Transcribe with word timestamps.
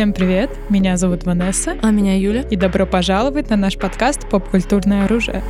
Всем 0.00 0.14
привет! 0.14 0.48
Меня 0.70 0.96
зовут 0.96 1.24
Ванесса. 1.24 1.76
А 1.82 1.90
меня 1.90 2.16
Юля. 2.16 2.40
И 2.50 2.56
добро 2.56 2.86
пожаловать 2.86 3.50
на 3.50 3.56
наш 3.56 3.76
подкаст 3.76 4.30
«Поп-культурное 4.30 5.04
оружие». 5.04 5.42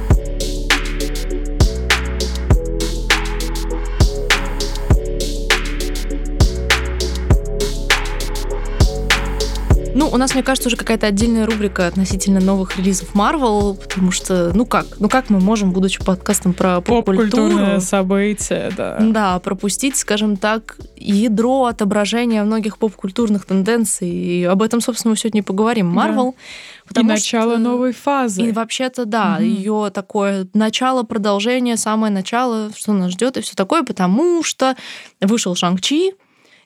Ну, 10.01 10.09
у 10.09 10.17
нас, 10.17 10.33
мне 10.33 10.43
кажется, 10.43 10.71
уже 10.71 10.79
какая-то 10.79 11.09
отдельная 11.09 11.45
рубрика 11.45 11.87
относительно 11.87 12.41
новых 12.41 12.79
релизов 12.79 13.15
Marvel, 13.15 13.75
потому 13.75 14.11
что, 14.11 14.51
ну 14.55 14.65
как, 14.65 14.87
ну 14.99 15.11
как 15.11 15.29
мы 15.29 15.41
можем, 15.41 15.73
будучи 15.73 16.03
подкастом 16.03 16.55
про 16.55 16.81
поп-культуру... 16.81 17.83
события, 17.83 18.73
да. 18.75 18.97
Да, 18.99 19.39
пропустить, 19.41 19.97
скажем 19.97 20.39
так, 20.39 20.79
ядро 20.97 21.67
отображения 21.67 22.43
многих 22.45 22.79
поп-культурных 22.79 23.45
тенденций. 23.45 24.09
И 24.09 24.45
об 24.45 24.63
этом, 24.63 24.81
собственно, 24.81 25.11
мы 25.11 25.19
сегодня 25.19 25.43
и 25.43 25.45
поговорим. 25.45 25.95
Marvel... 25.95 26.33
Да. 26.89 27.03
и 27.03 27.05
начало 27.05 27.57
что... 27.57 27.59
новой 27.59 27.93
фазы. 27.93 28.41
И 28.41 28.53
вообще-то, 28.53 29.05
да, 29.05 29.35
угу. 29.35 29.45
ее 29.45 29.91
такое 29.93 30.49
начало, 30.55 31.03
продолжение, 31.03 31.77
самое 31.77 32.11
начало, 32.11 32.71
что 32.75 32.95
нас 32.95 33.13
ждет 33.13 33.37
и 33.37 33.43
все 33.43 33.55
такое, 33.55 33.83
потому 33.83 34.43
что 34.43 34.77
вышел 35.21 35.55
Шанг-Чи, 35.55 36.15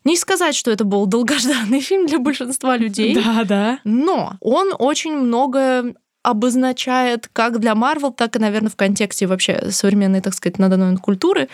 не 0.05 0.17
сказать, 0.17 0.55
что 0.55 0.71
это 0.71 0.85
был 0.85 1.07
долгожданный 1.07 1.81
фильм 1.81 2.07
для 2.07 2.19
большинства 2.19 2.77
людей. 2.77 3.15
Да, 3.15 3.45
да. 3.45 3.79
Но 3.85 4.35
он 4.41 4.73
очень 4.79 5.17
много 5.17 5.95
обозначает 6.25 7.29
как 7.33 7.61
для 7.61 7.75
Марвел, 7.75 8.11
так 8.11 8.35
и, 8.35 8.39
наверное, 8.39 8.71
в 8.71 8.77
контексте 8.77 9.27
вообще 9.27 9.71
современной, 9.71 10.23
так 10.23 10.33
сказать, 10.33 10.59
на 10.59 10.71
данный 10.71 10.87
момент 10.87 11.01
культуры. 11.01 11.49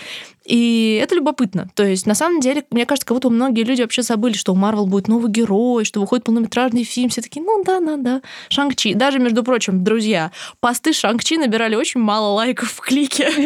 И 0.46 0.98
это 1.02 1.16
любопытно. 1.16 1.68
То 1.74 1.84
есть, 1.84 2.06
на 2.06 2.14
самом 2.14 2.40
деле, 2.40 2.64
мне 2.70 2.86
кажется, 2.86 3.06
как 3.06 3.16
будто 3.16 3.30
многие 3.30 3.64
люди 3.64 3.82
вообще 3.82 4.02
забыли, 4.02 4.34
что 4.34 4.52
у 4.52 4.56
Марвел 4.56 4.86
будет 4.86 5.08
новый 5.08 5.30
герой, 5.30 5.84
что 5.84 6.00
выходит 6.00 6.24
полнометражный 6.24 6.84
фильм. 6.84 7.10
Все 7.10 7.20
такие, 7.20 7.44
ну 7.44 7.62
да, 7.64 7.80
да, 7.80 7.96
да. 7.96 8.22
Шанг-Чи. 8.48 8.94
Даже, 8.94 9.18
между 9.18 9.42
прочим, 9.42 9.82
друзья, 9.82 10.30
посты 10.60 10.92
Шанг-Чи 10.92 11.36
набирали 11.36 11.74
очень 11.74 12.00
мало 12.00 12.32
лайков 12.34 12.72
в 12.72 12.80
клике. 12.80 13.28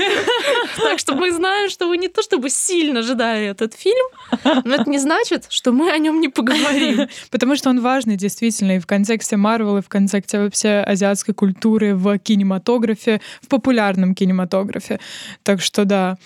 Так 0.76 0.98
что 0.98 1.14
мы 1.14 1.32
знаем, 1.32 1.70
что 1.70 1.88
вы 1.88 1.96
не 1.96 2.08
то 2.08 2.22
чтобы 2.22 2.50
сильно 2.50 3.00
ожидали 3.00 3.46
этот 3.46 3.74
фильм, 3.74 4.06
но 4.64 4.74
это 4.74 4.88
не 4.88 4.98
значит, 4.98 5.46
что 5.48 5.72
мы 5.72 5.90
о 5.90 5.98
нем 5.98 6.20
не 6.20 6.28
поговорим. 6.28 7.08
Потому 7.30 7.56
что 7.56 7.70
он 7.70 7.80
важный, 7.80 8.16
действительно, 8.16 8.76
и 8.76 8.78
в 8.78 8.86
контексте 8.86 9.36
Марвел, 9.36 9.78
и 9.78 9.82
в 9.82 9.88
контексте 9.88 10.40
вообще 10.40 10.80
азиатской 11.14 11.34
культуры 11.34 11.94
в 11.94 12.18
кинематографе, 12.18 13.20
в 13.40 13.48
популярном 13.48 14.14
кинематографе. 14.14 15.00
Так 15.42 15.60
что 15.60 15.84
да. 15.84 16.18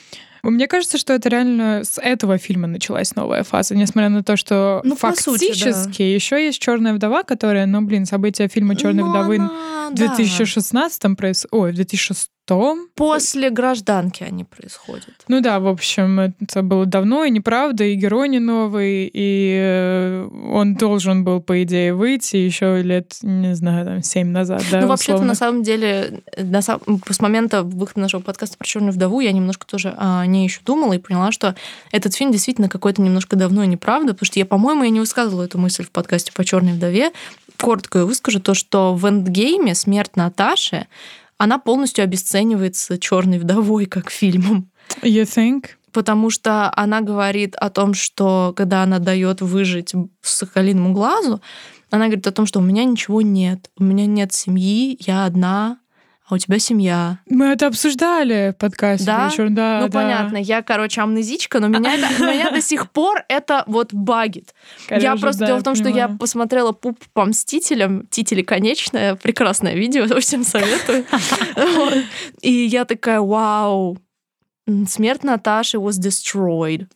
Мне 0.43 0.69
кажется, 0.69 0.99
что 0.99 1.13
это 1.13 1.29
реально 1.29 1.83
с 1.85 2.01
этого 2.01 2.39
фильма 2.39 2.69
началась 2.69 3.15
новая 3.17 3.43
фаза, 3.43 3.75
несмотря 3.75 4.09
на 4.09 4.23
то, 4.23 4.37
что 4.37 4.81
ну, 4.85 4.95
фактически 4.95 5.73
сути, 5.73 5.99
да. 5.99 6.05
еще 6.05 6.45
есть 6.45 6.61
Черная 6.61 6.95
вдова, 6.95 7.25
которая, 7.25 7.67
ну 7.67 7.83
блин, 7.83 8.07
события 8.07 8.49
фильма 8.49 8.77
Черной 8.77 9.03
ну, 9.03 9.11
вдовы 9.11 9.37
она, 9.37 9.91
в 9.91 9.95
2016 9.95 11.03
да. 11.03 11.15
происходит. 11.17 11.53
Ой, 11.53 11.73
в 11.73 11.75
2006 11.75 12.31
том. 12.49 12.89
После 12.95 13.51
гражданки 13.51 14.23
они 14.23 14.45
происходят. 14.45 15.15
Ну 15.29 15.43
да, 15.43 15.61
в 15.61 15.69
общем, 15.69 16.19
это 16.19 16.63
было 16.63 16.87
давно 16.87 17.25
и 17.25 17.31
неправда, 17.31 17.85
и 17.85 17.95
герой 17.95 18.31
не 18.31 18.39
новый, 18.39 19.11
и 19.13 19.59
э, 19.61 20.29
он 20.51 20.75
должен 20.75 21.25
был, 21.25 21.43
по 21.43 21.63
идее, 21.63 21.93
выйти 21.93 22.37
еще 22.37 22.81
лет, 22.81 23.19
не 23.21 23.55
знаю, 23.55 23.85
там, 23.85 24.03
семь 24.03 24.29
назад, 24.29 24.63
да, 24.73 24.81
Ну, 24.81 24.87
вообще-то, 24.89 25.25
на 25.25 25.35
самом 25.35 25.63
деле, 25.63 26.23
на 26.39 26.63
сам... 26.63 26.81
с 27.11 27.21
момента 27.21 27.63
выхода 27.63 28.01
нашего 28.01 28.23
подкаста 28.23 28.57
про 28.57 28.67
черную 28.67 28.95
вдову 28.95 29.21
я 29.21 29.33
немножко 29.33 29.67
тоже 29.67 29.95
о 29.99 30.25
ней 30.25 30.45
еще 30.45 30.61
думала 30.65 30.95
и 30.95 30.99
поняла, 30.99 31.33
что 31.33 31.55
этот 31.93 32.15
фильм 32.15 32.33
действительно 32.33 32.71
какой-то 32.71 33.03
немножко 33.03 33.37
давно 33.37 33.63
и 33.63 33.67
неправда, 33.67 34.15
потому 34.15 34.27
что 34.27 34.39
я, 34.39 34.47
по-моему, 34.47 34.85
я 34.85 34.91
не 34.91 35.01
высказывала 35.01 35.43
эту 35.43 35.59
мысль 35.59 35.85
в 35.85 35.91
подкасте 35.91 36.33
по 36.33 36.47
черной 36.47 36.73
вдове. 36.73 37.13
Коротко 37.59 37.99
я 37.99 38.05
выскажу 38.07 38.41
то, 38.41 38.55
что 38.55 38.95
в 38.95 39.07
эндгейме 39.07 39.75
смерть 39.75 40.17
Наташи 40.17 40.87
она 41.39 41.59
полностью 41.59 42.05
обесценивается 42.05 42.99
черной 42.99 43.39
вдовой 43.39 43.87
как 43.87 44.11
фильмом. 44.11 44.71
You 45.03 45.23
think? 45.23 45.71
Потому 45.93 46.31
что 46.31 46.71
она 46.77 47.01
говорит 47.01 47.55
о 47.55 47.71
том, 47.71 47.95
что 47.95 48.53
когда 48.57 48.83
она 48.83 48.99
дает 48.99 49.41
выжить 49.41 49.95
Сахалиному 50.21 50.93
глазу, 50.93 51.41
она 51.91 52.07
говорит 52.07 52.27
о 52.27 52.33
том, 52.33 52.45
что 52.45 52.59
у 52.59 52.63
меня 52.63 52.85
ничего 52.85 53.23
нет, 53.23 53.71
у 53.79 53.85
меня 53.85 54.05
нет 54.07 54.33
семьи, 54.33 54.99
я 55.01 55.25
одна, 55.25 55.79
а 56.29 56.35
у 56.35 56.39
тебя 56.39 56.59
семья. 56.59 57.19
Мы 57.29 57.47
это 57.47 57.69
обсуждали 57.69 58.53
в 58.55 58.61
подкасте. 58.61 59.07
Да? 59.07 59.29
Еще, 59.29 59.49
да 59.49 59.81
ну, 59.81 59.89
да. 59.89 60.01
понятно. 60.01 60.37
Я, 60.37 60.63
короче, 60.63 61.01
амнезичка, 61.01 61.59
но 61.59 61.69
меня, 61.69 61.95
это, 61.95 62.23
меня 62.23 62.51
до 62.51 62.61
сих 62.61 62.91
пор 62.91 63.25
это 63.29 63.65
вот 63.67 63.95
багит. 63.95 64.55
Я 64.91 65.17
просто... 65.17 65.47
Дело 65.47 65.59
в 65.59 65.63
том, 65.63 65.75
что 65.75 65.89
я 65.89 66.09
посмотрела 66.09 66.73
«Пуп 66.73 66.99
по 67.15 67.25
Мстителям», 67.25 68.07
«Тители 68.09 68.43
конечное», 68.43 69.15
прекрасное 69.15 69.75
видео, 69.75 70.07
всем 70.21 70.45
советую. 70.45 71.07
И 72.43 72.53
я 72.53 72.85
такая, 72.85 73.21
вау, 73.21 73.97
смерть 74.87 75.25
Наташи 75.25 75.79
was 75.79 75.99
destroyed. 75.99 76.89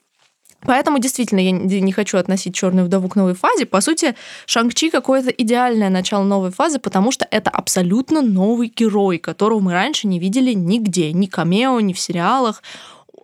Поэтому 0.64 0.98
действительно 0.98 1.40
я 1.40 1.52
не 1.52 1.92
хочу 1.92 2.18
относить 2.18 2.54
черную 2.54 2.86
вдову 2.86 3.08
к 3.08 3.16
новой 3.16 3.34
фазе. 3.34 3.66
По 3.66 3.80
сути, 3.80 4.14
Шанг-Чи 4.46 4.90
какое-то 4.90 5.30
идеальное 5.30 5.90
начало 5.90 6.24
новой 6.24 6.50
фазы, 6.50 6.78
потому 6.78 7.10
что 7.12 7.26
это 7.30 7.50
абсолютно 7.50 8.22
новый 8.22 8.72
герой, 8.74 9.18
которого 9.18 9.60
мы 9.60 9.72
раньше 9.72 10.06
не 10.06 10.18
видели 10.18 10.52
нигде, 10.52 11.12
ни 11.12 11.26
камео, 11.26 11.80
ни 11.80 11.92
в 11.92 11.98
сериалах 11.98 12.62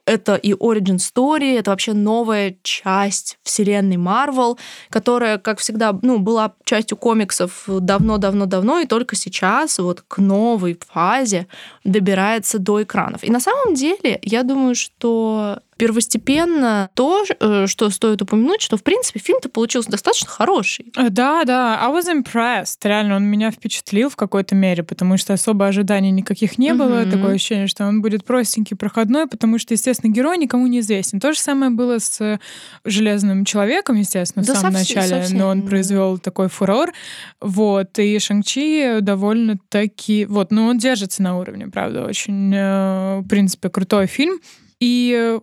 это 0.08 0.36
и 0.36 0.52
Origin 0.52 0.96
Story, 0.96 1.58
это 1.58 1.70
вообще 1.70 1.92
новая 1.92 2.56
часть 2.62 3.38
вселенной 3.42 3.96
Marvel, 3.96 4.58
которая, 4.88 5.38
как 5.38 5.58
всегда, 5.58 5.96
ну, 6.02 6.18
была 6.18 6.54
частью 6.64 6.96
комиксов 6.96 7.64
давно-давно-давно, 7.66 8.80
и 8.80 8.86
только 8.86 9.16
сейчас 9.16 9.78
вот 9.78 10.02
к 10.08 10.18
новой 10.18 10.78
фазе 10.92 11.46
добирается 11.84 12.58
до 12.58 12.82
экранов. 12.82 13.22
И 13.22 13.30
на 13.30 13.40
самом 13.40 13.74
деле, 13.74 14.18
я 14.22 14.42
думаю, 14.42 14.74
что 14.74 15.60
первостепенно 15.78 16.90
то, 16.94 17.24
э, 17.40 17.66
что 17.66 17.88
стоит 17.90 18.20
упомянуть, 18.20 18.60
что, 18.60 18.76
в 18.76 18.82
принципе, 18.82 19.20
фильм-то 19.20 19.48
получился 19.48 19.90
достаточно 19.90 20.28
хороший. 20.28 20.92
Э, 20.96 21.08
да, 21.08 21.44
да, 21.44 21.78
I 21.80 21.90
was 21.90 22.12
impressed. 22.12 22.78
Реально, 22.82 23.16
он 23.16 23.24
меня 23.24 23.50
впечатлил 23.50 24.10
в 24.10 24.16
какой-то 24.16 24.54
мере, 24.54 24.82
потому 24.82 25.16
что 25.16 25.32
особо 25.32 25.68
ожиданий 25.68 26.10
никаких 26.10 26.58
не 26.58 26.74
было. 26.74 27.04
Mm-hmm. 27.04 27.10
Такое 27.10 27.34
ощущение, 27.34 27.66
что 27.68 27.86
он 27.86 28.02
будет 28.02 28.24
простенький, 28.24 28.76
проходной, 28.76 29.28
потому 29.28 29.58
что, 29.58 29.72
естественно, 29.74 30.12
герой 30.12 30.36
никому 30.36 30.66
не 30.66 30.80
известен. 30.80 31.20
То 31.20 31.32
же 31.32 31.38
самое 31.38 31.70
было 31.70 31.98
с 31.98 32.40
Железным 32.84 33.44
Человеком, 33.44 33.96
естественно, 33.96 34.42
в 34.42 34.46
да 34.46 34.56
самом 34.56 34.78
совсем, 34.78 34.96
начале, 34.96 35.22
совсем. 35.22 35.38
но 35.38 35.46
он 35.48 35.62
произвел 35.62 36.18
такой 36.18 36.48
фурор. 36.48 36.92
Вот, 37.40 37.98
и 38.00 38.18
Шанг-Чи 38.18 38.98
довольно-таки... 39.00 40.26
Вот, 40.26 40.50
ну, 40.50 40.66
он 40.66 40.78
держится 40.78 41.22
на 41.22 41.38
уровне, 41.38 41.68
правда, 41.68 42.04
очень, 42.04 42.52
э, 42.52 43.20
в 43.20 43.28
принципе, 43.28 43.68
крутой 43.68 44.06
фильм. 44.06 44.40
И 44.80 45.12
э, 45.16 45.40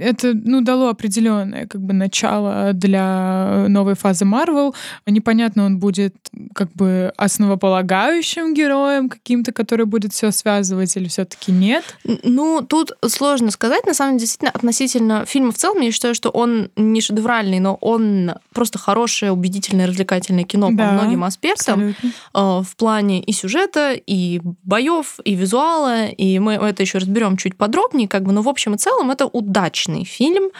это 0.00 0.32
ну, 0.34 0.60
дало 0.60 0.88
определенное 0.88 1.66
как 1.66 1.80
бы, 1.80 1.92
начало 1.92 2.72
для 2.72 3.66
новой 3.68 3.94
фазы 3.94 4.24
Марвел. 4.24 4.74
Непонятно, 5.06 5.66
он 5.66 5.78
будет 5.78 6.16
как 6.52 6.72
бы 6.72 7.12
основополагающим 7.16 8.54
героем 8.54 9.08
каким-то, 9.08 9.52
который 9.52 9.86
будет 9.86 10.12
все 10.12 10.32
связывать, 10.32 10.96
или 10.96 11.06
все-таки 11.06 11.52
нет? 11.52 11.84
Ну, 12.24 12.62
тут 12.62 12.92
сложно 13.06 13.52
сказать. 13.52 13.86
На 13.86 13.94
самом 13.94 14.14
деле, 14.14 14.22
действительно, 14.22 14.50
относительно 14.50 15.24
фильма 15.26 15.52
в 15.52 15.56
целом, 15.56 15.80
я 15.80 15.92
считаю, 15.92 16.14
что 16.14 16.30
он 16.30 16.70
не 16.76 17.00
шедевральный, 17.00 17.60
но 17.60 17.76
он 17.80 18.32
просто 18.52 18.78
хорошее, 18.78 19.30
убедительное, 19.30 19.86
развлекательное 19.86 20.44
кино 20.44 20.70
да, 20.72 20.88
по 20.88 20.92
многим 20.92 21.22
аспектам. 21.22 21.74
Абсолютно. 21.74 22.08
Э, 22.34 22.62
в 22.64 22.76
плане 22.76 23.22
и 23.22 23.32
сюжета, 23.32 23.92
и 23.92 24.40
боев, 24.64 25.20
и 25.24 25.34
визуала. 25.34 26.06
И 26.06 26.40
мы 26.40 26.54
это 26.54 26.82
еще 26.82 26.98
разберем 26.98 27.36
чуть 27.36 27.56
подробнее, 27.56 28.08
как 28.08 28.24
бы, 28.24 28.32
но 28.32 28.42
в 28.42 28.48
общем 28.48 28.71
общем 28.72 28.74
и 28.74 28.78
целом 28.78 29.10
это 29.10 29.26
удачный 29.26 30.04
фильм. 30.04 30.50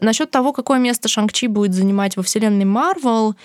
Насчет 0.00 0.30
того, 0.30 0.52
какое 0.52 0.78
место 0.78 1.08
Шанг-Чи 1.08 1.46
будет 1.46 1.72
занимать 1.72 2.16
во 2.16 2.22
вселенной 2.22 2.64
Марвел, 2.64 3.36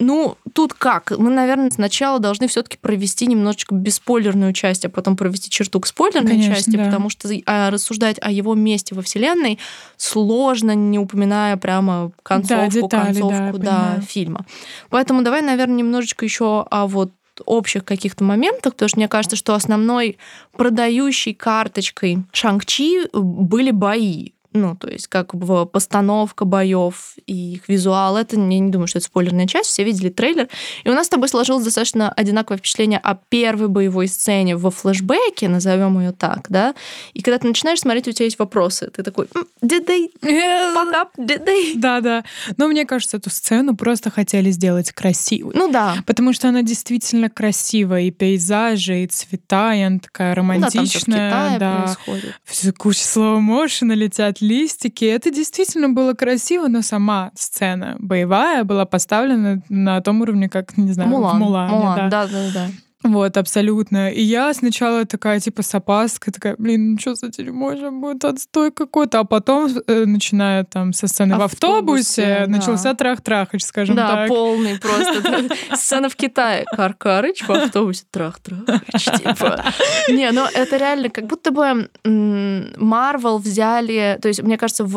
ну, 0.00 0.36
тут 0.54 0.74
как? 0.74 1.12
Мы, 1.18 1.30
наверное, 1.30 1.70
сначала 1.70 2.18
должны 2.18 2.46
все-таки 2.46 2.78
провести 2.78 3.26
немножечко 3.26 3.74
беспойлерную 3.74 4.52
часть, 4.52 4.84
а 4.84 4.88
потом 4.88 5.16
провести 5.16 5.50
черту 5.50 5.80
к 5.80 5.86
спойлерной 5.86 6.30
Конечно, 6.30 6.54
части, 6.54 6.76
да. 6.76 6.84
потому 6.84 7.10
что 7.10 7.28
а, 7.46 7.70
рассуждать 7.70 8.16
о 8.20 8.30
его 8.30 8.54
месте 8.54 8.94
во 8.94 9.02
Вселенной 9.02 9.58
сложно, 9.96 10.74
не 10.74 10.98
упоминая 10.98 11.56
прямо 11.56 12.12
концовку, 12.22 12.64
да, 12.64 12.80
детали, 12.80 13.20
концовку 13.20 13.58
да, 13.58 13.94
да, 13.96 14.00
фильма. 14.00 14.46
Поэтому 14.88 15.22
давай, 15.22 15.42
наверное, 15.42 15.76
немножечко 15.76 16.24
еще 16.24 16.64
о 16.70 16.86
вот 16.86 17.10
общих 17.46 17.84
каких-то 17.84 18.24
моментах, 18.24 18.74
потому 18.74 18.88
что 18.88 18.98
мне 18.98 19.08
кажется, 19.08 19.36
что 19.36 19.54
основной 19.54 20.18
продающей 20.56 21.34
карточкой 21.34 22.24
Шанг-Чи 22.32 23.08
были 23.12 23.70
бои. 23.70 24.32
Ну, 24.54 24.76
то 24.76 24.88
есть 24.88 25.08
как 25.08 25.34
бы 25.34 25.66
постановка 25.66 26.44
боев 26.44 27.14
и 27.26 27.54
их 27.54 27.68
визуал. 27.68 28.16
Это, 28.16 28.36
я 28.36 28.58
не 28.58 28.70
думаю, 28.70 28.86
что 28.88 28.98
это 28.98 29.06
спойлерная 29.06 29.46
часть. 29.46 29.70
Все 29.70 29.84
видели 29.84 30.08
трейлер. 30.08 30.48
И 30.84 30.88
у 30.88 30.94
нас 30.94 31.06
с 31.06 31.10
тобой 31.10 31.28
сложилось 31.28 31.64
достаточно 31.64 32.10
одинаковое 32.10 32.58
впечатление 32.58 32.98
о 32.98 33.14
первой 33.14 33.68
боевой 33.68 34.08
сцене 34.08 34.56
во 34.56 34.70
флешбеке, 34.70 35.48
назовем 35.48 36.00
ее 36.00 36.12
так, 36.12 36.46
да. 36.48 36.74
И 37.12 37.22
когда 37.22 37.38
ты 37.38 37.46
начинаешь 37.46 37.80
смотреть, 37.80 38.08
у 38.08 38.12
тебя 38.12 38.24
есть 38.24 38.38
вопросы. 38.38 38.90
Ты 38.90 39.02
такой, 39.02 39.26
did 39.62 39.86
they 39.86 40.08
fuck 40.22 40.94
up? 40.94 41.08
Did 41.18 41.44
they? 41.44 41.72
Да, 41.76 42.00
да. 42.00 42.24
Но 42.56 42.68
мне 42.68 42.86
кажется, 42.86 43.18
эту 43.18 43.30
сцену 43.30 43.76
просто 43.76 44.10
хотели 44.10 44.50
сделать 44.50 44.92
красивой. 44.92 45.52
Ну 45.54 45.70
да. 45.70 45.96
Потому 46.06 46.32
что 46.32 46.48
она 46.48 46.62
действительно 46.62 47.28
красивая. 47.28 48.02
И 48.02 48.10
пейзажи, 48.10 49.04
и 49.04 49.06
цвета, 49.06 49.74
и 49.74 49.80
она 49.80 49.98
такая 49.98 50.34
романтичная. 50.34 51.30
Ну, 51.30 51.34
да, 51.34 51.48
там 51.50 51.58
да. 51.58 51.82
происходит. 51.82 52.34
Все 52.44 52.72
куча 52.72 53.04
слоу-моушена 53.04 53.94
летят 53.94 54.37
листики. 54.40 55.04
Это 55.04 55.30
действительно 55.30 55.88
было 55.88 56.14
красиво, 56.14 56.68
но 56.68 56.82
сама 56.82 57.30
сцена 57.34 57.96
боевая 57.98 58.64
была 58.64 58.86
поставлена 58.86 59.62
на 59.68 60.00
том 60.00 60.20
уровне, 60.20 60.48
как, 60.48 60.76
не 60.76 60.92
знаю, 60.92 61.10
Мулан. 61.10 61.36
в 61.36 61.40
Мулане. 61.40 61.72
Мулан, 61.72 62.10
да, 62.10 62.26
да, 62.26 62.50
да. 62.52 62.68
Вот, 63.04 63.36
абсолютно. 63.36 64.10
И 64.10 64.20
я 64.20 64.52
сначала 64.52 65.04
такая, 65.04 65.38
типа, 65.38 65.62
с 65.62 65.72
опаской, 65.72 66.32
такая, 66.32 66.56
блин, 66.58 66.92
ну 66.92 66.98
что 66.98 67.14
за 67.14 67.28
дерьмо 67.28 67.76
же 67.76 67.92
будет 67.92 68.24
отстой 68.24 68.72
какой-то. 68.72 69.20
А 69.20 69.24
потом, 69.24 69.70
э, 69.86 70.04
начиная 70.04 70.64
там 70.64 70.92
со 70.92 71.06
сцены 71.06 71.36
в 71.36 71.42
автобусе, 71.42 72.46
да. 72.46 72.46
начался 72.48 72.94
трах-трахач, 72.94 73.62
скажем 73.62 73.94
да, 73.94 74.08
так. 74.08 74.28
Да, 74.28 74.34
полный 74.34 74.80
просто. 74.80 75.48
Сцена 75.76 76.08
в 76.08 76.16
Китае. 76.16 76.64
Каркарыч 76.76 77.46
в 77.46 77.50
автобусе, 77.50 78.04
трах-трахач, 78.10 79.04
типа. 79.18 79.64
Не, 80.08 80.32
ну 80.32 80.44
это 80.52 80.76
реально 80.76 81.08
как 81.08 81.26
будто 81.26 81.52
бы 81.52 81.88
Марвел 82.04 83.38
взяли... 83.38 84.18
То 84.20 84.26
есть, 84.26 84.42
мне 84.42 84.58
кажется, 84.58 84.84
в 84.84 84.96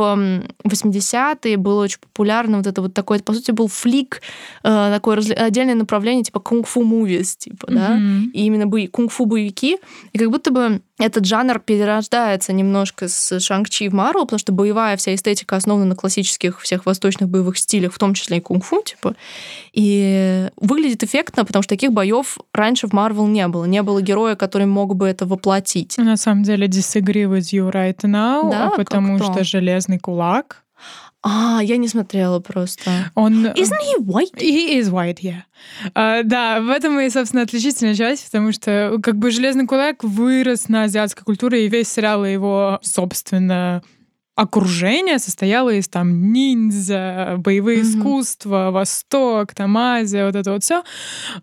80-е 0.65 1.57
было 1.57 1.83
очень 1.83 1.99
популярно 1.99 2.57
вот 2.57 2.67
это 2.67 2.81
вот 2.81 2.95
такое, 2.95 3.19
по 3.19 3.33
сути, 3.33 3.51
был 3.51 3.67
флик, 3.67 4.23
э, 4.63 4.91
такое 4.91 5.19
отдельное 5.35 5.75
направление, 5.75 6.23
типа 6.23 6.39
кунг-фу 6.39 6.81
мувис, 6.81 7.35
типа, 7.35 7.67
да, 7.69 7.90
mm-hmm. 7.97 8.31
и 8.33 8.45
именно 8.45 8.67
бои, 8.67 8.87
кунг-фу 8.87 9.25
боевики, 9.25 9.77
и 10.13 10.17
как 10.17 10.29
будто 10.29 10.51
бы 10.51 10.81
этот 10.99 11.25
жанр 11.25 11.59
перерождается 11.59 12.53
немножко 12.53 13.07
с 13.07 13.39
Шанг-Чи 13.39 13.89
в 13.89 13.93
Марвел, 13.93 14.25
потому 14.25 14.39
что 14.39 14.51
боевая 14.51 14.97
вся 14.97 15.15
эстетика 15.15 15.55
основана 15.55 15.85
на 15.85 15.95
классических 15.95 16.61
всех 16.61 16.85
восточных 16.85 17.29
боевых 17.29 17.57
стилях, 17.57 17.93
в 17.93 17.99
том 17.99 18.13
числе 18.13 18.37
и 18.37 18.39
кунг-фу, 18.39 18.83
типа. 18.83 19.15
И 19.73 20.49
выглядит 20.57 21.03
эффектно, 21.03 21.43
потому 21.43 21.63
что 21.63 21.69
таких 21.69 21.91
боев 21.91 22.37
раньше 22.53 22.87
в 22.87 22.93
Марвел 22.93 23.27
не 23.27 23.47
было. 23.47 23.65
Не 23.65 23.81
было 23.81 24.01
героя, 24.01 24.35
который 24.35 24.67
мог 24.67 24.95
бы 24.95 25.07
это 25.07 25.25
воплотить. 25.25 25.97
На 25.97 26.17
самом 26.17 26.43
деле, 26.43 26.67
disagree 26.67 27.25
with 27.25 27.51
you 27.51 27.71
right 27.71 27.97
now, 28.03 28.49
да, 28.51 28.69
потому 28.69 29.17
что 29.17 29.43
Железный 29.43 29.99
кулак 29.99 30.63
а, 31.23 31.59
я 31.61 31.77
не 31.77 31.87
смотрела 31.87 32.39
просто. 32.39 33.11
Он... 33.13 33.45
Isn't 33.47 33.79
he 33.79 34.03
white? 34.03 34.35
He 34.37 34.79
is 34.79 34.89
white, 34.89 35.19
yeah. 35.21 35.43
Uh, 35.93 36.23
да, 36.23 36.59
в 36.61 36.69
этом 36.69 36.99
и, 36.99 37.09
собственно, 37.09 37.43
отличительная 37.43 37.93
часть, 37.93 38.25
потому 38.25 38.51
что 38.51 38.97
как 39.03 39.17
бы 39.17 39.29
«Железный 39.29 39.67
кулак» 39.67 40.03
вырос 40.03 40.67
на 40.67 40.83
азиатской 40.83 41.23
культуре, 41.23 41.65
и 41.65 41.69
весь 41.69 41.91
сериал 41.91 42.25
его, 42.25 42.79
собственно, 42.81 43.83
окружение 44.35 45.19
состояло 45.19 45.69
из 45.71 45.87
там 45.87 46.31
ниндзя, 46.31 47.35
боевые 47.37 47.79
mm-hmm. 47.79 47.99
искусства, 47.99 48.69
Восток, 48.71 49.53
там 49.53 49.77
Азия, 49.77 50.25
вот 50.25 50.35
это 50.35 50.51
вот 50.51 50.63
все. 50.63 50.83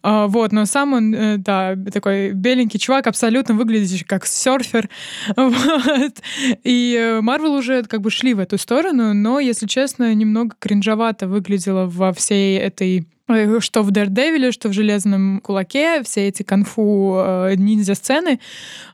А, 0.02 0.26
вот, 0.26 0.52
но 0.52 0.64
сам 0.67 0.94
он, 0.94 1.14
э, 1.14 1.37
да, 1.38 1.76
такой 1.93 2.32
беленький 2.32 2.79
чувак, 2.79 3.06
абсолютно 3.06 3.55
выглядящий 3.55 4.05
как 4.05 4.26
серфер. 4.26 4.88
Вот. 5.37 6.23
И 6.64 7.19
Марвел 7.23 7.55
уже 7.55 7.82
как 7.85 8.00
бы 8.00 8.11
шли 8.11 8.35
в 8.35 8.38
эту 8.38 8.58
сторону, 8.58 9.14
но, 9.14 9.41
если 9.41 9.67
честно, 9.67 10.14
немного 10.14 10.55
кринжовато 10.58 11.26
выглядело 11.26 11.87
во 11.87 12.12
всей 12.12 12.58
этой 12.58 13.06
Э, 13.29 13.61
что 13.61 13.82
в 13.82 13.91
Дэрдевиле, 13.91 14.52
что 14.52 14.69
в 14.69 14.73
Железном 14.73 15.41
кулаке, 15.41 16.02
все 16.02 16.29
эти 16.29 16.43
конфу 16.43 17.17
э, 17.19 17.55
ниндзя-сцены. 17.56 18.41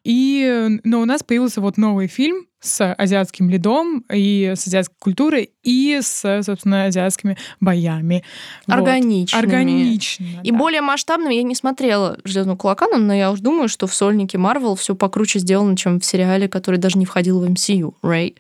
И, 0.03 0.81
но 0.83 1.01
у 1.01 1.05
нас 1.05 1.23
появился 1.23 1.61
вот 1.61 1.77
новый 1.77 2.09
фильм 2.09 2.47
с 2.65 2.95
азиатским 2.95 3.51
лидом 3.51 4.05
и 4.11 4.55
с 4.57 4.67
азиатской 4.67 4.97
культурой 4.99 5.51
и 5.63 6.01
с, 6.01 6.43
собственно, 6.43 6.87
азиатскими 6.87 7.37
боями. 7.61 8.25
Органичными. 8.67 9.41
Вот. 9.41 9.55
Органично. 9.55 10.27
И 10.43 10.51
да. 10.51 10.57
более 10.57 10.81
масштабным 10.81 11.31
я 11.31 11.43
не 11.43 11.55
смотрела 11.55 12.19
«Железного 12.25 12.57
кулака», 12.57 12.87
но 12.87 13.15
я 13.15 13.31
уж 13.31 13.41
думаю, 13.41 13.69
что 13.69 13.87
в 13.87 13.95
«Сольнике 13.95 14.39
Марвел» 14.39 14.75
все 14.77 14.95
покруче 14.95 15.39
сделано, 15.39 15.77
чем 15.77 16.01
в 16.01 16.05
сериале, 16.05 16.49
который 16.49 16.77
даже 16.77 16.99
не 16.99 17.05
входил 17.05 17.41
в 17.41 17.45
MCU, 17.45 17.95
right? 18.03 18.37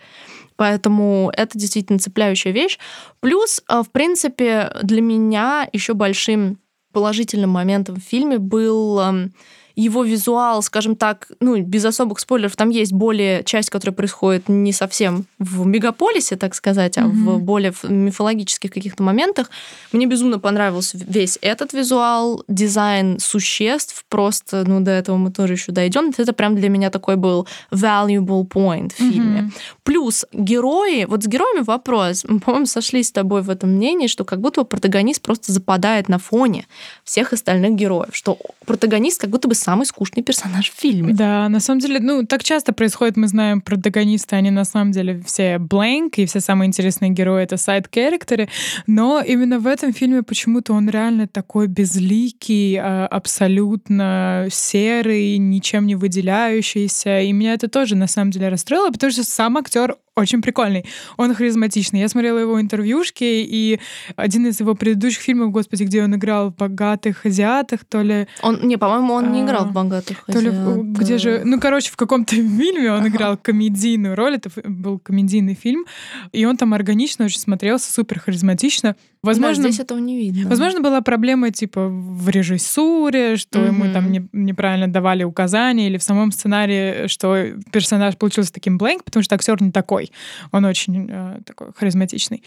Поэтому 0.56 1.31
это 1.37 1.59
действительно 1.59 1.99
цепляющая 1.99 2.53
вещь. 2.53 2.79
Плюс, 3.21 3.61
э, 3.69 3.82
в 3.82 3.91
принципе, 3.91 4.73
для 4.82 5.03
меня 5.03 5.69
еще 5.73 5.94
большим 5.94 6.59
положительным 6.93 7.50
моментом 7.50 7.97
в 7.97 8.05
фильме 8.05 8.38
был 8.38 9.00
эм, 9.00 9.35
его 9.76 10.05
визуал, 10.05 10.62
скажем 10.62 10.94
так, 10.94 11.29
ну, 11.41 11.61
без 11.61 11.85
особых 11.85 12.21
спойлеров, 12.21 12.55
там 12.56 12.71
есть 12.71 12.93
более 12.93 13.43
часть, 13.43 13.71
которая 13.71 13.94
происходит 13.94 14.49
не 14.49 14.73
совсем 14.73 15.26
в 15.38 15.67
мегаполисе, 15.67 16.37
так 16.37 16.55
сказать, 16.55 16.97
а 16.97 17.03
mm-hmm. 17.03 17.11
в 17.11 17.43
более 17.43 17.73
мифологических 17.82 18.71
каких-то 18.71 19.03
моментах. 19.03 19.50
Мне 19.93 20.06
безумно 20.06 20.38
понравился 20.38 20.97
весь 20.99 21.38
этот 21.43 21.73
визуал, 21.73 22.44
дизайн 22.47 23.19
существ, 23.19 24.05
просто, 24.09 24.65
ну, 24.67 24.81
до 24.81 24.93
этого 24.93 25.17
мы 25.17 25.32
тоже 25.32 25.55
еще 25.55 25.73
дойдем. 25.73 26.12
Это 26.17 26.32
прям 26.32 26.55
для 26.55 26.69
меня 26.69 26.91
такой 26.91 27.17
был 27.17 27.49
valuable 27.73 28.47
point 28.47 28.93
в 28.94 28.99
фильме. 28.99 29.41
Mm-hmm. 29.41 29.61
Плюс 29.82 30.25
герои, 30.32 31.05
вот 31.05 31.25
с 31.25 31.26
героями 31.26 31.65
вопрос, 31.65 32.25
мы, 32.29 32.38
по-моему, 32.38 32.67
сошлись 32.67 33.09
с 33.09 33.12
тобой 33.12 33.43
в 33.43 33.50
этом 33.50 33.71
мнении, 33.71 34.06
что 34.06 34.25
как 34.25 34.41
будто 34.41 34.62
бы 34.62 34.67
протагонист 34.67 35.21
просто 35.21 35.53
западает 35.53 36.09
на 36.09 36.19
фоне 36.19 36.67
всех 37.03 37.32
остальных 37.32 37.75
героев, 37.75 38.11
что 38.12 38.38
протагонист 38.67 39.21
как 39.21 39.31
будто 39.31 39.49
бы 39.49 39.55
самый 39.64 39.87
скучный 39.87 40.22
персонаж 40.22 40.70
в 40.70 40.78
фильме. 40.78 41.14
Да, 41.14 41.49
на 41.49 41.58
самом 41.58 41.81
деле, 41.81 41.99
ну, 42.00 42.26
так 42.26 42.44
часто 42.44 42.75
происходит, 42.75 43.16
мы 43.16 43.28
знаем, 43.28 43.62
протагонисты, 43.62 44.37
они 44.37 44.50
на 44.50 44.64
самом 44.64 44.93
деле 44.93 45.22
все 45.25 45.56
blank, 45.56 46.16
и 46.16 46.26
все 46.26 46.40
самые 46.40 46.69
интересные 46.69 47.11
герои— 47.11 47.43
это 47.44 47.56
сайд-керактеры, 47.56 48.49
но 48.87 49.22
именно 49.26 49.58
в 49.58 49.66
этом 49.66 49.94
фильме 49.94 50.22
почему-то 50.22 50.75
он 50.75 50.90
реально 50.90 51.26
такой 51.26 51.66
безликий, 51.66 52.78
а, 52.78 53.06
абсолютно 53.06 54.49
серый, 54.50 55.38
ничем 55.38 55.87
не 55.87 55.94
выделяющийся, 55.94 57.20
и 57.20 57.32
меня 57.32 57.55
это 57.55 57.69
тоже 57.69 57.96
на 57.96 58.06
самом 58.06 58.32
деле 58.32 58.49
расстроило, 58.50 58.90
потому 58.90 59.12
что 59.12 59.25
сам 59.25 59.56
актер 59.56 59.96
очень 60.16 60.43
прикольный. 60.43 60.84
Он 61.16 61.34
харизматичный. 61.34 62.00
Я 62.00 62.08
смотрела 62.08 62.38
его 62.38 62.61
интервьюшки, 62.61 63.25
и 63.25 63.81
один 64.16 64.46
из 64.46 64.61
его 64.61 64.75
предыдущих 64.75 65.22
фильмов, 65.22 65.50
господи, 65.50 65.84
где 65.84 66.05
он 66.05 66.14
играл 66.14 66.50
в 66.50 66.56
«Богатых 66.56 67.26
азиатах», 67.26 67.84
то 67.84 68.02
ли... 68.02 68.28
Он, 68.43 68.61
не, 68.62 68.76
по-моему, 68.76 69.14
он 69.14 69.32
не 69.32 69.43
играл 69.43 69.66
в 69.66 69.72
«Богатых 69.72 70.25
то 70.26 70.38
ли, 70.38 70.50
где 70.93 71.19
же... 71.19 71.43
Ну, 71.44 71.58
короче, 71.61 71.90
в 71.90 71.96
каком-то 71.96 72.34
фильме 72.34 72.93
он 72.93 73.00
ага. 73.00 73.08
играл 73.08 73.37
комедийную 73.37 74.14
роль. 74.14 74.37
Это 74.37 74.50
был 74.64 74.99
комедийный 74.99 75.55
фильм. 75.55 75.84
И 76.32 76.44
он 76.44 76.56
там 76.56 76.75
органично 76.75 77.25
очень 77.25 77.40
смотрелся, 77.40 77.93
супер 77.93 78.20
харизматично. 78.20 78.96
Возможно, 79.25 79.62
да, 79.62 79.70
здесь 79.70 79.80
этого 79.80 79.99
не 79.99 80.18
видно. 80.18 80.50
Возможно, 80.50 80.83
была 80.83 81.00
проблема 81.00 81.50
типа 81.50 81.88
в 81.88 82.28
режиссуре, 82.28 83.37
что 83.37 83.59
mm-hmm. 83.59 83.66
ему 83.66 83.92
там 83.92 84.12
не, 84.12 84.28
неправильно 84.33 84.87
давали 84.87 85.25
указания, 85.25 85.87
или 85.87 85.97
в 85.97 86.02
самом 86.02 86.30
сценарии, 86.30 87.06
что 87.06 87.35
персонаж 87.73 88.18
получился 88.18 88.52
таким 88.52 88.76
blank, 88.76 89.00
потому 89.02 89.23
что 89.23 89.35
актер 89.35 89.62
не 89.62 89.71
такой. 89.71 90.03
Он 90.52 90.64
очень 90.64 91.08
э, 91.11 91.38
такой 91.44 91.68
харизматичный. 91.75 92.42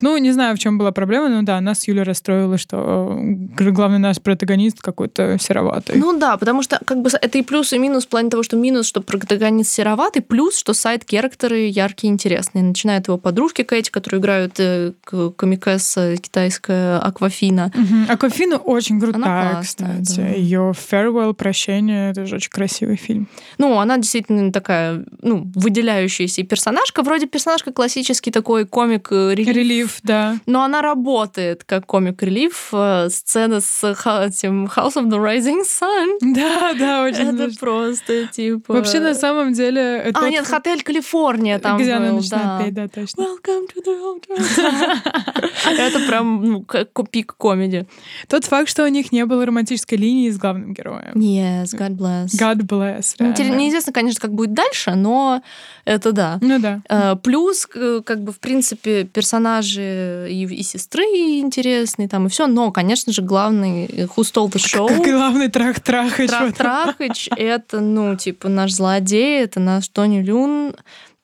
Ну, 0.00 0.16
не 0.18 0.32
знаю, 0.32 0.56
в 0.56 0.58
чем 0.58 0.78
была 0.78 0.92
проблема, 0.92 1.28
но 1.28 1.42
да, 1.42 1.60
нас 1.60 1.86
Юля 1.88 2.04
расстроила, 2.04 2.58
что 2.58 3.18
э, 3.58 3.70
главный 3.70 3.98
наш 3.98 4.20
протагонист 4.20 4.80
какой-то 4.80 5.38
сероватый. 5.38 5.96
Ну 5.96 6.18
да, 6.18 6.36
потому 6.36 6.62
что 6.62 6.80
как 6.84 7.02
бы 7.02 7.10
это 7.10 7.38
и 7.38 7.42
плюс, 7.42 7.72
и 7.72 7.78
минус 7.78 8.06
в 8.06 8.08
плане 8.08 8.30
того, 8.30 8.42
что 8.42 8.56
минус, 8.56 8.86
что 8.86 9.00
протагонист 9.00 9.70
сероватый, 9.70 10.22
плюс, 10.22 10.56
что 10.58 10.74
сайт-керактеры 10.74 11.66
яркие, 11.66 12.12
интересные. 12.12 12.62
Начинают 12.62 13.08
его 13.08 13.18
подружки 13.18 13.62
Кэти, 13.62 13.90
которые 13.90 14.20
играют 14.20 14.54
э, 14.58 14.92
Камикэс 15.36 15.98
китайская 16.22 16.98
Аквафина. 16.98 17.72
Угу. 17.74 18.12
Аквафина 18.12 18.56
очень 18.56 19.00
крутая, 19.00 19.52
классная, 19.52 20.02
кстати. 20.02 20.20
Да. 20.20 20.28
Ее 20.28 20.74
Farewell, 20.90 21.34
прощение, 21.34 22.10
это 22.10 22.26
же 22.26 22.36
очень 22.36 22.50
красивый 22.50 22.96
фильм. 22.96 23.28
Ну, 23.58 23.78
она 23.78 23.96
действительно 23.96 24.52
такая, 24.52 25.04
ну, 25.22 25.50
выделяющаяся 25.54 26.42
персонажка. 26.42 26.99
Вроде 27.02 27.26
персонажка 27.26 27.72
классический 27.72 28.30
такой 28.30 28.66
комик-релиф. 28.66 29.48
Э, 29.48 29.52
релиф, 29.52 29.98
да. 30.02 30.36
Но 30.46 30.62
она 30.62 30.82
работает 30.82 31.64
как 31.64 31.86
комик-релиф. 31.86 32.70
Э, 32.72 33.08
сцена 33.10 33.60
с 33.60 33.84
этим 33.84 34.66
House 34.66 34.94
of 34.94 35.06
the 35.08 35.18
Rising 35.18 35.62
Sun. 35.62 36.18
Да, 36.20 36.74
да, 36.74 37.02
очень 37.02 37.34
Это 37.34 37.58
просто, 37.58 38.26
типа... 38.28 38.74
Вообще, 38.74 39.00
на 39.00 39.14
самом 39.14 39.52
деле... 39.52 40.10
А, 40.14 40.28
нет, 40.28 40.46
Отель 40.50 40.82
Калифорния 40.82 41.58
там 41.58 41.78
Где 41.78 41.96
был, 41.96 42.02
она 42.04 42.12
начинает 42.12 42.46
да. 42.46 42.64
петь, 42.64 42.74
да, 42.74 42.88
точно. 42.88 43.22
Welcome 43.22 43.66
to 43.74 43.84
the 43.84 43.98
hotel. 44.00 45.40
Это 45.78 46.00
прям 46.06 46.44
ну, 46.44 46.66
пик 47.10 47.34
комедии. 47.36 47.86
Тот 48.28 48.44
факт, 48.44 48.68
что 48.68 48.84
у 48.84 48.88
них 48.88 49.12
не 49.12 49.24
было 49.26 49.46
романтической 49.46 49.98
линии 49.98 50.30
с 50.30 50.38
главным 50.38 50.74
героем. 50.74 51.12
Yes, 51.14 51.74
God 51.76 51.96
bless. 51.96 52.26
God 52.38 52.62
bless. 52.62 53.16
Неизвестно, 53.20 53.92
конечно, 53.92 54.20
как 54.20 54.32
будет 54.32 54.54
дальше, 54.54 54.94
но 54.94 55.42
это 55.84 56.12
да. 56.12 56.38
Ну 56.40 56.58
да. 56.58 56.82
Э, 56.90 57.14
плюс, 57.22 57.66
как 57.66 58.20
бы, 58.22 58.32
в 58.32 58.40
принципе, 58.40 59.04
персонажи 59.04 60.26
и, 60.28 60.42
и 60.42 60.62
сестры 60.64 61.04
интересные 61.38 62.08
там, 62.08 62.26
и 62.26 62.28
все. 62.28 62.48
Но, 62.48 62.72
конечно 62.72 63.12
же, 63.12 63.22
главный 63.22 63.86
Stole 63.86 64.50
the 64.50 64.56
Show. 64.56 64.88
Главный 65.02 65.48
трах-трахач. 65.48 66.28
Трах-трахач— 66.28 67.28
это, 67.36 67.78
ну, 67.80 68.16
типа, 68.16 68.48
наш 68.48 68.72
злодей, 68.72 69.40
это 69.40 69.60
наш 69.60 69.88
Тони 69.88 70.20
Люн. 70.20 70.74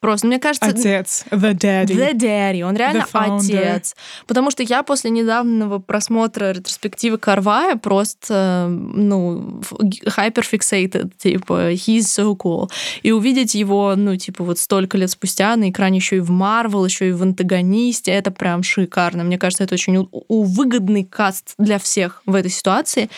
Просто, 0.06 0.28
мне 0.28 0.38
кажется... 0.38 0.68
Отец. 0.68 1.24
The 1.32 1.52
daddy. 1.52 1.86
The 1.86 2.12
daddy. 2.12 2.62
Он 2.62 2.76
реально 2.76 3.08
отец. 3.12 3.96
Потому 4.28 4.52
что 4.52 4.62
я 4.62 4.84
после 4.84 5.10
недавнего 5.10 5.80
просмотра 5.80 6.52
ретроспективы 6.52 7.18
Карвая 7.18 7.74
просто, 7.74 8.68
ну, 8.70 9.60
hyperfixated, 9.80 11.10
типа, 11.18 11.72
he's 11.72 12.02
so 12.02 12.36
cool. 12.36 12.70
И 13.02 13.10
увидеть 13.10 13.56
его, 13.56 13.94
ну, 13.96 14.14
типа, 14.14 14.44
вот 14.44 14.60
столько 14.60 14.96
лет 14.96 15.10
спустя 15.10 15.56
на 15.56 15.70
экране 15.70 15.96
еще 15.96 16.18
и 16.18 16.20
в 16.20 16.30
Марвел, 16.30 16.84
еще 16.84 17.08
и 17.08 17.12
в 17.12 17.24
антагонисте, 17.24 18.12
это 18.12 18.30
прям 18.30 18.62
шикарно. 18.62 19.24
Мне 19.24 19.38
кажется, 19.38 19.64
это 19.64 19.74
очень 19.74 20.08
выгодный 20.28 21.02
каст 21.02 21.54
для 21.58 21.80
всех 21.80 22.22
в 22.26 22.36
этой 22.36 22.52
ситуации. 22.52 23.10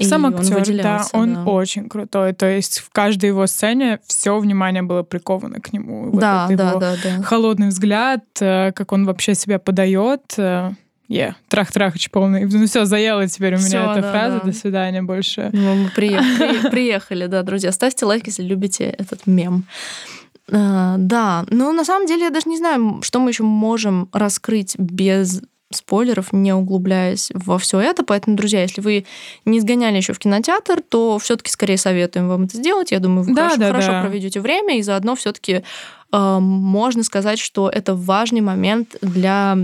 Сам 0.00 0.26
актер, 0.26 0.82
да, 0.82 1.04
он 1.12 1.34
да. 1.34 1.44
очень 1.44 1.88
крутой. 1.88 2.32
То 2.32 2.46
есть 2.46 2.78
в 2.80 2.90
каждой 2.90 3.26
его 3.26 3.46
сцене 3.46 4.00
все 4.06 4.38
внимание 4.38 4.82
было 4.82 5.02
приковано 5.02 5.60
к 5.60 5.72
нему. 5.72 6.10
Да, 6.12 6.46
вот 6.48 6.56
да, 6.56 6.74
да, 6.76 6.94
да. 7.02 7.22
Холодный 7.22 7.68
взгляд, 7.68 8.24
э, 8.40 8.72
как 8.72 8.92
он 8.92 9.06
вообще 9.06 9.34
себя 9.34 9.58
подает. 9.58 10.34
Э, 10.36 10.72
yeah, 11.08 11.34
трах-трахач 11.48 12.10
полный. 12.10 12.44
Ну 12.44 12.66
все, 12.66 12.84
заела 12.84 13.26
теперь 13.26 13.54
у 13.54 13.58
меня 13.58 13.66
всё, 13.66 13.92
эта 13.92 14.02
да, 14.02 14.10
фраза. 14.10 14.40
Да. 14.40 14.46
До 14.46 14.52
свидания 14.52 15.02
больше. 15.02 15.50
Ну, 15.52 15.74
мы 15.74 15.90
приехали, 15.90 16.68
приехали, 16.70 17.26
да, 17.26 17.42
друзья. 17.42 17.72
Ставьте 17.72 18.04
лайк, 18.04 18.26
если 18.26 18.42
любите 18.42 18.84
этот 18.84 19.26
мем. 19.26 19.64
Uh, 20.48 20.94
да, 20.96 21.44
ну 21.50 21.72
на 21.72 21.84
самом 21.84 22.06
деле 22.06 22.22
я 22.22 22.30
даже 22.30 22.48
не 22.48 22.56
знаю, 22.56 23.00
что 23.02 23.20
мы 23.20 23.30
еще 23.30 23.42
можем 23.42 24.08
раскрыть 24.14 24.78
без 24.78 25.42
спойлеров, 25.70 26.32
не 26.32 26.52
углубляясь 26.52 27.30
во 27.34 27.58
все 27.58 27.80
это. 27.80 28.02
Поэтому, 28.02 28.36
друзья, 28.36 28.62
если 28.62 28.80
вы 28.80 29.04
не 29.44 29.60
сгоняли 29.60 29.96
еще 29.96 30.12
в 30.12 30.18
кинотеатр, 30.18 30.80
то 30.80 31.18
все-таки 31.18 31.50
скорее 31.50 31.76
советуем 31.76 32.28
вам 32.28 32.44
это 32.44 32.56
сделать. 32.56 32.90
Я 32.90 33.00
думаю, 33.00 33.24
вы 33.24 33.34
да, 33.34 33.50
хорошо, 33.50 33.60
да, 33.60 33.66
хорошо 33.68 33.90
да. 33.92 34.02
проведете 34.02 34.40
время, 34.40 34.78
и 34.78 34.82
заодно 34.82 35.14
все-таки 35.14 35.62
э, 36.12 36.38
можно 36.40 37.02
сказать, 37.02 37.38
что 37.38 37.68
это 37.68 37.94
важный 37.94 38.40
момент 38.40 38.96
для 39.02 39.58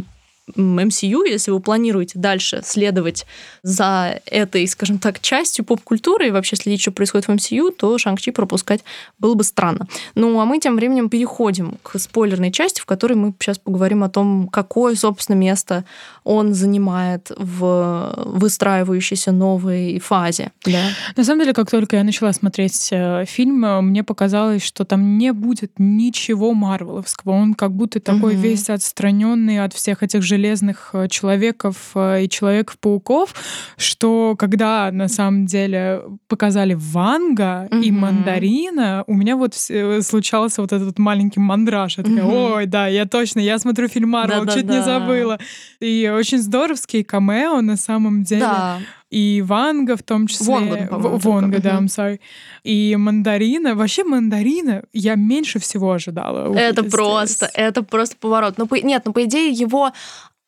MCU, 0.56 1.26
если 1.26 1.50
вы 1.50 1.60
планируете 1.60 2.18
дальше 2.18 2.60
следовать 2.64 3.26
за 3.62 4.20
этой, 4.26 4.66
скажем 4.68 4.98
так, 4.98 5.20
частью 5.20 5.64
поп-культуры 5.64 6.28
и 6.28 6.30
вообще 6.30 6.56
следить, 6.56 6.82
что 6.82 6.92
происходит 6.92 7.28
в 7.28 7.30
MCU, 7.30 7.70
то 7.72 7.96
Шанг-Чи 7.96 8.30
пропускать 8.30 8.84
было 9.18 9.34
бы 9.34 9.44
странно. 9.44 9.86
Ну, 10.14 10.38
а 10.40 10.44
мы 10.44 10.60
тем 10.60 10.76
временем 10.76 11.08
переходим 11.08 11.78
к 11.82 11.98
спойлерной 11.98 12.52
части, 12.52 12.80
в 12.80 12.86
которой 12.86 13.14
мы 13.14 13.34
сейчас 13.40 13.58
поговорим 13.58 14.04
о 14.04 14.10
том, 14.10 14.48
какое, 14.48 14.94
собственно, 14.96 15.36
место 15.36 15.84
он 16.24 16.54
занимает 16.54 17.30
в 17.36 18.14
выстраивающейся 18.16 19.32
новой 19.32 19.98
фазе. 19.98 20.52
Да? 20.64 20.90
На 21.16 21.24
самом 21.24 21.40
деле, 21.40 21.54
как 21.54 21.70
только 21.70 21.96
я 21.96 22.04
начала 22.04 22.32
смотреть 22.32 22.88
э, 22.90 23.24
фильм, 23.26 23.64
э, 23.64 23.80
мне 23.80 24.02
показалось, 24.04 24.62
что 24.62 24.84
там 24.84 25.18
не 25.18 25.32
будет 25.32 25.72
ничего 25.78 26.52
марвеловского. 26.54 27.32
Он 27.32 27.54
как 27.54 27.72
будто 27.72 28.00
такой 28.00 28.34
угу. 28.34 28.42
весь 28.42 28.70
отстраненный 28.70 29.62
от 29.62 29.72
всех 29.72 30.02
этих 30.02 30.22
же 30.22 30.33
железных 30.34 30.90
э, 30.92 31.08
человеков 31.08 31.92
э, 31.94 32.24
и 32.24 32.28
человеков-пауков, 32.28 33.34
что 33.76 34.34
когда 34.36 34.90
на 34.90 35.08
самом 35.08 35.46
деле 35.46 36.02
показали 36.28 36.74
Ванга 36.74 37.68
mm-hmm. 37.70 37.82
и 37.82 37.90
Мандарина, 37.92 39.04
у 39.06 39.14
меня 39.14 39.36
вот 39.36 39.54
э, 39.70 40.02
случался 40.02 40.60
вот 40.60 40.72
этот 40.72 40.86
вот 40.86 40.98
маленький 40.98 41.40
мандраж. 41.40 41.98
Я 41.98 42.04
такая, 42.04 42.24
mm-hmm. 42.24 42.54
ой, 42.54 42.66
да, 42.66 42.88
я 42.88 43.06
точно, 43.06 43.40
я 43.40 43.58
смотрю 43.58 43.88
фильм 43.88 44.10
Марвел, 44.10 44.46
чуть 44.46 44.68
не 44.68 44.82
забыла. 44.82 45.38
И 45.80 46.12
очень 46.14 46.38
здоровский 46.38 47.04
камео 47.04 47.60
на 47.60 47.76
самом 47.76 48.24
деле. 48.24 48.40
Да 48.40 48.80
и 49.14 49.42
Ванга 49.42 49.96
в 49.96 50.02
том 50.02 50.26
числе. 50.26 50.46
Вонга, 50.46 50.88
Вонга, 50.90 51.60
да, 51.60 51.78
I'm 51.78 51.86
sorry. 51.86 52.18
И 52.64 52.96
Мандарина. 52.96 53.76
Вообще 53.76 54.02
Мандарина 54.02 54.82
я 54.92 55.14
меньше 55.14 55.60
всего 55.60 55.92
ожидала. 55.92 56.52
Это 56.56 56.82
просто, 56.82 57.48
это 57.54 57.84
просто 57.84 58.16
поворот. 58.16 58.54
Ну, 58.58 58.66
по, 58.66 58.74
нет, 58.74 59.02
ну, 59.04 59.12
по 59.12 59.22
идее, 59.24 59.52
его 59.52 59.92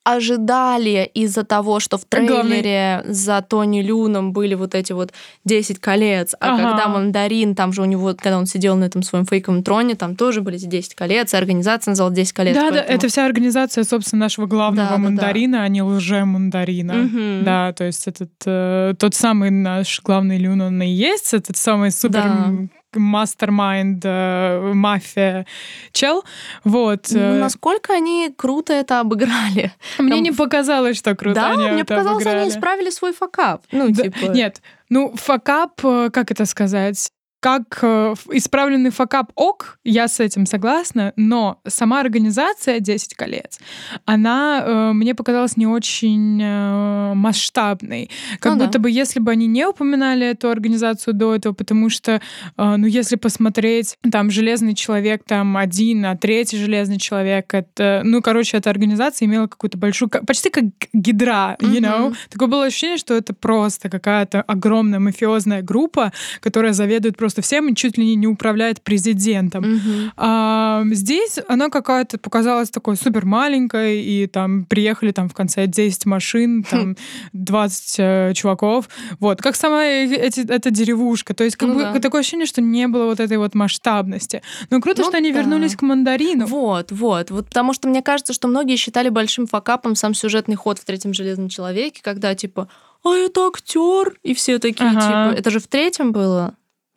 ожидали 0.07 1.11
из-за 1.15 1.43
того, 1.43 1.81
что 1.81 1.99
в 1.99 2.05
трейлере 2.05 3.01
Главный... 3.03 3.13
за 3.13 3.43
Тони 3.43 3.83
Люном 3.83 4.33
были 4.33 4.55
вот 4.55 4.77
эти 4.77 4.93
вот 4.93 5.13
10 5.45 5.81
колец, 5.81 6.33
а 6.39 6.55
ага. 6.55 6.63
когда 6.63 6.87
Мандарин, 6.87 7.57
там 7.57 7.73
же 7.73 7.83
у 7.83 7.87
него, 7.87 8.15
когда 8.15 8.39
он 8.39 8.47
сидел 8.47 8.77
на 8.77 8.85
этом 8.85 9.03
своем 9.03 9.27
фейковом 9.27 9.65
троне, 9.65 9.97
там 9.97 10.15
тоже 10.15 10.43
были 10.43 10.59
эти 10.59 10.67
10 10.67 10.95
колец, 10.95 11.35
и 11.35 11.37
организация 11.37 11.91
назвала 11.91 12.13
10 12.13 12.33
колец. 12.33 12.55
Да, 12.55 12.61
поэтому... 12.61 12.87
да, 12.87 12.95
это 12.95 13.09
вся 13.09 13.27
организация, 13.27 13.83
собственно, 13.83 14.21
нашего 14.21 14.47
главного 14.47 14.91
да, 14.91 14.99
Мандарина, 14.99 15.59
да, 15.59 15.59
да. 15.59 15.65
а 15.65 15.69
не 15.69 15.83
лже-Мандарина. 15.83 17.03
Угу. 17.03 17.45
Да, 17.45 17.73
то 17.73 17.83
есть 17.83 18.07
этот 18.07 18.31
э, 18.47 18.95
тот 18.97 19.15
самый 19.17 19.51
наш 19.51 20.01
главный 20.03 20.39
Люн, 20.39 20.61
он 20.61 20.81
и 20.83 20.87
есть, 20.87 21.35
этот 21.35 21.57
самый 21.57 21.91
супер 21.91 22.23
да 22.23 22.53
мастер-майнд, 22.97 24.03
э, 24.05 24.73
мафия, 24.75 25.47
чел. 25.93 26.25
Вот. 26.65 27.09
Ну, 27.11 27.19
э. 27.19 27.39
насколько 27.39 27.93
они 27.93 28.33
круто 28.37 28.73
это 28.73 29.01
обыграли? 29.01 29.73
Мне 29.99 30.15
Там... 30.15 30.23
не 30.23 30.33
показалось, 30.33 30.97
что 30.97 31.15
круто 31.15 31.41
да, 31.41 31.51
они 31.51 31.69
мне 31.69 31.83
это 31.83 31.95
показалось, 31.95 32.23
обыграли. 32.23 32.39
они 32.41 32.51
исправили 32.51 32.91
свой 32.91 33.13
факап. 33.13 33.63
Ну, 33.73 33.89
да, 33.91 34.03
типа... 34.03 34.25
Нет, 34.27 34.61
ну, 34.89 35.15
факап, 35.17 35.81
э, 35.85 36.11
как 36.13 36.31
это 36.31 36.45
сказать? 36.45 37.11
Как 37.47 37.79
э, 37.83 38.15
исправленный 38.33 38.91
факап 38.91 39.31
ок, 39.37 39.79
я 39.85 40.09
с 40.09 40.19
этим 40.19 40.47
согласна, 40.47 41.13
но 41.15 41.61
сама 41.65 42.01
организация 42.01 42.81
10 42.81 43.15
колец, 43.15 43.61
она 44.05 44.65
э, 44.67 44.93
мне 44.93 45.15
показалась 45.15 45.57
не 45.57 45.69
очень 45.69 46.43
э, 46.43 47.15
масштабной. 47.15 48.11
Как 48.41 48.55
ну, 48.55 48.59
будто 48.59 48.73
да. 48.73 48.79
бы 48.81 48.91
если 48.91 49.21
бы 49.21 49.31
они 49.31 49.47
не 49.47 49.65
упоминали 49.65 50.27
эту 50.27 50.51
организацию 50.51 51.15
до 51.15 51.37
этого, 51.37 51.53
потому 51.53 51.89
что, 51.89 52.21
ну, 52.57 52.85
если 52.85 53.15
посмотреть, 53.15 53.97
там, 54.11 54.31
Железный 54.31 54.75
Человек, 54.75 55.23
там, 55.25 55.57
один, 55.57 56.05
а 56.05 56.17
третий 56.17 56.59
Железный 56.59 56.99
Человек, 56.99 57.55
это, 57.55 58.03
ну, 58.05 58.23
короче, 58.23 58.57
эта 58.57 58.71
организация 58.71 59.27
имела 59.27 59.47
какую-то 59.47 59.79
большую, 59.79 60.09
почти 60.09 60.51
как 60.51 60.65
гидра, 60.93 61.57
you 61.61 61.79
know? 61.79 62.09
Mm-hmm. 62.09 62.17
Такое 62.31 62.49
было 62.49 62.65
ощущение, 62.65 62.99
что 62.99 63.15
это 63.15 63.35
просто 63.35 63.89
какая-то 63.89 64.43
огромная 64.43 64.99
мафиозная 64.99 65.63
группа, 65.63 66.13
которая 66.41 66.73
заведует 66.73 67.17
просто 67.17 67.36
всем 67.43 67.69
и 67.69 67.75
чуть 67.75 67.99
ли 67.99 68.15
не 68.15 68.27
управляет 68.27 68.83
президентом. 68.83 69.65
Угу. 69.65 70.13
А, 70.17 70.83
здесь 70.93 71.39
она 71.49 71.69
какая-то 71.69 72.19
показалась 72.19 72.71
такой 72.71 72.97
супер 72.97 73.25
маленькой, 73.25 74.03
и 74.03 74.27
там 74.27 74.65
приехали 74.65 75.13
там 75.13 75.29
в 75.29 75.35
конце 75.35 75.67
10 75.67 76.07
машин, 76.07 76.65
там 76.65 76.97
20 77.33 77.97
э, 77.99 78.33
чуваков. 78.35 78.89
Вот, 79.21 79.41
как 79.43 79.57
сама 79.57 79.85
эти, 79.85 80.41
эта 80.41 80.71
деревушка. 80.71 81.35
То 81.35 81.45
есть 81.45 81.57
как 81.57 81.69
ну, 81.69 81.75
бы 81.75 81.83
да. 81.83 81.99
такое 81.99 82.21
ощущение, 82.21 82.47
что 82.47 82.61
не 82.61 82.89
было 82.89 83.07
вот 83.07 83.21
этой 83.21 83.37
вот 83.37 83.55
масштабности. 83.55 84.43
Но 84.71 84.81
круто, 84.81 85.03
ну, 85.03 85.09
что 85.09 85.17
они 85.19 85.33
да. 85.33 85.41
вернулись 85.41 85.77
к 85.77 85.83
мандарину. 85.83 86.47
Вот, 86.47 86.93
вот. 86.93 87.31
Вот 87.31 87.49
потому 87.49 87.73
что 87.73 87.89
мне 87.89 88.03
кажется, 88.03 88.33
что 88.33 88.49
многие 88.49 88.77
считали 88.77 89.09
большим 89.09 89.47
факапом 89.47 89.95
сам 89.95 90.15
сюжетный 90.15 90.57
ход 90.57 90.79
в 90.79 90.85
третьем 90.85 91.13
железном 91.13 91.49
человеке, 91.49 92.01
когда 92.03 92.35
типа 92.35 92.69
а 93.07 93.15
это 93.15 93.47
актер, 93.47 94.19
и 94.25 94.35
все 94.35 94.59
такие, 94.59 94.91
ага. 94.91 95.01
типа, 95.01 95.39
это 95.39 95.51
же 95.51 95.61
в 95.61 95.69
третьем 95.69 96.11
было 96.11 96.55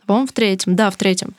по-моему, 0.10 0.26
в 0.26 0.32
третьем. 0.32 0.76
Да, 0.76 0.90
в 0.90 0.98
третьем 0.98 1.36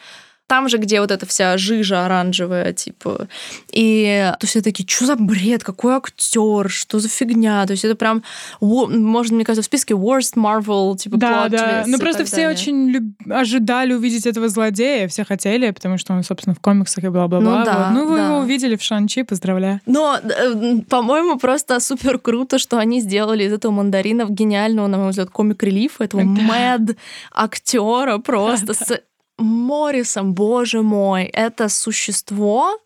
там 0.51 0.69
же, 0.69 0.79
где 0.79 1.01
вот 1.01 1.13
эта 1.13 1.27
вся 1.27 1.57
жижа 1.57 2.07
оранжевая, 2.07 2.73
типа. 2.73 3.29
И 3.71 4.33
то 4.41 4.47
все 4.49 4.61
такие, 4.63 4.85
что 4.89 5.07
за 5.07 5.15
бред, 5.15 5.63
какой 5.63 5.95
актер, 5.95 6.69
что 6.69 6.99
за 6.99 7.09
фигня. 7.09 7.65
То 7.67 7.71
есть 7.71 7.85
это 7.85 7.95
прям, 7.95 8.25
можно, 8.61 9.37
мне 9.37 9.45
кажется, 9.45 9.63
в 9.63 9.67
списке 9.67 9.95
worst 9.95 10.35
Marvel, 10.35 10.97
типа, 10.97 11.19
Да, 11.19 11.49
да. 11.49 11.85
Ну 11.87 12.01
просто 12.01 12.25
все 12.25 12.37
далее. 12.37 12.51
очень 12.51 12.91
люб... 12.91 13.05
ожидали 13.31 13.93
увидеть 13.93 14.27
этого 14.27 14.49
злодея, 14.49 15.07
все 15.07 15.25
хотели, 15.25 15.71
потому 15.71 15.99
что 15.99 16.15
он, 16.15 16.25
собственно, 16.25 16.57
в 16.57 16.59
комиксах 16.59 17.05
и 17.05 17.09
бла-бла-бла. 17.09 17.59
Ну, 17.61 17.65
да, 17.65 17.87
вот. 17.87 17.95
ну 17.95 18.09
вы 18.09 18.17
да. 18.17 18.27
его 18.27 18.39
увидели 18.39 18.75
в 18.75 18.83
Шанчи, 18.83 19.23
поздравляю. 19.23 19.81
Но, 19.87 20.19
э, 20.21 20.81
по-моему, 20.89 21.39
просто 21.39 21.79
супер 21.79 22.19
круто, 22.19 22.59
что 22.59 22.77
они 22.79 23.01
сделали 23.01 23.45
из 23.45 23.53
этого 23.53 23.71
мандарина 23.71 24.27
гениального, 24.29 24.89
на 24.89 24.99
мой 24.99 25.11
взгляд, 25.11 25.31
комик-релифа, 25.31 26.03
этого 26.03 26.25
да. 26.25 26.43
мэд 26.43 26.97
актера 27.31 28.19
просто 28.19 28.67
да. 28.67 28.75
с 28.75 29.01
Моррисом, 29.41 30.35
боже 30.35 30.83
мой, 30.83 31.25
это 31.25 31.69
существо, 31.69 32.79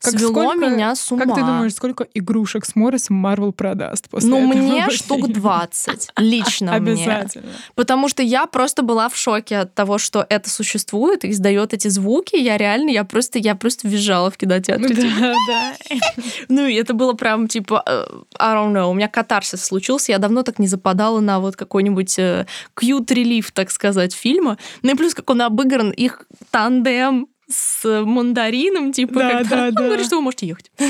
как 0.00 0.18
свело 0.18 0.32
сколько, 0.32 0.66
меня 0.66 0.94
с 0.94 1.12
ума. 1.12 1.24
Как 1.24 1.34
ты 1.34 1.40
думаешь, 1.40 1.74
сколько 1.74 2.06
игрушек 2.14 2.64
с 2.64 2.74
Моррисом 2.74 3.16
Марвел 3.16 3.52
продаст 3.52 4.08
после 4.08 4.30
Ну, 4.30 4.46
мне 4.46 4.86
фильма? 4.86 4.90
штук 4.90 5.28
20. 5.28 6.10
Лично 6.18 6.78
мне. 6.78 6.92
Обязательно. 6.92 7.50
Потому 7.74 8.08
что 8.08 8.22
я 8.22 8.46
просто 8.46 8.82
была 8.82 9.08
в 9.10 9.16
шоке 9.16 9.58
от 9.58 9.74
того, 9.74 9.98
что 9.98 10.24
это 10.28 10.48
существует 10.48 11.24
и 11.24 11.30
издает 11.30 11.74
эти 11.74 11.88
звуки. 11.88 12.36
Я 12.36 12.56
реально, 12.56 12.90
я 12.90 13.04
просто, 13.04 13.38
я 13.38 13.54
просто 13.54 13.88
визжала 13.88 14.30
в 14.30 14.36
кинотеатре. 14.36 14.94
Да, 14.94 15.34
да. 15.48 15.74
Ну, 16.48 16.66
и 16.66 16.74
это 16.74 16.94
было 16.94 17.12
прям 17.12 17.46
типа, 17.46 17.82
э, 17.86 18.06
I 18.38 18.54
don't 18.54 18.72
know, 18.72 18.90
у 18.90 18.94
меня 18.94 19.08
катарсис 19.08 19.62
случился. 19.62 20.12
Я 20.12 20.18
давно 20.18 20.42
так 20.42 20.58
не 20.58 20.66
западала 20.66 21.20
на 21.20 21.40
вот 21.40 21.56
какой-нибудь 21.56 22.18
э, 22.18 22.46
cute-релиф, 22.74 23.52
так 23.52 23.70
сказать, 23.70 24.14
фильма. 24.14 24.56
Ну 24.82 24.92
и 24.92 24.96
плюс, 24.96 25.14
как 25.14 25.28
он 25.30 25.42
обыгран, 25.42 25.90
их 25.90 26.26
тандем 26.50 27.28
с 27.50 28.04
мандарином, 28.04 28.92
типа, 28.92 29.14
Да, 29.20 29.42
да, 29.44 29.66
он 29.68 29.74
да. 29.74 29.82
говорит, 29.84 30.06
что 30.06 30.16
вы 30.16 30.22
можете 30.22 30.46
ехать. 30.46 30.70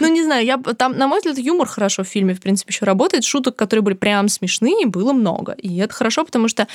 Ну, 0.00 0.08
не 0.12 0.22
знаю, 0.22 0.44
я 0.44 0.56
там, 0.58 0.96
на 0.98 1.06
мой 1.06 1.18
взгляд, 1.18 1.38
юмор 1.38 1.66
хорошо 1.68 2.02
в 2.04 2.08
фильме, 2.08 2.34
в 2.34 2.40
принципе, 2.40 2.72
еще 2.72 2.84
работает. 2.84 3.24
Шуток, 3.24 3.56
которые 3.56 3.82
были 3.82 3.94
прям 3.94 4.28
смешные, 4.28 4.86
было 4.86 5.12
много. 5.12 5.52
И 5.52 5.76
это 5.78 5.92
хорошо, 5.94 6.24
потому 6.24 6.48
что 6.48 6.66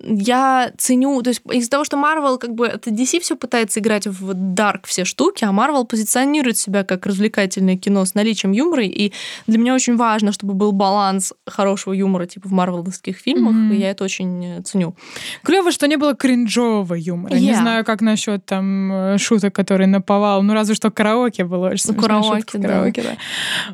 я 0.00 0.72
ценю, 0.78 1.20
то 1.22 1.28
есть 1.30 1.42
из-за 1.50 1.70
того, 1.70 1.84
что 1.84 1.96
Marvel, 1.96 2.38
как 2.38 2.54
бы, 2.54 2.66
это 2.66 2.90
DC 2.90 3.20
все 3.20 3.36
пытается 3.36 3.80
играть 3.80 4.06
в 4.06 4.32
дарк 4.34 4.86
все 4.86 5.04
штуки, 5.04 5.44
а 5.44 5.48
Marvel 5.52 5.84
позиционирует 5.86 6.56
себя 6.56 6.84
как 6.84 7.06
развлекательное 7.06 7.76
кино 7.76 8.04
с 8.04 8.14
наличием 8.14 8.52
юмора, 8.52 8.84
и 8.84 9.12
для 9.46 9.58
меня 9.58 9.74
очень 9.74 9.96
важно, 9.96 10.32
чтобы 10.32 10.54
был 10.54 10.72
баланс 10.72 11.32
хорошего 11.46 11.92
юмора, 11.94 12.26
типа 12.26 12.48
в 12.48 12.52
марвеловских 12.52 13.16
фильмах, 13.18 13.54
Мгм. 13.54 13.72
и 13.72 13.76
я 13.76 13.90
это 13.90 14.04
очень 14.04 14.44
э, 14.44 14.62
ценю. 14.62 14.94
Клево, 15.42 15.72
что 15.72 15.86
не 15.88 15.96
было 15.96 16.14
кринжового 16.14 16.94
юмора. 16.94 17.34
Не 17.34 17.48
Yeah. 17.50 17.56
знаю, 17.60 17.84
как 17.84 18.00
насчет 18.00 18.44
там 18.46 18.57
э, 18.62 19.18
шуток, 19.18 19.54
которые 19.54 19.86
наповал. 19.86 20.42
Ну, 20.42 20.54
разве 20.54 20.74
что 20.74 20.90
караоке 20.90 21.44
было 21.44 21.68
очень 21.70 21.92
Ну, 21.94 22.00
караоке, 22.00 22.36
шутка 22.40 22.58
да. 22.58 22.68
караоке, 22.68 23.02
да. 23.02 23.16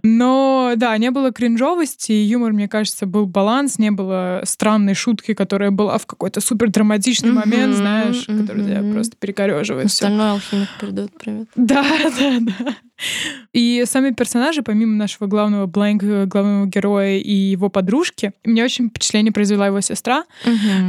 Но, 0.02 0.72
да, 0.76 0.96
не 0.98 1.10
было 1.10 1.32
кринжовости, 1.32 2.12
и 2.12 2.24
юмор, 2.24 2.52
мне 2.52 2.68
кажется, 2.68 3.06
был 3.06 3.26
баланс, 3.26 3.78
не 3.78 3.90
было 3.90 4.40
странной 4.44 4.94
шутки, 4.94 5.34
которая 5.34 5.70
была 5.70 5.98
в 5.98 6.06
какой-то 6.06 6.40
супер 6.40 6.70
драматичный 6.70 7.30
Мгм, 7.30 7.38
момент, 7.40 7.74
знаешь, 7.74 8.26
который 8.26 8.64
тебя 8.64 8.82
просто 8.92 9.16
перекореживает. 9.16 9.90
всё. 9.90 10.06
Остальной 10.06 10.30
алхимик 10.30 10.68
передает 10.80 11.10
привет. 11.18 11.48
Да, 11.56 11.82
да, 12.18 12.38
да. 12.40 12.74
И 13.52 13.84
сами 13.86 14.10
персонажи, 14.10 14.62
помимо 14.62 14.96
нашего 14.96 15.26
главного 15.26 15.66
Блэнк, 15.66 16.02
э, 16.02 16.26
главного 16.26 16.66
героя 16.66 17.18
и 17.18 17.32
его 17.32 17.68
подружки, 17.68 18.32
мне 18.44 18.64
очень 18.64 18.88
впечатление 18.88 19.32
произвела 19.32 19.66
его 19.66 19.80
сестра. 19.80 20.24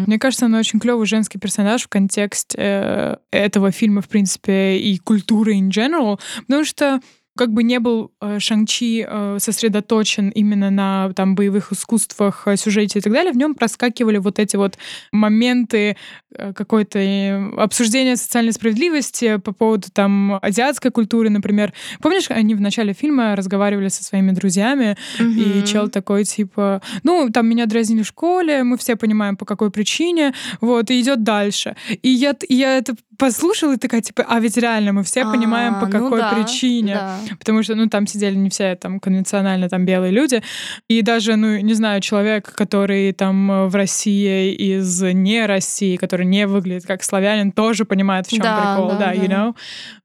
Мне 0.07 0.19
кажется, 0.19 0.45
она 0.45 0.59
очень 0.59 0.79
клевый 0.79 1.05
женский 1.05 1.39
персонаж 1.39 1.83
в 1.83 1.87
контексте 1.87 2.57
э, 2.59 3.15
этого 3.31 3.71
фильма, 3.71 4.01
в 4.01 4.09
принципе, 4.09 4.77
и 4.77 4.97
культуры 4.97 5.55
in 5.55 5.69
general, 5.69 6.19
потому 6.47 6.65
что 6.65 6.99
как 7.37 7.51
бы 7.51 7.63
не 7.63 7.79
был 7.79 8.11
э, 8.21 8.39
Шанг-Чи 8.39 9.05
э, 9.07 9.37
сосредоточен 9.39 10.29
именно 10.29 10.69
на 10.69 11.11
там 11.13 11.35
боевых 11.35 11.71
искусствах, 11.73 12.43
э, 12.47 12.55
сюжете 12.55 12.99
и 12.99 13.01
так 13.01 13.11
далее, 13.11 13.33
в 13.33 13.37
нем 13.37 13.55
проскакивали 13.55 14.17
вот 14.17 14.39
эти 14.39 14.55
вот 14.55 14.77
моменты 15.11 15.97
э, 16.33 16.53
какой-то 16.53 16.99
э, 16.99 17.51
обсуждения 17.57 18.15
социальной 18.15 18.53
справедливости 18.53 19.37
по 19.37 19.51
поводу 19.51 19.87
там 19.91 20.39
азиатской 20.41 20.91
культуры, 20.91 21.29
например. 21.29 21.73
Помнишь, 22.01 22.27
они 22.29 22.55
в 22.55 22.61
начале 22.61 22.93
фильма 22.93 23.35
разговаривали 23.35 23.89
со 23.89 24.03
своими 24.03 24.31
друзьями, 24.31 24.97
и 25.19 25.63
чел 25.65 25.89
такой, 25.89 26.23
типа, 26.23 26.81
ну, 27.03 27.29
там 27.29 27.47
меня 27.47 27.65
дразнили 27.65 28.03
в 28.03 28.07
школе, 28.07 28.63
мы 28.63 28.77
все 28.77 28.95
понимаем, 28.95 29.35
по 29.35 29.45
какой 29.45 29.71
причине, 29.71 30.33
вот, 30.61 30.89
и 30.89 31.01
идет 31.01 31.23
дальше. 31.23 31.75
И 32.01 32.09
я, 32.09 32.35
я 32.47 32.77
это 32.77 32.95
послушала 33.17 33.73
и 33.73 33.77
такая, 33.77 34.01
типа, 34.01 34.25
а 34.27 34.39
ведь 34.39 34.57
реально 34.57 34.93
мы 34.93 35.03
все 35.03 35.23
понимаем, 35.23 35.75
по 35.75 35.81
А, 35.81 35.85
ну 35.85 35.91
какой 35.91 36.19
да, 36.19 36.33
причине. 36.33 36.93
да. 36.95 37.17
Потому 37.39 37.63
что, 37.63 37.75
ну, 37.75 37.87
там 37.87 38.07
сидели 38.07 38.35
не 38.35 38.49
все 38.49 38.75
там 38.75 38.99
конвенционально 38.99 39.69
там 39.69 39.85
белые 39.85 40.11
люди. 40.11 40.41
И 40.87 41.01
даже, 41.01 41.35
ну, 41.35 41.57
не 41.59 41.73
знаю, 41.73 42.01
человек, 42.01 42.53
который 42.53 43.11
там 43.13 43.51
э, 43.51 43.65
в 43.67 43.75
России 43.75 44.53
из 44.53 45.01
не 45.01 45.45
России, 45.45 45.95
который 45.97 46.25
не 46.25 46.47
выглядит 46.47 46.85
как 46.85 47.03
славянин, 47.03 47.51
тоже 47.51 47.85
понимает, 47.85 48.27
в 48.27 48.29
чем 48.31 48.41
Да, 48.41 48.75
прикол, 48.75 48.89
да, 48.91 48.97
да, 48.97 49.13
you 49.13 49.27
know. 49.27 49.55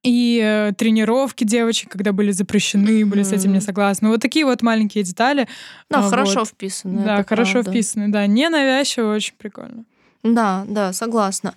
И 0.02 0.40
э, 0.42 0.72
тренировки 0.76 1.44
девочек, 1.44 1.90
когда 1.90 2.12
были 2.12 2.30
запрещены, 2.30 3.04
были 3.04 3.22
с 3.22 3.32
этим 3.32 3.52
не 3.52 3.60
согласны. 3.60 4.08
Вот 4.08 4.20
такие 4.22 4.44
вот 4.44 4.62
маленькие 4.62 5.04
детали. 5.04 5.46
Да, 5.90 5.98
А, 5.98 6.02
хорошо 6.08 6.40
вот. 6.40 6.48
вписано. 6.48 7.02
Да, 7.02 7.24
хорошо 7.24 7.52
правда. 7.54 7.70
вписаны, 7.70 8.08
да. 8.08 8.26
Не 8.26 8.48
навязчиво, 8.48 9.14
очень 9.14 9.34
прикольно. 9.36 9.84
Да, 10.22 10.64
да, 10.68 10.92
согласна. 10.92 11.54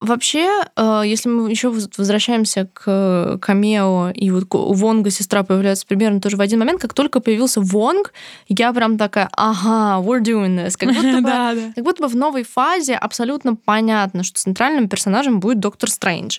Вообще, 0.00 0.48
э, 0.76 1.02
если 1.04 1.28
мы 1.28 1.50
еще 1.50 1.70
возвращаемся 1.70 2.68
к 2.72 3.38
камео, 3.42 4.10
и 4.14 4.30
вот 4.30 4.44
у 4.54 4.72
Вонга 4.72 5.10
сестра 5.10 5.42
появляется 5.42 5.84
примерно 5.88 6.20
тоже 6.20 6.36
в 6.36 6.40
один 6.40 6.60
момент, 6.60 6.80
как 6.80 6.94
только 6.94 7.18
появился 7.18 7.60
Вонг, 7.60 8.12
я 8.46 8.72
прям 8.72 8.96
такая, 8.96 9.28
ага, 9.32 10.00
we're 10.00 10.22
doing 10.22 10.56
this. 10.56 10.76
Как 10.78 10.90
будто 10.94 11.16
бы, 11.20 11.22
Да, 11.22 11.52
да. 11.52 11.72
как 11.74 11.82
будто 11.84 12.02
бы 12.04 12.08
в 12.08 12.14
новой 12.14 12.44
фазе 12.44 12.94
абсолютно 12.94 13.56
понятно, 13.56 14.22
что 14.22 14.38
центральным 14.40 14.88
персонажем 14.88 15.40
будет 15.40 15.58
Доктор 15.58 15.90
Стрэндж. 15.90 16.38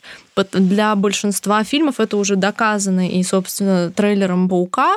Для 0.54 0.96
большинства 0.96 1.62
фильмов 1.66 2.00
это 2.00 2.16
уже 2.16 2.38
доказано 2.38 3.10
и, 3.10 3.22
собственно, 3.24 3.92
трейлером 3.92 4.48
Паука. 4.48 4.94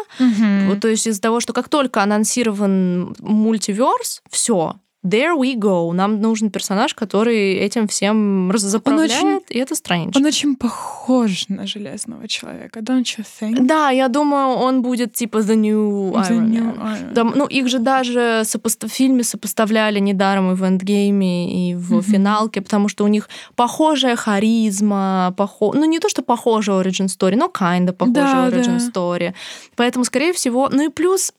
Вот, 0.69 0.79
то 0.79 0.87
есть 0.87 1.09
из-за 1.09 1.21
того, 1.21 1.41
что 1.41 1.53
как 1.53 1.69
только 1.69 2.01
анонсирован 2.01 3.17
мультиверс, 3.19 4.23
все, 4.31 4.77
there 5.05 5.35
we 5.37 5.55
go. 5.57 5.93
Нам 5.93 6.21
нужен 6.21 6.51
персонаж, 6.51 6.95
который 6.95 7.55
этим 7.55 7.87
всем 7.89 8.51
заправляет, 8.57 9.11
очень- 9.11 9.41
и 9.49 9.59
это 9.59 9.75
Стрэндж. 9.75 10.13
Он 10.17 10.25
очень 10.27 10.57
похож 10.57 11.49
на 11.49 11.67
Железного 11.67 12.29
человека, 12.29 12.81
don't 12.81 13.03
you 13.19 13.25
think? 13.41 13.57
Да, 13.67 13.91
я 13.91 14.09
думаю, 14.09 14.49
он 14.57 14.83
будет 14.83 15.13
типа 15.15 15.39
The 15.39 15.55
New 15.57 16.13
The 16.13 16.31
Iron 16.31 16.49
new 16.51 16.77
Man. 16.77 16.79
Iron 17.11 17.15
Там, 17.15 17.33
ну, 17.37 17.47
их 17.47 17.69
же 17.69 17.79
даже 17.79 18.43
сопоста- 18.45 18.89
в 18.89 18.93
фильме 18.93 19.25
сопоставляли 19.25 19.99
недаром 20.01 20.53
и 20.53 20.55
в 20.55 20.63
эндгейме, 20.63 21.71
и 21.71 21.75
в 21.75 21.93
Мгм. 21.93 22.03
финалке, 22.03 22.61
потому 22.61 22.89
что 22.89 23.05
у 23.05 23.09
них 23.09 23.29
похожая 23.57 24.17
харизма, 24.17 25.35
похо... 25.37 25.73
ну, 25.75 25.85
не 25.85 25.99
то, 25.99 26.09
что 26.09 26.23
похожая 26.23 26.81
origin 26.83 27.07
story, 27.07 27.37
но 27.37 27.47
kinda 27.47 27.93
похожая 27.93 28.51
Да, 28.51 28.57
origin 28.57 28.79
да. 28.79 28.91
story. 29.01 29.35
Поэтому, 29.77 30.05
скорее 30.05 30.33
всего, 30.33 30.69
ну 30.71 30.85
и 30.85 30.89
плюс 30.89 31.33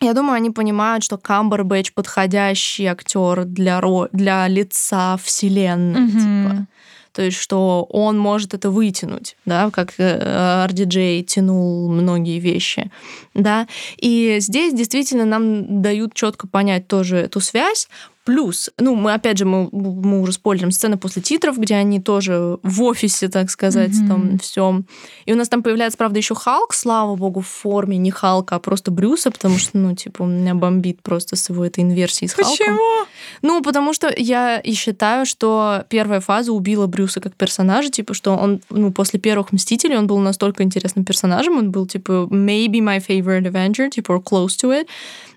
я 0.00 0.12
думаю, 0.12 0.36
они 0.36 0.50
понимают, 0.50 1.04
что 1.04 1.16
Камбербэтч 1.16 1.92
подходящий 1.92 2.86
актер 2.86 3.44
для, 3.44 3.80
ро... 3.80 4.08
для 4.12 4.46
лица 4.46 5.16
вселенной. 5.16 6.00
Мгм. 6.00 6.10
Типа. 6.20 6.66
То 7.12 7.22
есть, 7.22 7.38
что 7.38 7.86
он 7.88 8.18
может 8.18 8.52
это 8.52 8.68
вытянуть, 8.68 9.38
да, 9.46 9.70
как 9.70 9.94
э, 9.96 10.66
RDJ 10.68 11.22
тянул 11.22 11.88
многие 11.88 12.38
вещи, 12.38 12.90
да. 13.32 13.66
И 13.96 14.36
здесь 14.40 14.74
действительно 14.74 15.24
нам 15.24 15.80
дают 15.80 16.12
четко 16.12 16.46
понять 16.46 16.88
тоже 16.88 17.16
эту 17.16 17.40
связь. 17.40 17.88
Плюс, 18.26 18.70
ну, 18.76 18.96
мы 18.96 19.14
опять 19.14 19.38
же, 19.38 19.44
мы, 19.44 19.68
мы 19.70 20.20
уже 20.20 20.32
спойлерим 20.32 20.72
сцены 20.72 20.96
после 20.98 21.22
титров, 21.22 21.58
где 21.58 21.76
они 21.76 22.00
тоже 22.00 22.58
в 22.64 22.82
офисе, 22.82 23.28
так 23.28 23.50
сказать, 23.50 23.94
Мгм. 23.94 24.08
там 24.08 24.38
все. 24.40 24.82
И 25.26 25.32
у 25.32 25.36
нас 25.36 25.48
там 25.48 25.62
появляется, 25.62 25.96
правда, 25.96 26.18
еще 26.18 26.34
Халк, 26.34 26.74
слава 26.74 27.14
богу, 27.14 27.40
в 27.40 27.46
форме 27.46 27.98
не 27.98 28.10
Халка, 28.10 28.56
а 28.56 28.58
просто 28.58 28.90
Брюса, 28.90 29.30
потому 29.30 29.58
что, 29.58 29.78
ну, 29.78 29.94
типа, 29.94 30.22
у 30.22 30.26
меня 30.26 30.56
бомбит 30.56 31.02
просто 31.02 31.36
с 31.36 31.48
его 31.50 31.64
этой 31.64 31.84
инверсией 31.84 32.28
с 32.28 32.34
Халком. 32.34 32.56
Почему? 32.56 33.06
Ну, 33.46 33.62
потому 33.62 33.92
что 33.94 34.12
я 34.16 34.58
и 34.58 34.72
считаю, 34.74 35.24
что 35.26 35.84
первая 35.88 36.20
фаза 36.20 36.52
убила 36.52 36.86
Брюса 36.88 37.20
как 37.20 37.34
персонажа, 37.36 37.90
типа, 37.90 38.12
что 38.14 38.34
он, 38.36 38.60
ну, 38.70 38.90
после 38.92 39.20
первых 39.20 39.52
Мстителей 39.52 39.96
он 39.96 40.06
был 40.06 40.18
настолько 40.18 40.62
интересным 40.64 41.04
персонажем, 41.04 41.56
он 41.58 41.70
был, 41.70 41.86
типа, 41.86 42.26
maybe 42.30 42.80
my 42.80 42.98
favorite 43.06 43.44
Avenger, 43.50 43.88
типа, 43.90 44.12
or 44.12 44.22
close 44.22 44.56
to 44.62 44.70
it. 44.72 44.86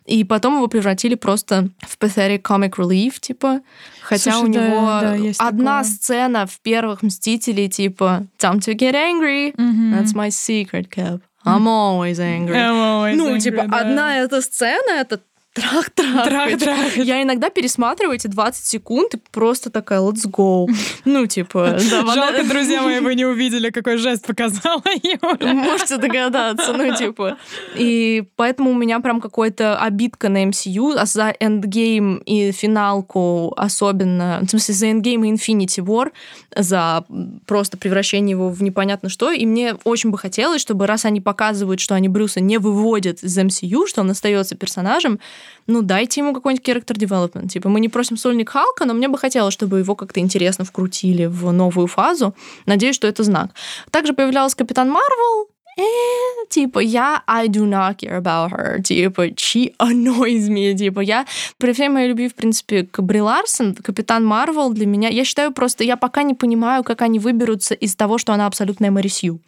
И 0.05 0.23
потом 0.23 0.55
его 0.55 0.67
превратили 0.67 1.13
просто 1.15 1.69
в 1.81 1.97
pathetic 1.99 2.41
comic 2.41 2.71
relief, 2.77 3.19
типа. 3.19 3.61
Хотя 4.01 4.31
Слушай, 4.31 4.49
у 4.49 4.53
да, 4.53 4.67
него 4.67 4.85
да, 5.01 5.15
есть 5.15 5.39
одна 5.39 5.79
такое. 5.83 5.93
сцена 5.95 6.45
в 6.47 6.59
первых 6.61 7.03
Мстителей, 7.03 7.69
типа, 7.69 8.25
time 8.39 8.57
to 8.59 8.73
get 8.75 8.93
angry, 8.95 9.53
Мгм. 9.55 9.93
that's 9.93 10.15
my 10.15 10.29
secret, 10.29 10.89
Cap. 10.89 11.19
I'm 11.45 11.67
always 11.67 12.19
angry. 12.19 12.55
I'm 12.55 12.75
always 12.75 13.15
Ну, 13.15 13.29
angry, 13.35 13.39
типа, 13.39 13.65
да. 13.67 13.77
одна 13.79 14.17
эта 14.17 14.41
сцена, 14.41 14.91
это 14.99 15.21
трах-трах. 15.53 16.27
Трах-трах. 16.27 16.97
Я 16.97 17.23
иногда 17.23 17.49
пересматриваю 17.49 18.15
эти 18.15 18.27
20 18.27 18.65
секунд 18.65 19.15
и 19.15 19.17
просто 19.31 19.69
такая, 19.69 19.99
let's 19.99 20.29
go. 20.29 20.67
Ну, 21.05 21.25
типа, 21.25 21.79
Жалко, 21.79 22.43
друзья 22.43 22.81
мои, 22.81 22.99
вы 22.99 23.15
не 23.15 23.25
увидели, 23.25 23.69
какой 23.71 23.97
жест 23.97 24.25
показала 24.25 24.83
Юля. 25.01 25.53
Можете 25.53 25.97
догадаться, 25.97 26.73
ну, 26.73 26.95
типа. 26.95 27.37
И 27.75 28.23
поэтому 28.35 28.71
у 28.71 28.73
меня 28.75 28.99
прям 28.99 29.21
какой-то 29.21 29.77
обидка 29.77 30.29
на 30.29 30.45
MCU, 30.45 30.95
а 30.95 31.05
за 31.05 31.33
Endgame 31.39 32.23
и 32.25 32.51
финалку 32.51 33.53
особенно, 33.57 34.39
в 34.43 34.49
смысле, 34.49 34.73
за 34.73 34.85
Endgame 34.87 35.27
и 35.27 35.33
Infinity 35.33 35.83
War, 35.83 36.11
за 36.55 37.03
просто 37.45 37.77
превращение 37.77 38.31
его 38.31 38.49
в 38.49 38.61
непонятно 38.61 39.09
что. 39.09 39.31
И 39.31 39.45
мне 39.45 39.75
очень 39.83 40.11
бы 40.11 40.17
хотелось, 40.17 40.61
чтобы 40.61 40.85
раз 40.85 41.05
они 41.05 41.21
показывают, 41.21 41.79
что 41.79 41.95
они 41.95 42.07
Брюса 42.07 42.39
не 42.39 42.57
выводят 42.57 43.23
из 43.23 43.37
MCU, 43.37 43.87
что 43.87 44.01
он 44.01 44.11
остается 44.11 44.55
персонажем, 44.55 45.19
ну, 45.67 45.81
дайте 45.81 46.21
ему 46.21 46.33
какой-нибудь 46.33 46.67
character 46.67 46.95
development. 46.95 47.47
Типа, 47.47 47.69
мы 47.69 47.79
не 47.79 47.89
просим 47.89 48.17
сольник 48.17 48.49
Халка, 48.49 48.85
но 48.85 48.93
мне 48.93 49.07
бы 49.07 49.17
хотелось, 49.17 49.53
чтобы 49.53 49.79
его 49.79 49.95
как-то 49.95 50.19
интересно 50.19 50.65
вкрутили 50.65 51.25
в 51.25 51.51
новую 51.51 51.87
фазу. 51.87 52.33
Надеюсь, 52.65 52.95
что 52.95 53.07
это 53.07 53.23
знак. 53.23 53.51
Также 53.91 54.13
появлялась 54.13 54.55
Капитан 54.55 54.89
Марвел, 54.89 55.49
э, 55.77 55.81
типа, 56.49 56.79
я 56.79 57.23
I 57.27 57.47
do 57.47 57.65
not 57.65 57.97
care 57.97 58.19
about 58.19 58.51
her, 58.51 58.81
типа, 58.81 59.27
she 59.29 59.75
annoys 59.77 60.49
me, 60.49 60.75
типа, 60.75 61.01
я 61.01 61.25
при 61.57 61.73
всей 61.73 61.89
моей 61.89 62.09
любви, 62.09 62.27
в 62.27 62.35
принципе, 62.35 62.83
к 62.83 63.01
Бри 63.01 63.21
Ларсон, 63.21 63.75
Капитан 63.75 64.25
Марвел 64.25 64.71
для 64.71 64.85
меня, 64.85 65.09
я 65.09 65.23
считаю 65.23 65.51
просто, 65.51 65.83
я 65.83 65.97
пока 65.97 66.23
не 66.23 66.33
понимаю, 66.33 66.83
как 66.83 67.01
они 67.01 67.19
выберутся 67.19 67.75
из 67.75 67.95
того, 67.95 68.17
что 68.17 68.33
она 68.33 68.47
абсолютная 68.47 68.91
Мэри 68.91 69.07
Сью. 69.07 69.39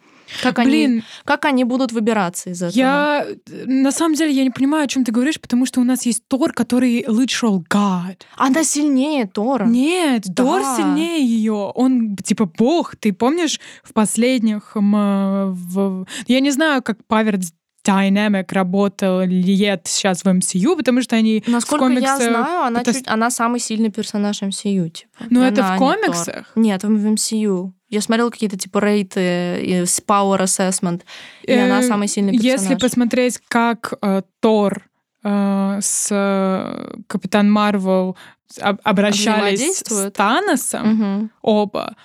Как 0.42 0.56
Блин, 0.56 0.90
они, 0.90 1.02
как 1.24 1.44
они 1.44 1.64
будут 1.64 1.92
выбираться 1.92 2.50
из 2.50 2.62
этого? 2.62 2.78
Я 2.78 3.26
на 3.66 3.92
самом 3.92 4.14
деле 4.14 4.32
я 4.32 4.44
не 4.44 4.50
понимаю, 4.50 4.84
о 4.84 4.86
чем 4.88 5.04
ты 5.04 5.12
говоришь, 5.12 5.40
потому 5.40 5.66
что 5.66 5.80
у 5.80 5.84
нас 5.84 6.06
есть 6.06 6.26
Тор, 6.28 6.52
который 6.52 7.02
literal 7.02 7.62
God. 7.68 8.18
Она 8.36 8.64
сильнее 8.64 9.26
Тора. 9.26 9.66
Нет, 9.66 10.24
да. 10.26 10.44
Тор 10.44 10.62
сильнее 10.76 11.24
ее. 11.24 11.72
Он 11.74 12.16
типа 12.16 12.46
бог. 12.46 12.96
Ты 12.96 13.12
помнишь 13.12 13.60
в 13.82 13.92
последних, 13.92 14.72
в... 14.74 16.06
я 16.26 16.40
не 16.40 16.50
знаю, 16.50 16.82
как 16.82 17.04
Павер 17.06 17.38
Dynamic 17.86 18.46
работал 18.52 19.22
лет 19.22 19.82
сейчас 19.86 20.22
в 20.22 20.26
MCU, 20.26 20.76
потому 20.76 21.02
что 21.02 21.16
они 21.16 21.42
Насколько 21.46 21.84
в 21.84 21.88
комиксах... 21.88 22.20
я 22.20 22.30
знаю, 22.30 22.62
она, 22.62 22.80
это... 22.80 22.92
чуть, 22.92 23.08
она 23.08 23.30
самый 23.30 23.60
сильный 23.60 23.90
персонаж 23.90 24.42
MCU. 24.42 24.88
Типа. 24.88 25.10
Но 25.30 25.40
она 25.40 25.48
это 25.48 25.62
в 25.62 25.78
комиксах? 25.78 26.52
Нет, 26.54 26.84
в 26.84 27.06
MCU. 27.06 27.72
Я 27.88 28.00
смотрела 28.00 28.30
какие-то 28.30 28.56
типа 28.56 28.78
рейты, 28.78 29.20
с 29.20 30.00
Power 30.00 30.40
Assessment, 30.40 31.02
и 31.42 31.52
она 31.52 31.80
э, 31.80 31.82
самый 31.82 32.08
сильный 32.08 32.32
персонаж. 32.32 32.60
Если 32.60 32.74
посмотреть, 32.76 33.38
как 33.48 33.94
э, 34.00 34.22
Тор 34.40 34.82
э, 35.24 35.78
с 35.82 36.08
э, 36.10 37.00
Капитан 37.06 37.50
Марвел 37.50 38.16
обращались 38.60 39.82
с 39.86 40.10
Таносом, 40.10 41.00
угу. 41.00 41.30
оба, 41.42 41.96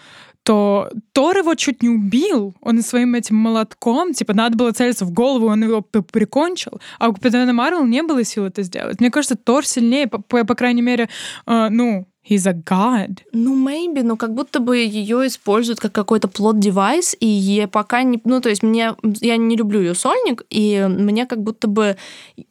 то 0.48 0.90
Тор 1.12 1.40
его 1.40 1.56
чуть 1.56 1.84
не 1.84 1.90
убил. 1.90 2.56
Он 2.62 2.82
своим 2.82 3.16
этим 3.16 3.36
молотком, 3.36 4.14
типа, 4.14 4.34
надо 4.34 4.56
было 4.56 4.72
целиться 4.72 5.04
в 5.04 5.12
голову, 5.12 5.48
он 5.48 5.62
его 5.62 5.82
прикончил. 5.82 6.80
А 7.00 7.10
у 7.10 7.14
Капитана 7.14 7.52
Марвел 7.52 7.84
не 7.84 8.02
было 8.02 8.24
сил 8.24 8.46
это 8.46 8.64
сделать. 8.64 9.02
Мне 9.02 9.12
кажется, 9.12 9.36
Тор 9.36 9.66
сильнее, 9.66 10.08
по, 10.08 10.20
по, 10.22 10.46
по 10.46 10.56
крайней 10.56 10.82
мере, 10.82 11.10
э, 11.48 11.68
ну, 11.70 12.08
He's 12.30 12.46
a 12.46 12.54
god. 12.54 13.20
Ну, 13.32 13.56
maybe, 13.56 14.04
но 14.04 14.18
как 14.18 14.34
будто 14.34 14.60
бы 14.60 14.78
ее 14.78 15.28
используют 15.28 15.80
как 15.80 15.94
какой-то 15.94 16.28
плод-девайс, 16.28 17.16
и 17.20 17.26
ей 17.26 17.68
пока 17.68 18.04
не... 18.04 18.20
Ну, 18.26 18.42
то 18.42 18.50
есть 18.50 18.64
мне... 18.64 18.96
Я 19.22 19.38
не 19.38 19.56
люблю 19.56 19.80
ее 19.80 19.96
сольник, 19.96 20.44
и 20.50 20.86
мне 20.90 21.26
как 21.26 21.42
будто 21.42 21.68
бы... 21.68 21.96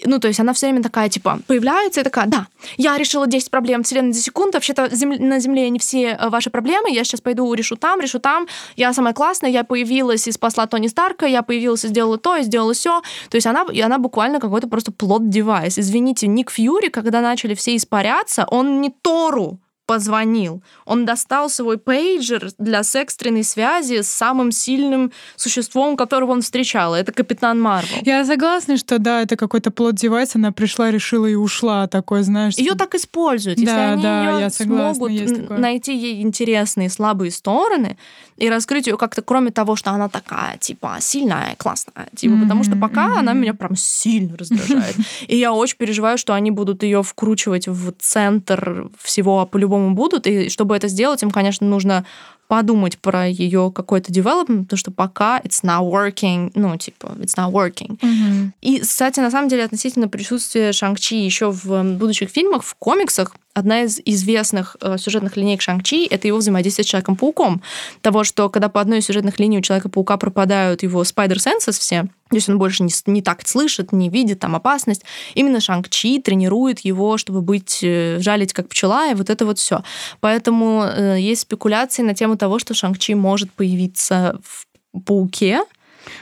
Ну, 0.04 0.18
то 0.18 0.28
есть 0.28 0.40
она 0.40 0.54
все 0.54 0.66
время 0.66 0.82
такая, 0.82 1.10
типа, 1.10 1.40
появляется 1.46 2.00
и 2.00 2.04
такая, 2.04 2.26
да, 2.26 2.46
я 2.78 2.96
решила 2.96 3.26
10 3.26 3.50
проблем 3.50 3.82
Вселенной 3.82 4.12
за 4.12 4.22
секунду, 4.22 4.52
вообще-то 4.54 4.88
на 4.90 5.40
Земле 5.40 5.68
не 5.68 5.78
все 5.78 6.16
э, 6.18 6.28
ваши 6.28 6.50
проблемы, 6.50 6.90
я 6.90 7.04
сейчас 7.04 7.20
пойду 7.20 7.52
решу 7.52 7.76
там, 7.76 8.00
решу 8.00 8.18
там, 8.18 8.46
я 8.76 8.92
самая 8.94 9.12
классная, 9.12 9.50
я 9.50 9.64
появилась 9.64 10.26
и 10.26 10.32
спасла 10.32 10.66
Тони 10.66 10.86
Старка, 10.86 11.26
я 11.26 11.42
появилась 11.42 11.84
и 11.84 11.88
сделала 11.88 12.16
то, 12.16 12.36
и 12.36 12.42
сделала 12.42 12.72
все. 12.72 13.02
То 13.30 13.36
есть 13.36 13.46
она, 13.46 13.66
и 13.70 13.80
она 13.80 13.98
буквально 13.98 14.40
какой-то 14.40 14.68
просто 14.68 14.92
плод-девайс. 14.92 15.78
Извините, 15.78 16.26
Ник 16.26 16.50
Фьюри, 16.50 16.88
когда 16.88 17.20
начали 17.20 17.54
все 17.54 17.76
испаряться, 17.76 18.46
он 18.50 18.80
не 18.80 18.90
Тору 18.90 19.58
позвонил. 19.86 20.62
Он 20.84 21.04
достал 21.04 21.48
свой 21.48 21.78
пейджер 21.78 22.50
для 22.58 22.82
экстренной 22.94 23.44
связи 23.44 24.02
с 24.02 24.08
самым 24.08 24.50
сильным 24.50 25.12
существом, 25.36 25.96
которого 25.96 26.32
он 26.32 26.42
встречал. 26.42 26.94
Это 26.94 27.12
Капитан 27.12 27.60
Марвел. 27.60 27.98
Я 28.02 28.24
согласна, 28.24 28.76
что 28.76 28.98
да, 28.98 29.22
это 29.22 29.36
какой-то 29.36 29.70
плод 29.70 29.94
девайс, 29.94 30.34
она 30.34 30.52
пришла, 30.52 30.90
решила 30.90 31.26
и 31.26 31.34
ушла. 31.34 31.86
Такой, 31.86 32.22
знаешь... 32.22 32.54
Ее 32.54 32.74
так 32.74 32.94
используют. 32.94 33.58
Если 33.58 33.74
да, 33.74 33.92
они 33.92 34.02
да, 34.02 34.20
ее 34.20 34.40
я 34.40 34.50
согласна, 34.50 34.94
смогут 34.94 35.50
найти 35.50 35.96
ей 35.96 36.22
интересные 36.22 36.90
слабые 36.90 37.30
стороны 37.30 37.96
и 38.36 38.50
раскрыть 38.50 38.86
ее 38.86 38.96
как-то, 38.96 39.22
кроме 39.22 39.50
того, 39.50 39.76
что 39.76 39.90
она 39.90 40.08
такая, 40.08 40.58
типа, 40.58 40.96
сильная, 41.00 41.54
классная. 41.56 42.08
Типа, 42.14 42.34
mm-hmm, 42.34 42.42
потому 42.42 42.64
что 42.64 42.76
пока 42.76 43.08
mm-hmm. 43.08 43.18
она 43.18 43.32
меня 43.32 43.54
прям 43.54 43.76
сильно 43.76 44.36
раздражает. 44.36 44.96
И 45.26 45.36
я 45.36 45.52
очень 45.52 45.76
переживаю, 45.76 46.18
что 46.18 46.34
они 46.34 46.50
будут 46.50 46.82
ее 46.82 47.02
вкручивать 47.02 47.66
в 47.68 47.92
центр 47.98 48.90
всего 49.00 49.46
по-любому 49.46 49.75
по-любому 49.76 49.94
будут, 49.94 50.26
и 50.26 50.48
чтобы 50.48 50.76
это 50.76 50.88
сделать, 50.88 51.22
им, 51.22 51.30
конечно, 51.30 51.66
нужно 51.66 52.04
подумать 52.48 52.98
про 52.98 53.26
ее 53.26 53.72
какой-то 53.74 54.12
development, 54.12 54.64
потому 54.64 54.78
что 54.78 54.90
пока 54.90 55.40
it's 55.40 55.64
not 55.64 55.90
working, 55.90 56.52
ну, 56.54 56.76
типа, 56.76 57.06
it's 57.18 57.36
not 57.36 57.50
working. 57.50 57.98
Mm-hmm. 57.98 58.50
И, 58.62 58.78
кстати, 58.80 59.20
на 59.20 59.30
самом 59.30 59.48
деле, 59.48 59.64
относительно 59.64 60.08
присутствия 60.08 60.72
Шанг-Чи 60.72 61.16
еще 61.16 61.50
в 61.50 61.82
будущих 61.96 62.30
фильмах, 62.30 62.62
в 62.62 62.74
комиксах, 62.76 63.34
одна 63.56 63.84
из 63.84 64.00
известных 64.04 64.76
э, 64.82 64.98
сюжетных 64.98 65.36
линиек 65.38 65.62
Шанг-Чи— 65.62 66.06
это 66.10 66.28
его 66.28 66.38
взаимодействие 66.38 66.84
с 66.84 66.88
Человеком-пауком. 66.88 67.62
Того, 68.02 68.22
что 68.22 68.50
когда 68.50 68.68
по 68.68 68.82
одной 68.82 68.98
из 68.98 69.06
сюжетных 69.06 69.40
линий 69.40 69.58
у 69.58 69.62
Человека-паука 69.62 70.18
пропадают 70.18 70.82
его 70.82 71.02
спайдер-сенсес 71.04 71.78
все, 71.78 72.02
то 72.28 72.36
есть 72.36 72.50
он 72.50 72.58
больше 72.58 72.82
не, 72.82 72.90
не 73.06 73.22
так 73.22 73.48
слышит, 73.48 73.92
не 73.92 74.10
видит 74.10 74.40
там 74.40 74.54
опасность. 74.54 75.04
Именно 75.34 75.60
Шанг-Чи 75.60 76.20
тренирует 76.20 76.80
его, 76.80 77.16
чтобы 77.16 77.40
быть, 77.40 77.80
э, 77.82 78.18
жалить 78.20 78.52
как 78.52 78.68
пчела, 78.68 79.10
и 79.10 79.14
вот 79.14 79.30
это 79.30 79.46
вот 79.46 79.58
все. 79.58 79.82
Поэтому 80.20 80.84
э, 80.84 81.16
есть 81.18 81.40
спекуляции 81.42 82.02
на 82.02 82.14
тему 82.14 82.36
того, 82.36 82.58
что 82.58 82.74
Шанг-Чи 82.74 83.14
может 83.14 83.50
появиться 83.52 84.38
в 84.44 84.66
пауке, 85.00 85.62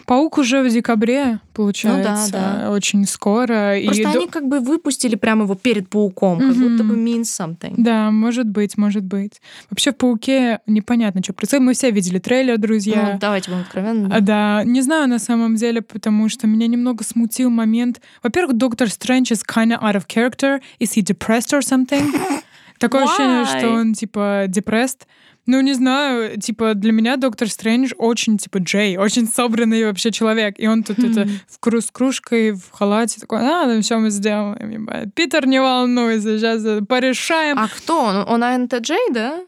Паук 0.06 0.38
уже 0.38 0.62
в 0.62 0.70
декабре, 0.70 1.40
получается, 1.52 2.26
ну, 2.26 2.32
да, 2.32 2.58
да. 2.62 2.70
очень 2.70 3.06
скоро. 3.06 3.76
Просто 3.84 4.02
и 4.02 4.04
они 4.04 4.26
до... 4.26 4.32
как 4.32 4.48
бы 4.48 4.60
выпустили 4.60 5.14
прямо 5.14 5.44
его 5.44 5.54
перед 5.54 5.88
пауком, 5.88 6.38
mm-hmm. 6.38 6.48
как 6.48 6.56
будто 6.56 6.84
бы 6.84 6.96
means 6.96 7.24
something. 7.24 7.74
Да, 7.76 8.10
может 8.10 8.48
быть, 8.48 8.76
может 8.76 9.04
быть. 9.04 9.40
Вообще 9.70 9.92
в 9.92 9.96
пауке 9.96 10.60
непонятно, 10.66 11.22
что 11.22 11.32
происходит. 11.32 11.64
Мы 11.64 11.74
все 11.74 11.90
видели 11.90 12.18
трейлер, 12.18 12.58
друзья. 12.58 13.10
Ну, 13.12 13.18
давайте 13.18 13.50
будем 13.50 13.62
откровенны. 13.62 14.08
Да. 14.08 14.16
А, 14.16 14.20
да, 14.20 14.64
не 14.64 14.82
знаю 14.82 15.08
на 15.08 15.18
самом 15.18 15.56
деле, 15.56 15.82
потому 15.82 16.28
что 16.28 16.46
меня 16.46 16.66
немного 16.66 17.04
смутил 17.04 17.50
момент. 17.50 18.00
Во-первых, 18.22 18.56
доктор 18.56 18.88
Стрэндж 18.88 19.32
is 19.32 19.42
kind 19.46 19.72
of 19.72 19.82
out 19.82 19.96
of 19.96 20.06
character. 20.06 20.60
Is 20.80 20.94
he 20.94 21.02
depressed 21.02 21.52
or 21.52 21.60
something? 21.60 22.12
Такое 22.78 23.04
ощущение, 23.04 23.44
что 23.44 23.70
он 23.70 23.94
типа 23.94 24.46
depressed. 24.48 25.02
Ну, 25.46 25.60
не 25.60 25.74
знаю, 25.74 26.40
типа, 26.40 26.74
для 26.74 26.92
меня 26.92 27.16
Доктор 27.16 27.48
Стрэндж 27.48 27.92
очень, 27.98 28.38
типа, 28.38 28.58
Джей, 28.58 28.96
очень 28.96 29.26
собранный 29.26 29.84
вообще 29.84 30.10
человек. 30.10 30.54
И 30.58 30.66
он 30.66 30.82
тут 30.82 30.98
это 30.98 31.24
хм. 31.24 31.30
в 31.48 31.58
кру 31.60 31.80
с 31.80 31.90
кружкой, 31.90 32.52
в 32.52 32.70
халате, 32.72 33.20
такой, 33.20 33.40
а, 33.40 33.66
ну 33.66 33.80
все 33.80 33.98
мы 33.98 34.10
сделаем, 34.10 34.70
ебать. 34.70 35.14
Питер, 35.14 35.46
не 35.46 35.60
волнуйся, 35.60 36.38
сейчас 36.38 36.62
порешаем. 36.86 37.58
А 37.58 37.68
кто 37.68 38.04
он? 38.04 38.16
Он 38.28 38.42
АНТ 38.42 38.80
Джей, 38.80 39.12
да? 39.12 39.40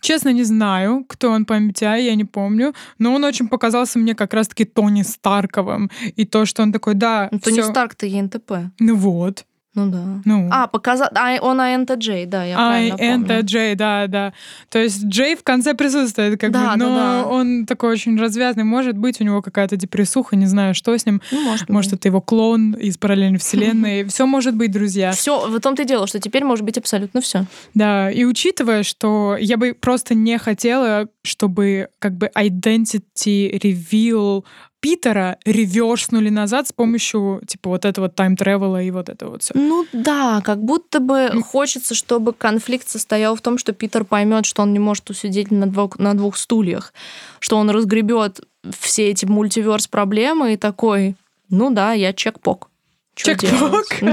Честно, 0.00 0.30
не 0.30 0.44
знаю, 0.44 1.04
кто 1.06 1.30
он 1.30 1.44
по 1.44 1.54
MBTI, 1.54 2.02
я 2.02 2.14
не 2.14 2.24
помню, 2.24 2.74
но 2.98 3.14
он 3.14 3.24
очень 3.24 3.48
показался 3.48 3.98
мне 3.98 4.14
как 4.14 4.34
раз-таки 4.34 4.64
Тони 4.64 5.02
Старковым. 5.02 5.90
И 6.16 6.24
то, 6.24 6.46
что 6.46 6.62
он 6.62 6.72
такой, 6.72 6.94
да... 6.94 7.28
Ну, 7.30 7.38
Тони 7.38 7.60
Старк-то 7.60 8.06
ЕНТП. 8.06 8.52
Ну 8.78 8.96
вот. 8.96 9.44
Ну 9.76 9.90
да. 9.90 10.22
Ну. 10.24 10.48
А, 10.50 10.66
показал... 10.66 11.08
А, 11.14 11.36
он 11.40 11.60
INTJ, 11.60 12.26
да, 12.26 12.44
я. 12.44 12.56
INTJ, 12.90 13.74
да, 13.74 14.06
да. 14.06 14.32
То 14.70 14.78
есть 14.78 15.04
Джей 15.04 15.36
в 15.36 15.44
конце 15.44 15.74
присутствует, 15.74 16.40
как 16.40 16.50
да, 16.50 16.72
бы, 16.72 16.78
но 16.78 16.88
да, 16.88 17.22
да. 17.22 17.26
он 17.26 17.66
такой 17.66 17.90
очень 17.90 18.18
развязный. 18.18 18.64
Может 18.64 18.96
быть, 18.96 19.20
у 19.20 19.24
него 19.24 19.42
какая-то 19.42 19.76
депрессуха, 19.76 20.34
не 20.34 20.46
знаю, 20.46 20.74
что 20.74 20.96
с 20.96 21.04
ним. 21.04 21.20
Ну, 21.30 21.42
может, 21.42 21.68
может 21.68 21.92
это 21.92 22.08
его 22.08 22.22
клон 22.22 22.72
из 22.72 22.96
параллельной 22.96 23.38
вселенной. 23.38 24.04
Все 24.08 24.24
может 24.24 24.56
быть, 24.56 24.72
друзья. 24.72 25.12
Все, 25.12 25.46
в 25.46 25.60
том-то 25.60 25.82
и 25.82 25.84
дело, 25.84 26.06
что 26.06 26.18
теперь 26.20 26.44
может 26.44 26.64
быть 26.64 26.78
абсолютно 26.78 27.20
все. 27.20 27.44
Да, 27.74 28.10
и 28.10 28.24
учитывая, 28.24 28.82
что 28.82 29.36
я 29.38 29.58
бы 29.58 29.76
просто 29.78 30.14
не 30.14 30.38
хотела, 30.38 31.08
чтобы 31.22 31.88
как 31.98 32.16
бы 32.16 32.30
identity 32.34 33.60
reveal 33.60 34.44
Питера 34.86 35.36
реверснули 35.44 36.28
назад 36.28 36.68
с 36.68 36.72
помощью, 36.72 37.42
типа, 37.44 37.70
вот 37.70 37.84
этого 37.84 38.08
тайм-тревела 38.08 38.80
и 38.84 38.92
вот 38.92 39.08
это 39.08 39.26
вот 39.26 39.42
все. 39.42 39.52
Ну 39.56 39.84
да, 39.92 40.40
как 40.44 40.62
будто 40.62 41.00
бы 41.00 41.28
mm. 41.32 41.40
хочется, 41.40 41.96
чтобы 41.96 42.32
конфликт 42.32 42.88
состоял 42.88 43.34
в 43.34 43.40
том, 43.40 43.58
что 43.58 43.72
Питер 43.72 44.04
поймет, 44.04 44.46
что 44.46 44.62
он 44.62 44.72
не 44.72 44.78
может 44.78 45.10
усидеть 45.10 45.50
на 45.50 45.66
двух, 45.66 45.98
на 45.98 46.14
двух 46.14 46.36
стульях, 46.36 46.94
что 47.40 47.56
он 47.56 47.68
разгребет 47.70 48.42
все 48.78 49.08
эти 49.10 49.26
мультиверс 49.26 49.88
проблемы 49.88 50.52
и 50.52 50.56
такой, 50.56 51.16
ну 51.50 51.72
да, 51.72 51.92
я 51.92 52.12
чекпок. 52.12 52.70
Чекпок? 53.16 53.86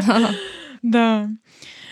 Да. 0.81 1.29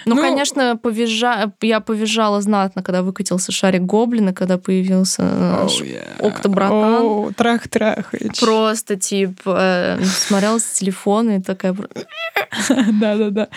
Ну, 0.06 0.16
ну, 0.16 0.22
конечно, 0.22 0.78
повизжа... 0.78 1.52
я 1.62 1.80
повизжала 1.80 2.42
знатно, 2.42 2.84
когда 2.84 3.04
выкатился 3.04 3.52
шарик 3.52 3.84
гоблина, 3.84 4.34
когда 4.34 4.58
появился 4.58 5.22
oh, 5.24 5.68
yeah. 5.68 6.28
Октобратан. 6.28 7.04
Oh, 7.04 7.34
трах-трах. 7.34 8.14
Просто, 8.40 8.96
типа, 8.96 9.98
э, 10.00 10.04
смотрела 10.04 10.60
с 10.60 10.66
телефона 10.66 11.38
и 11.38 11.42
такая... 11.42 11.76
Да-да-да. 12.70 13.50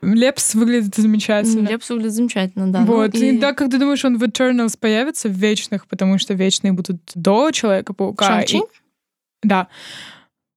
Лепс 0.00 0.54
выглядит 0.54 0.94
замечательно. 0.94 1.68
Лепс 1.68 1.90
выглядит 1.90 2.12
замечательно, 2.12 2.70
да. 2.70 2.80
Ну 2.80 2.86
вот. 2.86 3.14
Ну, 3.14 3.20
и... 3.20 3.34
и 3.34 3.38
да, 3.38 3.52
как 3.52 3.70
ты 3.70 3.78
думаешь, 3.78 4.04
он 4.04 4.18
в 4.18 4.22
Eternals 4.22 4.78
появится 4.78 5.28
в 5.28 5.32
Вечных, 5.32 5.86
потому 5.86 6.18
что 6.18 6.34
Вечные 6.34 6.72
будут 6.72 7.00
до 7.14 7.50
Человека-паука? 7.50 8.42
И... 8.42 8.60
Да. 9.42 9.68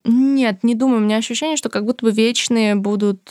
Нет, 0.04 0.64
не 0.64 0.76
думаю. 0.76 1.02
У 1.02 1.04
меня 1.04 1.18
ощущение, 1.18 1.58
что 1.58 1.70
как 1.70 1.86
будто 1.86 2.06
бы 2.06 2.12
Вечные 2.12 2.76
будут 2.76 3.22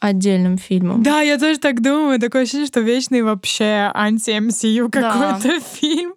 отдельным 0.00 0.58
фильмом. 0.58 1.02
Да, 1.02 1.22
я 1.22 1.38
тоже 1.38 1.58
так 1.58 1.80
думаю. 1.80 2.20
Такое 2.20 2.42
ощущение, 2.42 2.66
что 2.66 2.80
вечный 2.80 3.22
вообще 3.22 3.90
анти-МСЮ 3.94 4.90
какой-то 4.90 5.40
да. 5.42 5.60
фильм 5.74 6.14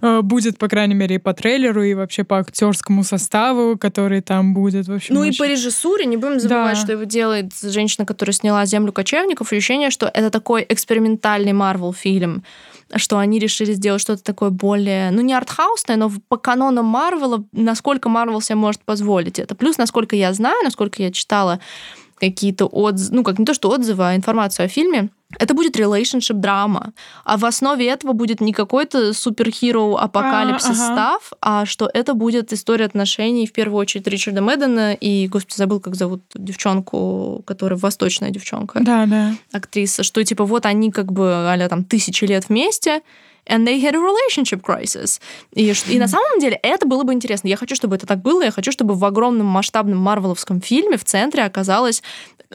э, 0.00 0.22
будет, 0.22 0.56
по 0.56 0.68
крайней 0.68 0.94
мере, 0.94 1.16
и 1.16 1.18
по 1.18 1.34
трейлеру, 1.34 1.82
и 1.82 1.92
вообще 1.92 2.24
по 2.24 2.38
актерскому 2.38 3.04
составу, 3.04 3.76
который 3.76 4.22
там 4.22 4.54
будет. 4.54 4.88
В 4.88 4.92
общем, 4.92 5.14
ну 5.14 5.20
очень... 5.20 5.34
и 5.34 5.36
по 5.36 5.44
режиссуре. 5.44 6.06
Не 6.06 6.16
будем 6.16 6.40
забывать, 6.40 6.76
да. 6.76 6.80
что 6.80 6.92
его 6.92 7.04
делает 7.04 7.52
женщина, 7.62 8.06
которая 8.06 8.32
сняла 8.32 8.64
«Землю 8.64 8.92
кочевников». 8.92 9.52
Ощущение, 9.52 9.90
что 9.90 10.06
это 10.06 10.30
такой 10.30 10.64
экспериментальный 10.68 11.52
Марвел-фильм 11.52 12.44
что 12.96 13.18
они 13.18 13.38
решили 13.38 13.74
сделать 13.74 14.00
что-то 14.00 14.22
такое 14.22 14.48
более, 14.48 15.10
ну 15.10 15.20
не 15.20 15.34
артхаусное, 15.34 15.96
но 15.96 16.10
по 16.28 16.38
канонам 16.38 16.86
Марвела, 16.86 17.44
насколько 17.52 18.08
Марвел 18.08 18.40
себе 18.40 18.56
может 18.56 18.80
позволить 18.82 19.38
это. 19.38 19.54
Плюс, 19.54 19.76
насколько 19.76 20.16
я 20.16 20.32
знаю, 20.32 20.56
насколько 20.64 21.02
я 21.02 21.12
читала 21.12 21.60
какие-то 22.18 22.66
отзывы, 22.66 23.16
ну, 23.16 23.22
как 23.24 23.38
не 23.38 23.44
то, 23.44 23.54
что 23.54 23.70
отзывы, 23.70 24.04
а 24.04 24.16
информацию 24.16 24.66
о 24.66 24.68
фильме, 24.68 25.10
это 25.38 25.54
будет 25.54 25.76
relationship 25.76 26.34
драма. 26.34 26.92
А 27.24 27.36
в 27.36 27.44
основе 27.44 27.86
этого 27.86 28.12
будет 28.12 28.40
не 28.40 28.52
какой-то 28.52 29.12
суперхиро 29.12 29.96
апокалипсис 29.98 30.80
а, 30.80 30.92
став, 30.92 31.32
а 31.40 31.66
что 31.66 31.90
это 31.92 32.14
будет 32.14 32.52
история 32.52 32.86
отношений, 32.86 33.46
в 33.46 33.52
первую 33.52 33.78
очередь, 33.78 34.06
Ричарда 34.06 34.40
Мэддена 34.40 34.94
и, 34.94 35.28
господи, 35.28 35.56
забыл, 35.58 35.80
как 35.80 35.96
зовут 35.96 36.22
девчонку, 36.34 37.42
которая 37.46 37.78
восточная 37.78 38.30
девчонка. 38.30 38.80
Да, 38.80 39.06
да. 39.06 39.34
Актриса. 39.52 40.02
Что, 40.02 40.24
типа, 40.24 40.44
вот 40.44 40.64
они 40.64 40.90
как 40.90 41.12
бы, 41.12 41.30
а 41.30 41.68
там, 41.68 41.84
тысячи 41.84 42.24
лет 42.24 42.48
вместе, 42.48 43.02
and 43.48 43.66
they 43.66 43.80
had 43.80 43.94
a 43.94 43.98
relationship 43.98 44.62
crisis. 44.62 45.20
И, 45.52 45.72
и 45.88 45.98
на 45.98 46.08
самом 46.08 46.38
деле 46.40 46.58
это 46.62 46.86
было 46.86 47.02
бы 47.02 47.12
интересно. 47.12 47.48
Я 47.48 47.56
хочу, 47.56 47.74
чтобы 47.74 47.96
это 47.96 48.06
так 48.06 48.22
было. 48.22 48.42
Я 48.42 48.50
хочу, 48.50 48.72
чтобы 48.72 48.94
в 48.94 49.04
огромном 49.04 49.46
масштабном 49.46 49.98
марвеловском 49.98 50.60
фильме 50.60 50.96
в 50.96 51.04
центре 51.04 51.44
оказалась 51.44 52.02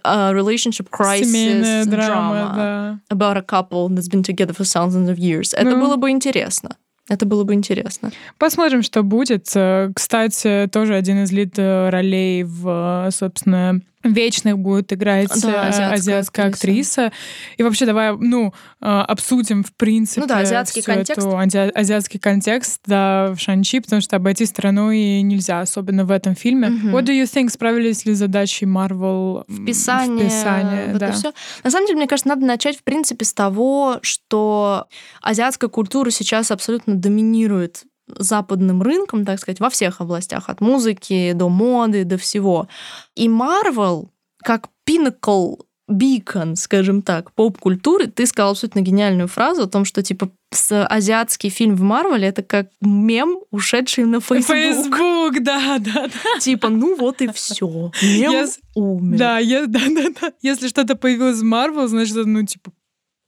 uh, 0.04 0.34
relationship 0.34 0.88
crisis 0.90 1.26
Семейная 1.26 1.86
драма, 1.86 3.00
да. 3.10 3.16
about 3.16 3.38
a 3.38 3.42
couple 3.42 3.90
that's 3.90 4.10
been 4.10 4.24
together 4.24 4.54
for 4.54 4.64
thousands 4.64 5.10
of 5.10 5.18
years. 5.18 5.54
Это 5.54 5.72
ну, 5.72 5.82
было 5.82 5.96
бы 5.96 6.10
интересно. 6.10 6.78
Это 7.10 7.26
было 7.26 7.44
бы 7.44 7.54
интересно. 7.54 8.12
Посмотрим, 8.38 8.82
что 8.82 9.04
будет. 9.04 9.48
Кстати, 9.94 10.70
тоже 10.72 10.96
один 10.96 11.24
из 11.24 11.32
лид 11.34 11.58
ролей 11.58 12.44
в, 12.44 13.10
собственно, 13.12 13.82
вечных 14.04 14.60
будет 14.60 14.92
играть 14.94 15.30
да, 15.30 15.36
э, 15.36 15.70
азиатская, 15.70 15.92
азиатская 15.92 16.46
актриса. 16.48 17.06
актриса. 17.08 17.12
И 17.58 17.64
вообще 17.64 17.86
давай, 17.86 18.16
ну, 18.16 18.54
э, 18.82 18.86
обсудим, 18.86 19.64
в 19.64 19.74
принципе, 19.74 20.22
ну, 20.22 20.28
да, 20.28 20.40
азиатский 20.40 20.82
контекст. 20.82 21.26
Эту, 21.26 21.38
ази, 21.38 21.58
азиатский 21.74 22.20
контекст 22.20 22.82
да, 22.86 23.34
в 23.34 23.40
Шанчи, 23.40 23.80
потому 23.80 24.02
что 24.02 24.16
обойти 24.16 24.46
страну 24.46 24.92
и 24.92 25.22
нельзя, 25.22 25.62
особенно 25.62 26.06
в 26.06 26.12
этом 26.12 26.36
фильме. 26.36 26.70
Угу. 26.70 26.88
What 26.90 27.04
do 27.04 27.12
you 27.12 27.24
think, 27.24 27.50
справились 27.50 28.06
ли 28.06 28.14
задачи 28.14 28.66
Marvel 28.66 29.44
вписание, 29.52 30.30
вписание 30.30 30.96
да. 30.96 31.12
все? 31.12 31.32
На 31.64 31.72
самом 31.72 31.88
деле, 31.88 31.98
мне 31.98 32.08
кажется, 32.08 32.30
надо 32.30 32.46
начать, 32.46 32.78
в 32.78 32.84
принципе, 32.84 33.26
с 33.26 33.34
того, 33.34 34.00
что 34.02 34.86
азиатская 35.22 35.70
культура 35.70 36.10
сейчас 36.10 36.52
абсолютно 36.52 36.96
доминирует 36.96 37.84
западным 38.08 38.82
рынком, 38.82 39.26
так 39.26 39.40
сказать, 39.40 39.60
во 39.60 39.70
всех 39.70 40.02
областях, 40.02 40.50
от 40.50 40.62
музыки 40.62 41.34
до 41.34 41.50
моды, 41.50 42.04
до 42.04 42.18
всего. 42.18 42.68
И 43.16 43.28
Marvel, 43.28 44.10
как 44.44 44.70
pinnacle 44.88 45.60
бикон, 45.88 46.56
скажем 46.56 47.02
так, 47.02 47.32
поп-культуры, 47.34 48.08
ты 48.08 48.26
сказал 48.26 48.52
абсолютно 48.52 48.80
гениальную 48.80 49.28
фразу 49.28 49.64
о 49.64 49.68
том, 49.68 49.86
что, 49.86 50.02
типа, 50.02 50.32
с 50.52 50.86
азиатский 50.86 51.50
фильм 51.50 51.76
в 51.76 51.82
Марвеле 51.82 52.28
это 52.28 52.42
как 52.42 52.70
мем, 52.82 53.40
ушедший 53.52 54.06
на 54.06 54.22
Фейсбук. 54.22 54.56
Фейсбук, 54.56 55.44
да, 55.44 55.80
да, 55.80 56.08
да. 56.08 56.40
Типа, 56.40 56.70
ну 56.70 56.96
вот 56.96 57.22
и 57.22 57.28
все. 57.32 57.92
Мем 58.02 58.32
yes. 58.32 58.60
умер. 58.76 59.18
Да, 59.18 59.40
я, 59.40 59.66
да, 59.66 59.82
да, 59.90 60.10
да. 60.22 60.34
Если 60.42 60.68
что-то 60.68 60.96
появилось 60.96 61.40
в 61.40 61.44
Марвел, 61.44 61.88
значит, 61.88 62.16
ну, 62.16 62.46
типа, 62.46 62.72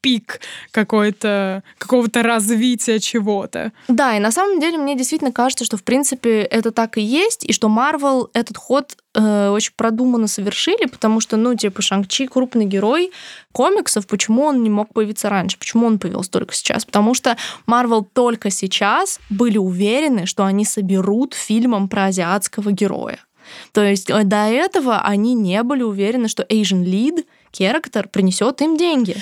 пик 0.05 0.39
какой-то, 0.69 1.63
какого-то 1.79 2.21
развития 2.21 2.99
чего-то. 2.99 3.71
Да, 3.87 4.15
и 4.15 4.19
на 4.19 4.31
самом 4.31 4.59
деле 4.59 4.77
мне 4.77 4.95
действительно 4.95 5.31
кажется, 5.31 5.65
что 5.65 5.77
в 5.77 5.83
принципе 5.83 6.41
это 6.41 6.71
так 6.71 6.99
и 6.99 7.01
есть, 7.01 7.43
и 7.43 7.51
что 7.51 7.69
Марвел 7.69 8.29
этот 8.35 8.55
ход 8.55 8.97
э, 9.15 9.49
очень 9.49 9.73
продуманно 9.75 10.27
совершили, 10.27 10.85
потому 10.85 11.21
что, 11.21 11.37
ну, 11.37 11.55
типа, 11.55 11.81
Шанг-Чи 11.81 12.27
крупный 12.27 12.65
герой 12.65 13.11
комиксов, 13.51 14.05
почему 14.05 14.43
он 14.43 14.61
не 14.61 14.69
мог 14.69 14.93
появиться 14.93 15.27
раньше, 15.27 15.57
почему 15.57 15.87
он 15.87 15.97
появился 15.97 16.29
только 16.29 16.53
сейчас? 16.53 16.85
Потому 16.85 17.15
что 17.15 17.35
Марвел 17.65 18.03
только 18.03 18.51
сейчас 18.51 19.19
были 19.31 19.57
уверены, 19.57 20.27
что 20.27 20.45
они 20.45 20.65
соберут 20.65 21.33
фильмом 21.33 21.89
про 21.89 22.05
азиатского 22.05 22.71
героя. 22.71 23.17
То 23.71 23.83
есть 23.83 24.11
э, 24.11 24.23
до 24.23 24.45
этого 24.45 25.01
они 25.01 25.33
не 25.33 25.63
были 25.63 25.81
уверены, 25.81 26.27
что 26.27 26.43
Asian 26.43 26.83
Lead 26.83 27.25
характер 27.57 28.07
принесет 28.11 28.61
им 28.61 28.77
деньги. 28.77 29.15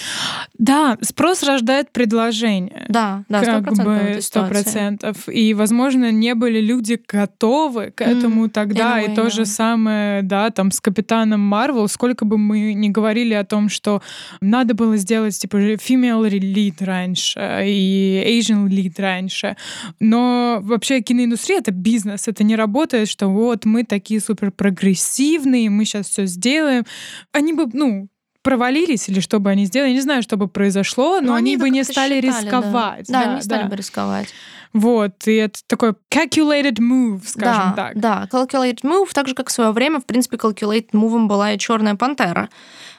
Да, 0.57 0.97
спрос 1.01 1.43
рождает 1.43 1.91
предложение. 1.91 2.85
Да, 2.89 3.23
да, 3.29 3.61
как 3.61 3.73
бы 3.73 4.17
сто 4.21 4.47
процентов. 4.47 5.27
И, 5.27 5.53
возможно, 5.53 6.11
не 6.11 6.35
были 6.35 6.59
люди 6.59 6.99
готовы 7.07 7.91
к 7.91 8.01
этому 8.01 8.45
mm, 8.45 8.49
тогда. 8.49 8.99
Anyway, 8.99 9.11
и 9.11 9.15
то 9.15 9.21
yeah. 9.23 9.31
же 9.31 9.45
самое, 9.45 10.21
да, 10.21 10.49
там 10.49 10.71
с 10.71 10.79
Капитаном 10.79 11.41
Марвел, 11.41 11.87
сколько 11.87 12.25
бы 12.25 12.37
мы 12.37 12.73
ни 12.73 12.89
говорили 12.89 13.33
о 13.33 13.43
том, 13.43 13.69
что 13.69 14.01
надо 14.41 14.73
было 14.73 14.97
сделать 14.97 15.37
типа 15.37 15.57
female 15.57 16.29
lead 16.29 16.83
раньше 16.83 17.63
и 17.65 18.39
Asian 18.39 18.67
lead 18.67 18.93
раньше, 18.97 19.55
но 19.99 20.59
вообще 20.61 21.01
киноиндустрия 21.01 21.59
это 21.59 21.71
бизнес, 21.71 22.27
это 22.27 22.43
не 22.43 22.55
работает, 22.55 23.07
что 23.07 23.27
вот 23.27 23.65
мы 23.65 23.83
такие 23.83 24.19
супер 24.19 24.51
прогрессивные, 24.51 25.69
мы 25.69 25.85
сейчас 25.85 26.07
все 26.07 26.25
сделаем. 26.25 26.85
Они 27.31 27.53
бы, 27.53 27.67
ну, 27.73 28.07
провалились 28.43 29.09
или 29.09 29.19
что 29.19 29.39
бы 29.39 29.49
они 29.49 29.65
сделали, 29.65 29.89
я 29.89 29.95
не 29.95 30.01
знаю, 30.01 30.21
что 30.21 30.37
бы 30.37 30.47
произошло, 30.47 31.19
но, 31.19 31.27
но 31.27 31.33
они, 31.33 31.53
они 31.53 31.61
бы 31.61 31.69
не 31.69 31.83
стали 31.83 32.21
считали, 32.21 32.45
рисковать. 32.45 33.07
Да, 33.07 33.19
да, 33.19 33.25
да 33.25 33.35
не 33.35 33.41
стали 33.41 33.63
да. 33.63 33.69
бы 33.69 33.75
рисковать. 33.75 34.27
Вот, 34.73 35.27
и 35.27 35.35
это 35.35 35.59
такой 35.67 35.93
calculated 36.11 36.77
move, 36.79 37.21
скажем 37.25 37.73
да, 37.75 37.91
так. 37.93 37.99
Да, 37.99 38.27
calculated 38.31 38.81
move, 38.81 39.09
так 39.13 39.27
же, 39.27 39.35
как 39.35 39.49
в 39.49 39.51
свое 39.51 39.71
время, 39.71 39.99
в 39.99 40.05
принципе, 40.05 40.37
calculated 40.37 40.91
move 40.93 41.27
была 41.27 41.53
и 41.53 41.57
Черная 41.57 41.95
пантера 41.95 42.49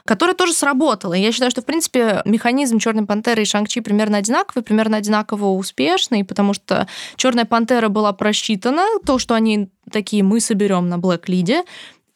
которая 0.07 0.37
тоже 0.37 0.53
сработала. 0.53 1.15
Я 1.15 1.33
считаю, 1.33 1.51
что, 1.51 1.63
в 1.63 1.65
принципе, 1.65 2.21
механизм 2.25 2.79
Черной 2.79 3.07
пантеры 3.07 3.43
и 3.43 3.47
Шанг-Чи 3.47 3.81
примерно 3.81 4.19
одинаковый, 4.19 4.63
примерно 4.63 4.99
одинаково 4.99 5.47
успешный, 5.47 6.25
потому 6.25 6.53
что 6.53 6.87
Черная 7.17 7.47
пантера 7.47 7.89
была 7.89 8.13
просчитана, 8.13 8.85
то, 9.07 9.19
что 9.19 9.35
они 9.35 9.71
такие 9.91 10.23
мы 10.23 10.41
соберем 10.41 10.89
на 10.89 10.99
Блэк 10.99 11.25
Лиде, 11.29 11.63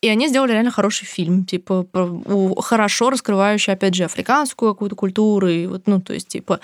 и 0.01 0.09
они 0.09 0.29
сделали 0.29 0.53
реально 0.53 0.71
хороший 0.71 1.07
фильм, 1.07 1.45
типа, 1.45 1.87
хорошо 2.59 3.11
раскрывающий, 3.11 3.73
опять 3.73 3.95
же, 3.95 4.05
африканскую 4.05 4.73
какую-то 4.73 4.95
культуру. 4.95 5.49
И 5.49 5.67
вот, 5.67 5.83
ну, 5.87 6.01
то 6.01 6.13
есть, 6.13 6.29
типа, 6.29 6.61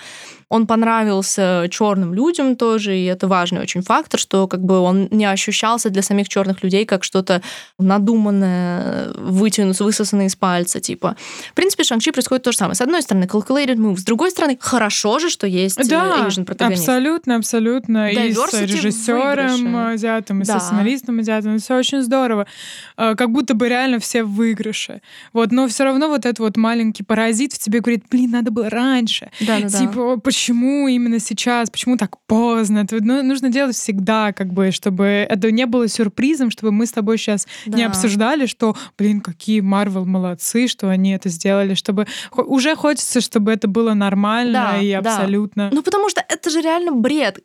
он 0.47 0.67
понравился 0.67 1.67
черным 1.69 2.13
людям 2.13 2.55
тоже, 2.55 2.97
и 2.97 3.03
это 3.05 3.27
важный 3.27 3.61
очень 3.61 3.81
фактор, 3.81 4.19
что 4.19 4.47
как 4.47 4.61
бы 4.61 4.79
он 4.79 5.09
не 5.11 5.25
ощущался 5.25 5.89
для 5.89 6.01
самих 6.01 6.29
черных 6.29 6.63
людей 6.63 6.85
как 6.85 7.03
что-то 7.03 7.41
надуманное, 7.77 9.11
вытянутое, 9.15 9.85
высосанное 9.85 10.27
из 10.27 10.35
пальца, 10.37 10.79
типа. 10.79 11.17
В 11.51 11.53
принципе, 11.55 11.83
Шанг-Чи 11.83 12.11
происходит 12.11 12.43
то 12.43 12.53
же 12.53 12.57
самое. 12.57 12.75
С 12.75 12.81
одной 12.81 13.01
стороны, 13.01 13.25
calculated 13.25 13.75
move, 13.75 13.97
с 13.97 14.03
другой 14.05 14.31
стороны, 14.31 14.57
хорошо 14.61 15.19
же, 15.19 15.29
что 15.29 15.45
есть 15.45 15.77
э, 15.77 15.83
да, 15.89 16.25
Asian 16.25 16.45
протагонист. 16.45 16.83
абсолютно, 16.87 17.35
абсолютно. 17.35 18.13
Diversity 18.13 18.29
и 18.29 18.33
с 18.33 18.53
режиссером 18.61 19.75
азиатом, 19.75 20.41
и 20.41 20.45
да. 20.45 20.59
со 20.59 20.65
сценаристом 20.67 21.19
азиатом. 21.19 21.57
Все 21.57 21.75
очень 21.75 22.01
здорово 22.01 22.45
э, 22.95 23.15
как 23.25 23.31
будто 23.31 23.55
бы 23.55 23.67
реально 23.67 23.97
все 23.97 24.23
в 24.23 24.35
выигрыше. 24.35 25.01
Вот, 25.33 25.51
но 25.51 25.67
все 25.67 25.83
равно 25.83 26.09
вот 26.09 26.27
этот 26.27 26.37
вот 26.37 26.57
маленький 26.57 27.01
паразит 27.01 27.53
в 27.53 27.57
тебе 27.57 27.79
говорит, 27.79 28.05
блин, 28.11 28.29
надо 28.31 28.51
было 28.51 28.69
раньше. 28.69 29.31
Да, 29.39 29.59
да, 29.61 29.67
типа, 29.67 30.15
да. 30.15 30.21
почему 30.21 30.87
именно 30.87 31.19
сейчас, 31.19 31.71
почему 31.71 31.97
так 31.97 32.19
поздно? 32.27 32.79
Это 32.79 33.03
ну, 33.03 33.23
нужно 33.23 33.49
делать 33.49 33.75
всегда, 33.75 34.31
как 34.31 34.53
бы, 34.53 34.69
чтобы 34.69 35.05
это 35.27 35.51
не 35.51 35.65
было 35.65 35.87
сюрпризом, 35.87 36.51
чтобы 36.51 36.71
мы 36.71 36.85
с 36.85 36.91
тобой 36.91 37.17
сейчас 37.17 37.47
да. 37.65 37.77
не 37.77 37.83
обсуждали, 37.83 38.45
что, 38.45 38.75
блин, 38.95 39.21
какие 39.21 39.61
Марвел 39.61 40.05
молодцы, 40.05 40.67
что 40.67 40.89
они 40.89 41.11
это 41.11 41.29
сделали, 41.29 41.73
чтобы 41.73 42.05
уже 42.35 42.75
хочется, 42.75 43.21
чтобы 43.21 43.51
это 43.51 43.67
было 43.67 43.95
нормально 43.95 44.73
да, 44.73 44.77
и 44.77 44.91
абсолютно. 44.91 45.69
Да. 45.69 45.75
Ну, 45.75 45.81
потому 45.81 46.09
что 46.09 46.23
это 46.29 46.51
же 46.51 46.61
реально 46.61 46.91
бред. 46.91 47.39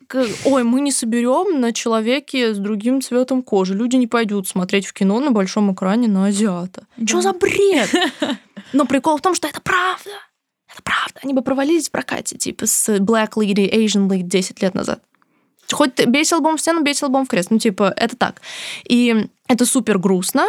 Ой, 0.45 0.63
мы 0.63 0.81
не 0.81 0.91
соберем 0.91 1.59
на 1.59 1.73
человеке 1.73 2.53
с 2.53 2.59
другим 2.59 3.01
цветом 3.01 3.41
кожи. 3.41 3.73
Люди 3.73 3.95
не 3.95 4.05
пойдут 4.05 4.47
смотреть 4.47 4.85
в 4.85 4.93
кино 4.93 5.19
на 5.19 5.31
большом 5.31 5.70
экране 5.73 6.07
на 6.07 6.27
азиата. 6.27 6.85
Да. 6.97 7.07
Что 7.07 7.21
за 7.21 7.33
бред? 7.33 7.89
Но 8.73 8.85
прикол 8.85 9.17
в 9.17 9.21
том, 9.21 9.35
что 9.35 9.47
это 9.47 9.61
правда. 9.61 10.11
Это 10.71 10.81
правда. 10.83 11.19
Они 11.23 11.33
бы 11.33 11.41
провалились 11.41 11.89
в 11.89 11.91
прокате, 11.91 12.37
типа 12.37 12.65
с 12.65 12.89
Black 12.99 13.33
Lead 13.35 13.61
и 13.61 13.85
Asian 13.85 14.07
Lead 14.07 14.23
10 14.23 14.61
лет 14.61 14.73
назад. 14.73 15.01
Хоть 15.71 15.95
ты 15.95 16.05
бейся 16.05 16.37
лбом 16.37 16.57
в 16.57 16.61
стену, 16.61 16.83
бейся 16.83 17.07
лбом 17.07 17.25
в 17.25 17.29
крест. 17.29 17.51
Ну, 17.51 17.57
типа, 17.57 17.93
это 17.95 18.15
так. 18.15 18.41
И 18.87 19.27
это 19.47 19.65
супер 19.65 19.97
грустно, 19.97 20.47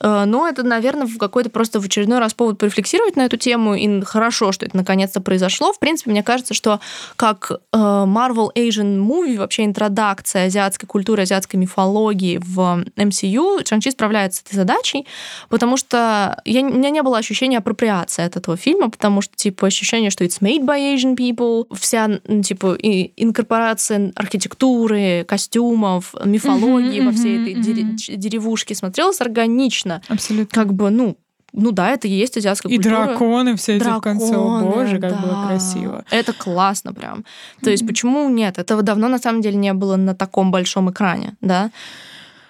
но 0.00 0.48
это, 0.48 0.62
наверное, 0.62 1.06
в 1.06 1.18
какой-то 1.18 1.50
просто 1.50 1.80
в 1.80 1.84
очередной 1.84 2.18
раз 2.18 2.34
повод 2.34 2.58
порефлексировать 2.58 3.16
на 3.16 3.24
эту 3.24 3.36
тему, 3.36 3.74
и 3.74 4.00
хорошо, 4.02 4.52
что 4.52 4.66
это 4.66 4.76
наконец-то 4.76 5.20
произошло. 5.20 5.72
В 5.72 5.78
принципе, 5.78 6.10
мне 6.10 6.22
кажется, 6.22 6.54
что 6.54 6.80
как 7.16 7.50
э, 7.50 7.76
Marvel 7.76 8.50
Asian 8.54 8.98
Movie, 8.98 9.38
вообще 9.38 9.64
интродакция 9.64 10.46
азиатской 10.46 10.86
культуры, 10.86 11.22
азиатской 11.22 11.58
мифологии 11.58 12.38
в 12.38 12.84
MCU, 12.96 13.66
Шанчи 13.66 13.90
справляется 13.90 14.40
с 14.40 14.42
этой 14.44 14.56
задачей, 14.56 15.06
потому 15.48 15.76
что 15.76 16.40
я, 16.44 16.62
у 16.62 16.72
меня 16.72 16.90
не 16.90 17.02
было 17.02 17.18
ощущения 17.18 17.58
апроприации 17.58 18.24
от 18.24 18.36
этого 18.36 18.56
фильма, 18.56 18.90
потому 18.90 19.20
что, 19.22 19.34
типа, 19.36 19.66
ощущение, 19.66 20.10
что 20.10 20.24
it's 20.24 20.40
made 20.40 20.64
by 20.64 20.94
Asian 20.94 21.16
people, 21.16 21.66
вся, 21.74 22.20
типа, 22.42 22.74
и 22.74 23.12
инкорпорация 23.16 24.12
архитектуры, 24.14 25.24
костюмов, 25.26 26.14
мифологии 26.24 27.00
mm-hmm, 27.00 27.06
во 27.06 27.12
всей 27.12 27.42
этой 27.42 27.54
mm-hmm. 27.54 28.16
деревушке 28.16 28.74
смотрелась 28.74 29.20
органично. 29.20 29.85
Абсолютно. 30.08 30.54
Как 30.54 30.74
бы, 30.74 30.90
ну, 30.90 31.16
ну 31.52 31.72
да, 31.72 31.90
это 31.90 32.06
и 32.06 32.10
есть 32.10 32.36
азиатская 32.36 32.70
и 32.70 32.76
культура. 32.76 33.04
И 33.04 33.06
драконы 33.06 33.56
все 33.56 33.78
драконы, 33.78 34.16
эти 34.16 34.20
в 34.20 34.28
конце, 34.28 34.36
о 34.36 34.60
боже, 34.60 34.98
как 35.00 35.10
да. 35.10 35.16
было 35.18 35.46
красиво. 35.46 36.04
Это 36.10 36.32
классно 36.32 36.92
прям. 36.92 37.24
То 37.62 37.70
есть 37.70 37.86
почему 37.86 38.28
нет? 38.28 38.58
Этого 38.58 38.82
давно 38.82 39.08
на 39.08 39.18
самом 39.18 39.40
деле 39.40 39.56
не 39.56 39.72
было 39.72 39.96
на 39.96 40.14
таком 40.14 40.50
большом 40.50 40.90
экране, 40.90 41.36
да? 41.40 41.70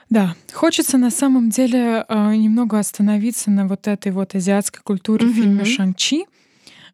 Да, 0.09 0.35
хочется 0.53 0.99
на 0.99 1.11
самом 1.11 1.51
деле 1.51 2.05
э, 2.09 2.35
немного 2.37 2.79
остановиться 2.79 3.51
на 3.51 3.67
вот 3.67 3.89
этой 3.89 4.13
вот 4.13 4.35
азиатской 4.37 4.81
культуре 4.83 5.27
mm-hmm. 5.27 5.31
в 5.31 5.35
фильме 5.35 5.65
«Шанг-Чи». 5.65 6.27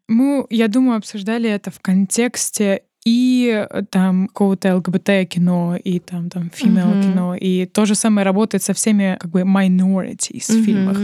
Мы, 0.07 0.45
я 0.49 0.67
думаю, 0.67 0.97
обсуждали 0.97 1.49
это 1.49 1.69
в 1.69 1.79
контексте 1.79 2.83
и 3.05 3.67
э, 3.69 3.83
там 3.89 4.27
какого-то 4.27 4.77
ЛГБТ-кино, 4.77 5.77
и 5.83 5.99
там, 5.99 6.29
там 6.29 6.51
female-кино, 6.53 7.35
mm-hmm. 7.35 7.39
и 7.39 7.65
то 7.65 7.85
же 7.85 7.95
самое 7.95 8.25
работает 8.25 8.63
со 8.63 8.73
всеми 8.73 9.17
как 9.19 9.31
бы 9.31 9.41
minorities 9.41 10.49
mm-hmm. 10.49 10.61
в 10.61 10.65
фильмах, 10.65 10.97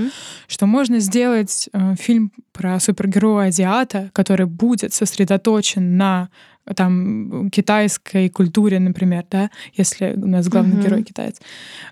что 0.47 0.65
можно 0.65 0.99
сделать 0.99 1.69
э, 1.73 1.95
фильм 1.99 2.31
про 2.53 2.79
супергероя-азиата, 2.79 4.11
который 4.13 4.45
будет 4.45 4.93
сосредоточен 4.93 5.97
на 5.97 6.29
там 6.75 7.49
китайской 7.49 8.29
культуре, 8.29 8.79
например, 8.79 9.25
да, 9.29 9.49
если 9.73 10.13
у 10.15 10.27
нас 10.27 10.47
главный 10.47 10.75
mm-hmm. 10.77 10.83
герой 10.83 11.03
китаец. 11.03 11.41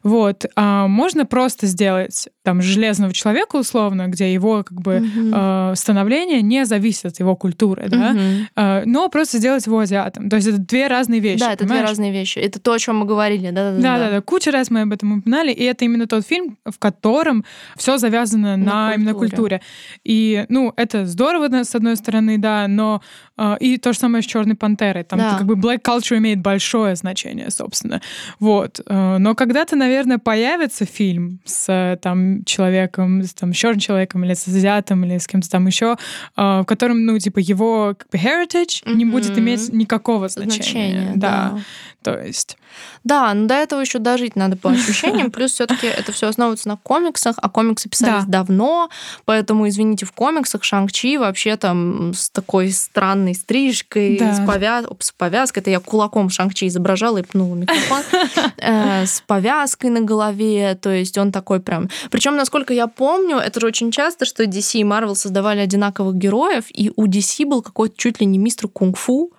Вот. 0.03 0.45
А 0.55 0.87
можно 0.87 1.25
просто 1.25 1.65
сделать 1.65 2.29
там 2.47 2.61
железного 2.61 3.11
человека 3.11 3.57
условно, 3.57 4.07
где 4.07 4.33
его 4.33 4.63
как 4.63 4.79
бы 4.79 4.93
mm-hmm. 4.93 5.71
э, 5.71 5.75
становление 5.75 6.41
не 6.41 6.65
зависит 6.65 7.07
от 7.07 7.19
его 7.19 7.35
культуры, 7.35 7.83
mm-hmm. 7.83 8.45
да, 8.55 8.79
э, 8.79 8.83
но 8.85 9.09
просто 9.09 9.39
сделать 9.39 9.65
его 9.65 9.79
азиатом. 9.79 10.29
То 10.29 10.37
есть 10.37 10.47
это 10.47 10.57
две 10.57 10.87
разные 10.87 11.19
вещи. 11.19 11.41
Да, 11.41 11.51
это 11.51 11.65
понимаешь? 11.65 11.81
две 11.81 11.89
разные 11.89 12.11
вещи. 12.13 12.39
Это 12.39 12.61
то, 12.61 12.71
о 12.71 12.79
чем 12.79 12.99
мы 12.99 13.05
говорили, 13.05 13.49
да, 13.49 13.71
да, 13.73 13.77
да, 13.81 13.97
да, 13.97 14.09
да. 14.11 14.21
Куча 14.21 14.51
раз 14.51 14.71
мы 14.71 14.83
об 14.83 14.93
этом 14.93 15.19
упоминали, 15.19 15.51
и 15.51 15.61
это 15.61 15.83
именно 15.83 16.07
тот 16.07 16.25
фильм, 16.25 16.57
в 16.63 16.79
котором 16.79 17.43
все 17.75 17.97
завязано 17.97 18.55
на, 18.55 18.63
на 18.63 18.83
культуре. 18.87 18.95
именно 18.95 19.13
культуре. 19.13 19.61
И 20.05 20.45
ну 20.47 20.71
это 20.77 21.05
здорово 21.05 21.63
с 21.65 21.75
одной 21.75 21.97
стороны, 21.97 22.37
да, 22.37 22.65
но 22.69 23.01
э, 23.37 23.57
и 23.59 23.77
то 23.77 23.91
же 23.91 23.99
самое 23.99 24.23
с 24.23 24.25
Черной 24.25 24.55
пантерой. 24.55 25.03
Там 25.03 25.19
да. 25.19 25.37
как 25.37 25.45
бы 25.45 25.55
black 25.55 25.81
culture 25.81 26.17
имеет 26.17 26.39
большое 26.39 26.95
значение, 26.95 27.51
собственно. 27.51 28.01
Вот. 28.39 28.79
Э, 28.85 29.17
но 29.17 29.35
когда-то, 29.35 29.75
наверное, 29.75 30.17
появится 30.17 30.85
фильм 30.85 31.41
с 31.43 31.99
там 32.01 32.36
человеком, 32.45 33.23
с 33.23 33.33
там 33.33 33.51
черным 33.53 33.79
человеком 33.79 34.23
или 34.23 34.33
с 34.33 34.47
азиатом 34.47 35.05
или 35.05 35.17
с 35.17 35.27
кем-то 35.27 35.49
там 35.49 35.67
еще, 35.67 35.97
э, 36.35 36.41
в 36.61 36.65
котором, 36.65 37.05
ну, 37.05 37.17
типа, 37.19 37.39
его 37.39 37.95
как 37.97 38.09
бы 38.09 38.17
heritage 38.17 38.83
mm-hmm. 38.83 38.95
не 38.95 39.05
будет 39.05 39.37
иметь 39.37 39.71
никакого 39.73 40.27
значения. 40.27 40.63
значения 40.63 41.11
да. 41.15 41.51
да. 41.53 41.61
То 42.03 42.19
есть. 42.19 42.57
Да, 43.03 43.33
но 43.33 43.47
до 43.47 43.55
этого 43.55 43.81
еще 43.81 43.99
дожить 43.99 44.35
надо 44.35 44.57
по 44.57 44.69
ощущениям. 44.71 45.31
Плюс 45.31 45.53
все-таки 45.53 45.87
это 45.87 46.11
все 46.11 46.27
основывается 46.27 46.67
на 46.67 46.77
комиксах, 46.77 47.35
а 47.41 47.49
комиксы 47.49 47.89
писались 47.89 48.25
да. 48.25 48.39
давно, 48.39 48.89
поэтому, 49.25 49.67
извините, 49.67 50.05
в 50.05 50.11
комиксах 50.11 50.63
Шанг-Чи 50.63 51.17
вообще 51.17 51.57
там 51.57 52.13
с 52.13 52.29
такой 52.29 52.71
странной 52.71 53.35
стрижкой, 53.35 54.17
да. 54.17 54.33
с, 54.33 54.45
повяз... 54.45 54.85
с 54.99 55.11
повязкой, 55.11 55.59
это 55.59 55.69
я 55.69 55.79
кулаком 55.79 56.29
Шанг-Чи 56.29 56.67
изображала 56.67 57.17
и 57.19 57.23
пнула 57.23 57.55
микрофон, 57.55 58.01
э, 58.57 59.05
с 59.05 59.21
повязкой 59.21 59.89
на 59.89 60.01
голове, 60.01 60.75
то 60.75 60.89
есть 60.89 61.17
он 61.17 61.31
такой 61.31 61.59
прям... 61.59 61.89
Причем, 62.11 62.35
насколько 62.35 62.73
я 62.73 62.87
помню, 62.87 63.37
это 63.37 63.59
же 63.59 63.67
очень 63.67 63.91
часто, 63.91 64.25
что 64.25 64.43
DC 64.43 64.79
и 64.79 64.83
Marvel 64.83 65.15
создавали 65.15 65.59
одинаковых 65.59 66.15
героев, 66.15 66.65
и 66.69 66.91
у 66.95 67.07
DC 67.07 67.45
был 67.45 67.61
какой-то 67.61 67.95
чуть 67.97 68.19
ли 68.19 68.25
не 68.25 68.37
мистер 68.37 68.67
кунг-фу, 68.67 69.31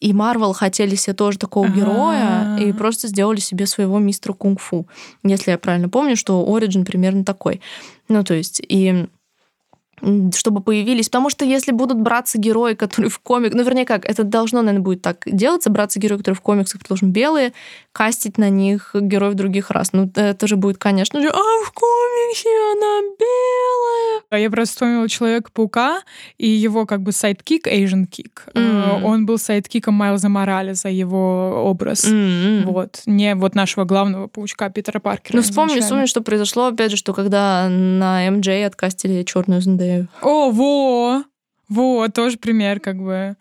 и 0.00 0.12
Марвел 0.12 0.52
хотели 0.52 0.94
себе 0.94 1.14
тоже 1.14 1.38
такого 1.38 1.66
А-а-а. 1.66 1.76
героя 1.76 2.58
и 2.58 2.72
просто 2.72 3.08
сделали 3.08 3.38
себе 3.38 3.66
своего 3.66 3.98
мистера 3.98 4.32
кунг-фу. 4.32 4.86
Если 5.22 5.50
я 5.50 5.58
правильно 5.58 5.88
помню, 5.88 6.16
что 6.16 6.44
Origin 6.48 6.84
примерно 6.84 7.24
такой. 7.24 7.60
Ну, 8.08 8.24
то 8.24 8.34
есть, 8.34 8.60
и 8.66 9.06
чтобы 10.34 10.62
появились. 10.62 11.08
Потому 11.08 11.28
что 11.30 11.44
если 11.44 11.72
будут 11.72 12.00
браться 12.00 12.38
герои, 12.38 12.74
которые 12.74 13.10
в 13.10 13.18
комик... 13.18 13.54
Ну, 13.54 13.62
вернее, 13.62 13.84
как, 13.84 14.04
это 14.08 14.24
должно, 14.24 14.62
наверное, 14.62 14.82
будет 14.82 15.02
так 15.02 15.22
делаться. 15.26 15.70
Браться 15.70 16.00
герои, 16.00 16.16
которые 16.16 16.36
в 16.36 16.40
комиксах, 16.40 16.80
предположим, 16.80 17.12
белые, 17.12 17.52
кастить 17.92 18.38
на 18.38 18.48
них 18.48 18.92
героев 18.94 19.34
других 19.34 19.70
рас. 19.70 19.92
Ну, 19.92 20.10
это 20.14 20.46
же 20.46 20.56
будет, 20.56 20.78
конечно 20.78 21.20
же, 21.20 21.28
а 21.28 21.64
в 21.64 21.72
комиксе 21.72 22.48
она 22.72 23.00
белая. 23.18 24.19
А 24.30 24.38
я 24.38 24.48
просто 24.48 24.74
вспомнила 24.74 25.08
Человека-паука 25.08 26.02
и 26.38 26.48
его 26.48 26.86
как 26.86 27.02
бы 27.02 27.10
sidekick, 27.10 27.66
Asian 27.66 28.08
Kick. 28.08 28.52
Mm. 28.54 29.02
Он 29.02 29.26
был 29.26 29.38
сайдкиком 29.38 29.94
Майлза 29.94 30.28
Моралеса, 30.28 30.88
его 30.88 31.64
образ. 31.64 32.04
Mm-hmm. 32.04 32.64
Вот. 32.66 33.02
Не 33.06 33.34
вот 33.34 33.56
нашего 33.56 33.84
главного 33.84 34.28
паучка 34.28 34.70
Питера 34.70 35.00
Паркера. 35.00 35.36
Ну, 35.36 35.42
вспомни, 35.42 35.80
вспомни, 35.80 36.06
что 36.06 36.20
произошло, 36.20 36.66
опять 36.66 36.92
же, 36.92 36.96
что 36.96 37.12
когда 37.12 37.68
на 37.68 38.30
MJ 38.30 38.48
откастили 38.66 39.24
черную 39.24 39.60
Зендею. 39.60 40.06
О, 40.22 40.50
во! 40.50 41.24
Во, 41.68 42.08
тоже 42.08 42.36
пример, 42.38 42.78
как 42.78 43.02
бы. 43.02 43.36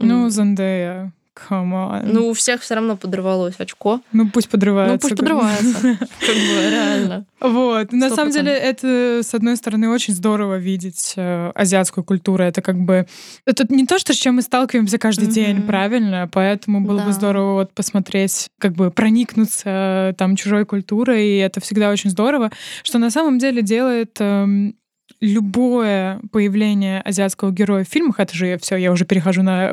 Ну, 0.00 0.28
Зендея. 0.30 1.12
Come 1.34 1.72
on. 1.72 2.02
Ну, 2.04 2.28
у 2.28 2.32
всех 2.32 2.60
все 2.62 2.74
равно 2.76 2.96
подрывалось 2.96 3.56
очко. 3.58 4.00
Ну, 4.12 4.30
пусть 4.30 4.48
подрывается. 4.48 4.94
Ну, 4.94 4.98
пусть 5.00 5.16
подрывается. 5.16 5.80
Как 6.20 6.36
бы, 6.36 6.70
реально. 6.70 7.26
Вот. 7.40 7.92
На 7.92 8.10
самом 8.10 8.30
деле, 8.30 8.52
это, 8.52 9.20
с 9.22 9.34
одной 9.34 9.56
стороны, 9.56 9.88
очень 9.88 10.14
здорово 10.14 10.58
видеть 10.58 11.14
э, 11.16 11.50
азиатскую 11.54 12.04
культуру. 12.04 12.44
Это 12.44 12.62
как 12.62 12.78
бы... 12.78 13.06
Это 13.44 13.66
не 13.68 13.84
то, 13.84 13.98
что 13.98 14.14
с 14.14 14.16
чем 14.16 14.36
мы 14.36 14.42
сталкиваемся 14.42 14.98
каждый 14.98 15.26
день, 15.26 15.62
правильно? 15.62 16.28
Поэтому 16.32 16.80
было 16.80 17.02
бы 17.02 17.12
здорово 17.12 17.54
вот 17.54 17.72
посмотреть, 17.72 18.48
как 18.58 18.72
бы 18.72 18.90
проникнуться 18.90 20.10
э, 20.10 20.14
там 20.16 20.36
чужой 20.36 20.64
культурой, 20.64 21.26
и 21.26 21.36
это 21.38 21.60
всегда 21.60 21.90
очень 21.90 22.10
здорово, 22.10 22.50
что 22.82 22.98
на 22.98 23.10
самом 23.10 23.38
деле 23.38 23.60
делает 23.60 24.16
эм, 24.20 24.76
любое 25.24 26.20
появление 26.30 27.00
азиатского 27.00 27.50
героя 27.50 27.84
в 27.84 27.88
фильмах, 27.88 28.20
это 28.20 28.34
же 28.34 28.58
все, 28.58 28.76
я 28.76 28.92
уже 28.92 29.04
перехожу 29.04 29.42
на 29.42 29.70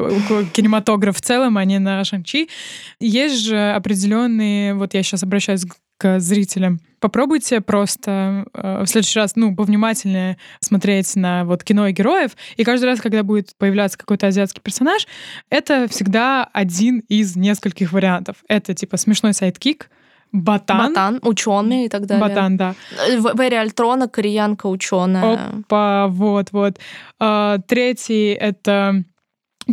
кинематограф 0.53 1.17
в 1.17 1.21
целом, 1.21 1.57
а 1.57 1.65
не 1.65 1.79
на 1.79 2.03
Шанчи, 2.03 2.49
есть 2.99 3.45
же 3.45 3.71
определенные, 3.71 4.73
вот 4.73 4.93
я 4.93 5.03
сейчас 5.03 5.23
обращаюсь 5.23 5.65
к 5.97 6.19
зрителям, 6.19 6.79
попробуйте 6.99 7.61
просто 7.61 8.45
э, 8.53 8.83
в 8.83 8.87
следующий 8.87 9.19
раз, 9.19 9.33
ну, 9.35 9.55
повнимательнее 9.55 10.37
смотреть 10.59 11.15
на 11.15 11.45
вот 11.45 11.63
кино 11.63 11.87
и 11.87 11.91
героев, 11.91 12.31
и 12.57 12.63
каждый 12.63 12.85
раз, 12.85 13.01
когда 13.01 13.21
будет 13.21 13.55
появляться 13.57 13.97
какой-то 13.97 14.27
азиатский 14.27 14.61
персонаж, 14.63 15.07
это 15.49 15.87
всегда 15.87 16.45
один 16.53 17.03
из 17.07 17.35
нескольких 17.35 17.91
вариантов. 17.91 18.37
Это 18.47 18.73
типа 18.73 18.97
смешной 18.97 19.33
sidekick, 19.33 19.91
Ботан. 20.31 20.87
Ботан, 20.89 21.19
ученый 21.23 21.85
и 21.85 21.89
так 21.89 22.05
далее. 22.05 22.27
Ботан, 22.27 22.57
да. 22.57 22.75
В 23.17 23.25
"Эре 23.25 23.55
Альтрона", 23.55 24.07
кореянка 24.07 24.67
ученая. 24.67 25.49
Опа, 25.59 26.07
вот, 26.07 26.51
вот. 26.51 26.79
А, 27.19 27.57
третий— 27.67 28.29
это 28.39 29.03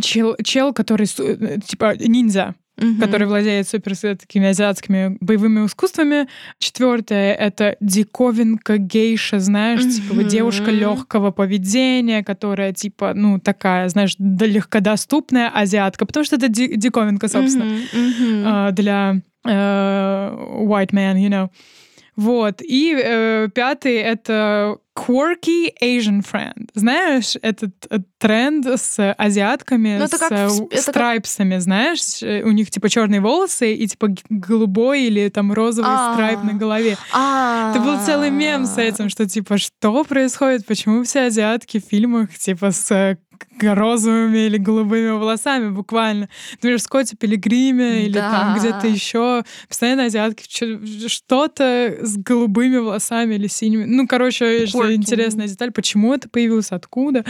чел, 0.01 0.35
чел, 0.43 0.73
который 0.73 1.07
типа 1.07 1.95
ниндзя. 1.97 2.55
Угу. 2.79 3.01
который 3.01 3.27
владеет 3.27 3.67
супер 3.67 3.93
такими 4.15 4.47
азиатскими 4.47 5.17
боевыми 5.19 5.65
искусствами. 5.65 6.29
Четвертое 6.59 7.33
это 7.33 7.75
диковинка 7.81 8.77
гейша, 8.77 9.39
знаешь, 9.39 9.81
угу. 9.81 9.91
типа 9.91 10.13
вот 10.13 10.27
девушка 10.27 10.71
легкого 10.71 11.31
поведения, 11.31 12.23
которая 12.23 12.71
типа, 12.71 13.13
ну, 13.13 13.37
такая, 13.37 13.89
знаешь, 13.89 14.15
легкодоступная 14.17 15.49
азиатка, 15.49 16.05
потому 16.05 16.23
что 16.23 16.37
это 16.37 16.47
диковинка, 16.47 17.27
собственно, 17.27 17.65
угу. 17.65 18.73
для 18.73 19.15
uh, 19.15 19.21
white 19.45 20.91
man, 20.91 21.17
you 21.17 21.29
know. 21.29 21.49
Вот. 22.19 22.61
И 22.61 22.93
э, 23.01 23.47
пятый— 23.55 23.95
это 23.95 24.75
quirky 24.93 25.71
Asian 25.81 26.21
friend. 26.21 26.67
Знаешь, 26.73 27.37
этот, 27.41 27.71
этот 27.85 28.07
тренд 28.17 28.65
с 28.65 29.13
азиатками, 29.13 29.97
ну, 29.97 30.03
это 30.03 30.17
с 30.17 30.19
как, 30.19 30.51
страйпсами, 30.81 31.53
как... 31.53 31.61
знаешь? 31.61 32.21
У 32.43 32.51
них 32.51 32.71
типа 32.71 32.89
черные 32.89 33.21
волосы 33.21 33.73
и 33.73 33.87
типа 33.87 34.09
голубой 34.29 35.03
или 35.05 35.29
там 35.29 35.53
розовый 35.53 35.89
А-а-а. 35.89 36.13
страйп 36.15 36.43
на 36.43 36.53
голове. 36.55 36.97
А-а-а. 37.13 37.71
Это 37.71 37.79
был 37.79 38.05
целый 38.05 38.31
мем 38.31 38.65
с 38.65 38.77
этим, 38.77 39.07
что 39.07 39.25
типа 39.25 39.57
что 39.57 40.03
происходит, 40.03 40.65
почему 40.65 41.03
все 41.05 41.27
азиатки 41.27 41.79
в 41.79 41.85
фильмах 41.85 42.37
типа 42.37 42.71
с 42.71 43.17
розовыми 43.61 44.39
или 44.39 44.57
голубыми 44.57 45.09
волосами 45.09 45.69
буквально. 45.69 46.29
Например, 46.53 46.79
в 46.79 46.81
Скотте 46.81 47.15
Пилигриме 47.15 48.03
или 48.05 48.13
да. 48.13 48.31
там 48.31 48.59
где-то 48.59 48.87
еще. 48.87 49.43
Постоянно 49.67 50.05
азиатки 50.05 51.07
что-то 51.07 51.97
с 52.01 52.17
голубыми 52.17 52.77
волосами 52.77 53.35
или 53.35 53.47
синими. 53.47 53.85
Ну, 53.85 54.07
короче, 54.07 54.67
что 54.67 54.93
интересная 54.93 55.47
деталь. 55.47 55.71
Почему 55.71 56.13
это 56.13 56.29
появилось, 56.29 56.71
откуда? 56.71 57.23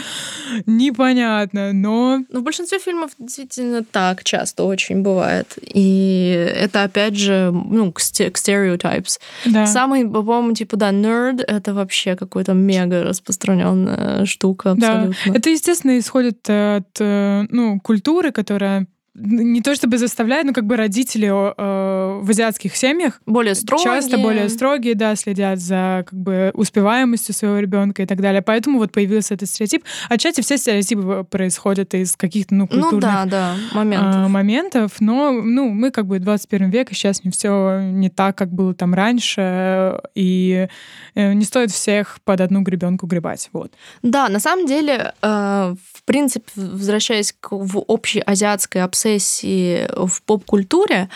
Непонятно, 0.66 1.74
но... 1.74 2.24
Ну, 2.30 2.40
в 2.40 2.44
большинстве 2.44 2.80
фильмов 2.80 3.12
действительно 3.18 3.84
так 3.84 4.24
часто 4.24 4.64
очень 4.64 5.02
бывает. 5.02 5.58
И 5.62 6.54
это, 6.56 6.84
опять 6.84 7.16
же, 7.16 7.52
ну, 7.52 7.92
к 7.92 8.00
stereotypes. 8.00 9.20
Да. 9.46 9.66
Самый, 9.66 10.08
по-моему, 10.08 10.54
типа, 10.54 10.78
да, 10.78 10.92
nerd— 10.92 11.44
это 11.48 11.74
вообще 11.74 12.16
какой-то 12.16 12.54
мега 12.54 13.04
распространенная 13.04 14.26
штука 14.26 14.72
абсолютно. 14.72 15.16
Да. 15.26 15.34
Это, 15.34 15.50
естественно, 15.50 15.99
исходит 16.00 16.50
от 16.50 16.98
э, 17.00 17.46
ну, 17.50 17.80
культуры, 17.80 18.32
которая 18.32 18.88
не 19.20 19.62
то 19.62 19.76
чтобы 19.76 19.98
заставляют, 19.98 20.48
но 20.48 20.54
как 20.54 20.66
бы 20.66 20.76
родители 20.76 21.28
э, 21.28 22.20
в 22.22 22.30
азиатских 22.30 22.76
семьях 22.76 23.22
более 23.26 23.56
строгие. 23.56 23.84
часто 23.84 24.18
более 24.18 24.50
строгие, 24.50 24.96
да, 24.96 25.16
следят 25.16 25.60
за 25.60 26.06
как 26.08 26.18
бы 26.18 26.52
успеваемостью 26.54 27.36
своего 27.36 27.60
ребенка 27.60 28.04
и 28.04 28.06
так 28.06 28.22
далее. 28.22 28.42
Поэтому 28.42 28.80
вот 28.80 28.92
появился 28.92 29.34
этот 29.34 29.50
стереотип. 29.50 29.84
Отчасти 30.10 30.42
все 30.42 30.58
стереотипы 30.58 31.26
происходят 31.30 31.94
из 31.94 32.16
каких-то 32.16 32.56
ну 32.56 32.68
культурных 32.68 32.94
ну, 32.94 33.00
да, 33.00 33.26
да, 33.26 33.56
моментов. 33.74 34.16
Э, 34.16 34.28
моментов, 34.28 34.92
но 35.00 35.32
ну 35.32 35.70
мы 35.70 35.92
как 35.92 36.06
бы 36.06 36.20
21 36.20 36.70
век, 36.70 36.92
и 36.92 36.96
сейчас 36.96 37.24
не 37.24 37.32
все 37.32 37.82
не 37.82 38.10
так, 38.10 38.38
как 38.38 38.52
было 38.52 38.74
там 38.74 38.94
раньше, 38.94 40.00
и 40.16 40.68
э, 41.16 41.34
не 41.34 41.44
стоит 41.44 41.72
всех 41.72 42.20
под 42.24 42.42
одну 42.42 42.62
гребенку 42.62 43.06
гребать. 43.06 43.50
Вот. 43.52 43.74
Да, 44.02 44.30
на 44.30 44.40
самом 44.40 44.66
деле, 44.66 45.14
э, 45.22 45.76
в 45.94 46.04
принципе, 46.06 46.46
возвращаясь 46.56 47.34
к 47.40 47.52
в 47.52 47.80
общей 47.80 48.22
азиатской 48.22 48.84
обсессии 48.84 49.09
обсессии 49.10 49.88
в 49.96 50.22
поп-культуре, 50.24 51.10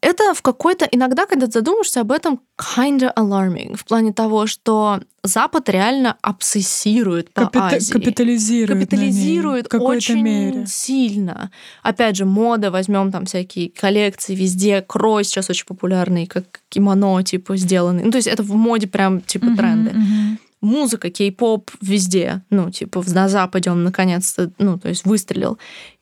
это 0.00 0.32
в 0.32 0.42
какой-то... 0.42 0.86
Иногда, 0.92 1.26
когда 1.26 1.46
ты 1.46 1.52
задумаешься 1.52 2.02
об 2.02 2.12
этом, 2.12 2.40
kinda 2.56 3.12
alarming. 3.16 3.76
В 3.76 3.84
плане 3.84 4.12
того, 4.12 4.46
что 4.46 5.00
Запад 5.24 5.68
реально 5.68 6.16
обсессирует 6.22 7.32
по 7.32 7.42
Капита- 7.42 7.76
Азии. 7.76 7.92
Капитализирует 7.92 8.78
Капитализирует 8.78 9.74
очень 9.74 10.22
мере. 10.22 10.66
сильно. 10.68 11.50
Опять 11.82 12.14
же, 12.14 12.26
мода, 12.26 12.70
возьмем 12.70 13.10
там 13.10 13.24
всякие 13.24 13.70
коллекции 13.70 14.36
везде. 14.36 14.82
Крой 14.82 15.24
сейчас 15.24 15.50
очень 15.50 15.66
популярный, 15.66 16.26
как 16.26 16.60
кимоно, 16.68 17.20
типа, 17.24 17.56
сделанный. 17.56 18.04
Ну, 18.04 18.12
то 18.12 18.18
есть 18.18 18.28
это 18.28 18.44
в 18.44 18.54
моде 18.54 18.86
прям, 18.86 19.20
типа, 19.20 19.46
uh-huh, 19.46 19.56
тренды. 19.56 19.90
Uh-huh 19.90 20.38
музыка, 20.60 21.10
кей-поп 21.10 21.70
везде, 21.80 22.42
ну, 22.50 22.70
типа, 22.70 23.04
на 23.06 23.28
Западе 23.28 23.70
он 23.70 23.84
наконец-то, 23.84 24.50
ну, 24.58 24.78
то 24.78 24.88
есть 24.88 25.04
выстрелил. 25.04 25.58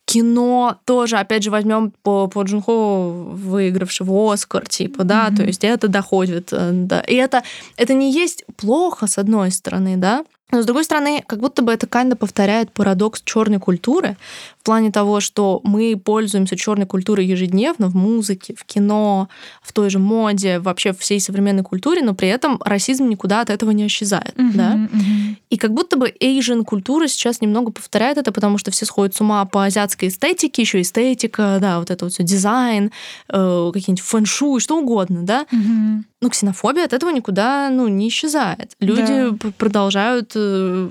Кино 0.07 0.79
тоже, 0.85 1.17
опять 1.17 1.43
же, 1.43 1.51
возьмем 1.51 1.93
по, 2.03 2.29
по 2.29 2.43
Джунхо, 2.43 3.09
выигравшего 3.11 4.33
Оскар, 4.33 4.67
типа, 4.67 5.05
да, 5.05 5.29
mm-hmm. 5.29 5.37
то 5.37 5.43
есть 5.43 5.65
это 5.65 5.89
доходит, 5.89 6.49
э, 6.53 6.71
да. 6.73 7.01
И 7.01 7.15
это, 7.15 7.43
это 7.77 7.93
не 7.93 8.13
есть 8.13 8.45
плохо, 8.57 9.09
с 9.09 9.19
одной 9.19 9.51
стороны, 9.51 9.97
да, 9.97 10.25
но, 10.53 10.63
с 10.63 10.65
другой 10.65 10.85
стороны, 10.85 11.25
как 11.27 11.41
будто 11.41 11.63
бы 11.63 11.73
это 11.73 11.87
kind 11.87 12.15
повторяет 12.15 12.71
парадокс 12.71 13.23
черной 13.25 13.59
культуры 13.59 14.17
в 14.61 14.65
плане 14.65 14.93
того, 14.93 15.19
что 15.19 15.61
мы 15.65 16.01
пользуемся 16.03 16.57
черной 16.57 16.87
культурой 16.87 17.27
ежедневно 17.27 17.89
в 17.89 17.97
музыке, 17.97 18.55
в 18.57 18.65
кино, 18.65 19.29
в 19.61 19.73
той 19.73 19.91
же 19.91 19.99
моде, 19.99 20.61
вообще 20.61 20.93
всей 20.93 21.21
современной 21.21 21.65
культуре, 21.65 22.03
но 22.03 22.15
при 22.15 22.29
этом 22.29 22.61
расизм 22.65 23.09
никуда 23.09 23.41
от 23.41 23.51
этого 23.51 23.73
не 23.73 23.89
исчезает. 23.89 24.35
Uh-huh, 24.37 24.53
да? 24.55 24.75
uh-huh. 24.77 25.37
И 25.49 25.57
как 25.57 25.72
будто 25.72 25.97
бы 25.97 26.12
Asian 26.20 26.64
культура 26.64 27.07
сейчас 27.07 27.40
немного 27.40 27.70
повторяет 27.70 28.18
это, 28.18 28.32
потому 28.32 28.59
что 28.59 28.70
все 28.70 28.84
сходят 28.84 29.14
с 29.14 29.20
ума 29.20 29.44
по 29.44 29.64
азиатской 29.64 30.09
эстетике, 30.09 30.62
еще 30.62 30.80
эстетика, 30.80 31.59
да, 31.61 31.78
вот 31.78 31.90
это 31.90 32.05
вот 32.05 32.12
все 32.12 32.24
дизайн, 32.24 32.90
э, 33.28 33.70
какие-нибудь 33.72 34.05
фэншуй, 34.05 34.61
что 34.61 34.78
угодно, 34.78 35.22
да. 35.22 35.47
Uh-huh. 35.53 36.03
Но 36.22 36.30
ксенофобия 36.30 36.84
от 36.84 36.94
этого 36.94 37.11
никуда 37.11 37.68
ну, 37.70 37.88
не 37.88 38.09
исчезает. 38.09 38.72
Люди 38.80 39.30
да. 39.30 39.51
продолжают, 39.59 40.32
э, 40.34 40.88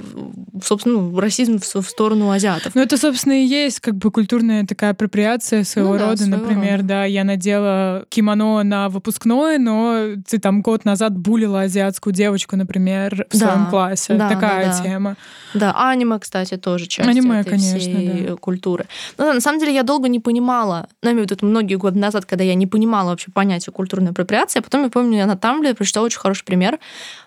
собственно, 0.64 1.02
ну, 1.02 1.20
расизм 1.20 1.60
в 1.60 1.90
сторону 1.90 2.30
азиатов. 2.30 2.76
Ну, 2.76 2.82
это, 2.82 2.96
собственно, 2.96 3.34
и 3.34 3.46
есть 3.46 3.80
как 3.80 3.96
бы 3.96 4.12
культурная 4.12 4.68
такая 4.68 4.92
апроприация 4.92 5.64
своего 5.64 5.94
ну, 5.94 6.00
да, 6.00 6.06
рода. 6.06 6.18
Своего 6.24 6.38
Например, 6.38 6.78
рода. 6.78 6.88
да, 6.88 7.06
я 7.06 7.24
надела 7.24 8.06
кимоно 8.10 8.62
на 8.62 8.88
выпускной, 8.90 9.58
но 9.58 10.10
ты 10.28 10.38
там 10.38 10.62
год 10.62 10.86
назад 10.86 11.18
булила 11.18 11.62
азиатскую 11.62 12.14
девочку, 12.14 12.56
например, 12.56 13.26
в 13.32 13.38
да. 13.38 13.50
своем 13.50 13.66
классе. 13.72 14.14
Да, 14.14 14.30
такая 14.30 14.45
да, 14.48 14.66
да. 14.66 14.84
тема. 14.84 15.16
Да, 15.54 15.74
аниме, 15.90 16.20
кстати, 16.20 16.58
тоже 16.58 16.88
часть 16.88 17.08
аниме, 17.08 17.40
этой 17.40 17.52
конечно, 17.52 17.80
всей 17.80 18.28
да. 18.28 18.36
культуры. 18.36 18.88
Но 19.18 19.34
на 19.34 19.42
самом 19.42 19.60
деле 19.60 19.74
я 19.74 19.84
долго 19.84 20.10
не 20.10 20.20
понимала, 20.20 20.88
ну, 21.02 21.18
вот 21.20 21.32
это 21.32 21.46
многие 21.46 21.76
годы 21.76 22.00
назад, 22.00 22.26
когда 22.26 22.44
я 22.44 22.56
не 22.56 22.68
понимала 22.68 23.12
вообще 23.12 23.32
понятие 23.32 23.74
культурной 23.74 24.12
апроприации, 24.12 24.60
а 24.60 24.62
потом 24.62 24.84
я 24.84 24.90
помню, 24.90 25.18
я 25.18 25.26
на 25.26 25.38
Тамбле 25.38 25.74
прочитала 25.74 26.06
очень 26.06 26.20
хороший 26.20 26.46
пример 26.46 26.80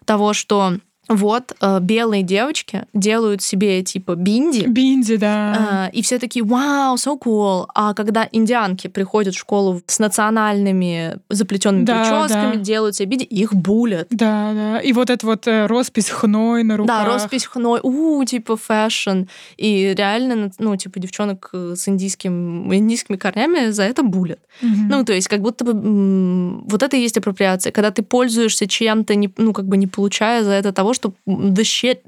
того, 0.05 0.33
что 0.33 0.75
вот 1.09 1.55
э, 1.61 1.79
белые 1.81 2.23
девочки 2.23 2.85
делают 2.93 3.43
себе 3.43 3.83
типа 3.83 4.15
бинди. 4.15 4.67
Бинди, 4.67 5.17
да. 5.17 5.89
Э, 5.89 5.97
и 5.97 6.03
все 6.03 6.19
такие, 6.19 6.45
вау, 6.45 6.97
so 6.97 7.19
cool. 7.19 7.67
А 7.75 7.95
когда 7.95 8.29
индианки 8.31 8.89
приходят 8.89 9.35
в 9.35 9.39
школу 9.39 9.83
с 9.87 9.99
национальными 9.99 11.19
заплетенными 11.31 11.85
да, 11.85 12.01
прическами, 12.01 12.57
да. 12.57 12.61
делают 12.61 12.97
себе 12.97 13.09
бинди, 13.09 13.25
их 13.25 13.55
булят. 13.55 14.09
Да, 14.11 14.53
да. 14.53 14.79
И 14.81 14.93
вот 14.93 15.11
это 15.11 15.25
вот 15.27 15.47
э, 15.47 15.67
роспись 15.67 16.11
хной 16.11 16.63
на 16.63 16.77
руках. 16.77 17.05
Да, 17.05 17.13
роспись 17.13 17.47
хной, 17.47 17.81
у, 17.83 18.23
типа 18.25 18.57
fashion. 18.57 19.23
И 19.57 19.95
реально, 19.97 20.51
ну, 20.59 20.77
типа 20.77 20.99
девчонок 21.01 21.51
с 21.53 21.89
индийским, 21.89 22.73
индийскими 22.73 23.17
корнями 23.17 23.71
за 23.71 23.85
это 23.85 24.03
булят. 24.03 24.41
Угу. 24.63 24.71
Ну, 24.91 25.05
то 25.05 25.13
есть 25.13 25.29
как 25.29 25.41
будто 25.41 25.65
бы 25.65 26.61
вот 26.69 26.83
это 26.83 26.97
и 26.97 27.01
есть 27.01 27.17
апроприация, 27.17 27.73
когда 27.73 27.91
ты 27.91 28.03
пользуешься 28.03 28.67
чем-то, 28.67 29.15
не, 29.15 29.33
ну, 29.37 29.53
как 29.53 29.67
бы 29.67 29.77
не 29.77 29.87
получая 29.87 30.45
за 30.45 30.53
это 30.53 30.73
того, 30.73 30.95
что 30.99 31.13
the 31.27 31.63
shit 31.63 32.01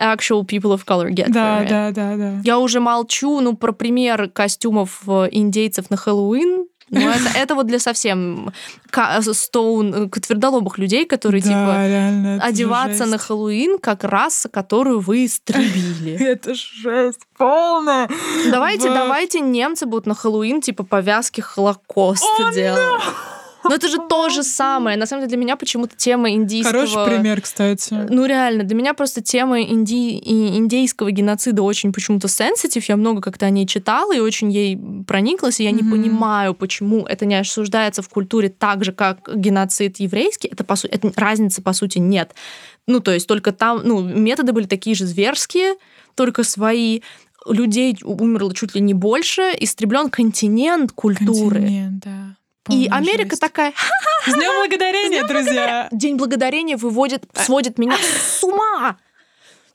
actual 0.00 0.44
people 0.44 0.72
of 0.72 0.84
color 0.86 1.10
get 1.10 1.28
да, 1.28 1.64
Да, 1.68 1.90
да, 1.92 2.16
да. 2.16 2.40
Я 2.44 2.58
уже 2.58 2.80
молчу, 2.80 3.40
ну, 3.40 3.56
про 3.56 3.72
пример 3.72 4.30
костюмов 4.30 5.02
э, 5.06 5.28
индейцев 5.30 5.90
на 5.90 5.96
Хэллоуин, 5.96 6.66
ну, 6.90 7.00
это, 7.10 7.28
это 7.34 7.54
вот 7.54 7.66
для 7.66 7.78
совсем 7.78 8.52
стоун, 9.32 9.94
э, 9.94 10.08
твердолобых 10.08 10.78
людей, 10.78 11.04
которые, 11.04 11.42
да, 11.42 11.48
типа, 11.48 11.86
реально, 11.86 12.42
одеваться 12.42 13.04
жесть. 13.04 13.10
на 13.10 13.18
Хэллоуин 13.18 13.78
как 13.78 14.04
раса, 14.04 14.48
которую 14.48 15.00
вы 15.00 15.26
истребили. 15.26 16.16
Это 16.20 16.54
жесть 16.54 17.20
полная. 17.36 18.08
Давайте, 18.50 18.88
давайте 18.88 19.40
немцы 19.40 19.86
будут 19.86 20.06
на 20.06 20.14
Хэллоуин, 20.14 20.60
типа, 20.60 20.84
повязки 20.84 21.40
Холокоста 21.40 22.52
делать. 22.54 23.02
Но 23.68 23.74
это 23.74 23.88
же 23.88 23.98
то 24.08 24.28
же 24.28 24.42
самое. 24.42 24.96
На 24.96 25.06
самом 25.06 25.22
деле 25.22 25.30
для 25.30 25.38
меня 25.38 25.56
почему-то 25.56 25.96
тема 25.96 26.30
индийского... 26.30 26.86
Хороший 26.86 27.06
пример, 27.06 27.40
кстати. 27.40 27.94
Ну 28.08 28.26
реально, 28.26 28.64
для 28.64 28.76
меня 28.76 28.94
просто 28.94 29.22
тема 29.22 29.62
инди... 29.62 30.18
индейского 30.24 31.10
геноцида 31.10 31.62
очень 31.62 31.92
почему-то 31.92 32.28
сенситив. 32.28 32.84
Я 32.88 32.96
много 32.96 33.20
как-то 33.20 33.46
о 33.46 33.50
ней 33.50 33.66
читала 33.66 34.14
и 34.14 34.20
очень 34.20 34.50
ей 34.50 34.78
прониклась, 35.06 35.60
и 35.60 35.64
я 35.64 35.70
mm-hmm. 35.70 35.82
не 35.82 35.90
понимаю, 35.90 36.54
почему 36.54 37.04
это 37.06 37.26
не 37.26 37.34
осуждается 37.34 38.02
в 38.02 38.08
культуре 38.08 38.48
так 38.48 38.84
же, 38.84 38.92
как 38.92 39.28
геноцид 39.34 40.00
еврейский. 40.00 40.48
Это, 40.48 40.64
по 40.64 40.76
сути, 40.76 40.92
это 40.92 41.12
разницы, 41.16 41.62
по 41.62 41.72
сути, 41.72 41.98
нет. 41.98 42.34
Ну, 42.86 43.00
то 43.00 43.12
есть 43.12 43.26
только 43.26 43.52
там, 43.52 43.82
ну, 43.84 44.02
методы 44.02 44.52
были 44.52 44.66
такие 44.66 44.96
же 44.96 45.04
зверские, 45.06 45.74
только 46.14 46.42
свои 46.42 47.02
людей 47.46 47.96
умерло 48.02 48.54
чуть 48.54 48.74
ли 48.74 48.80
не 48.80 48.94
больше, 48.94 49.54
истреблен 49.60 50.10
континент 50.10 50.92
культуры. 50.92 51.60
Континент, 51.60 52.04
да. 52.04 52.36
И 52.68 52.88
Америка 52.90 53.30
жесть. 53.30 53.40
такая... 53.40 53.72
С 54.26 54.32
днем 54.34 54.60
благодарения, 54.60 55.24
друзья! 55.24 55.88
День 55.90 56.16
благодарения 56.16 56.76
выводит, 56.76 57.24
сводит 57.34 57.78
меня 57.78 57.96
с 57.96 58.42
ума! 58.44 58.98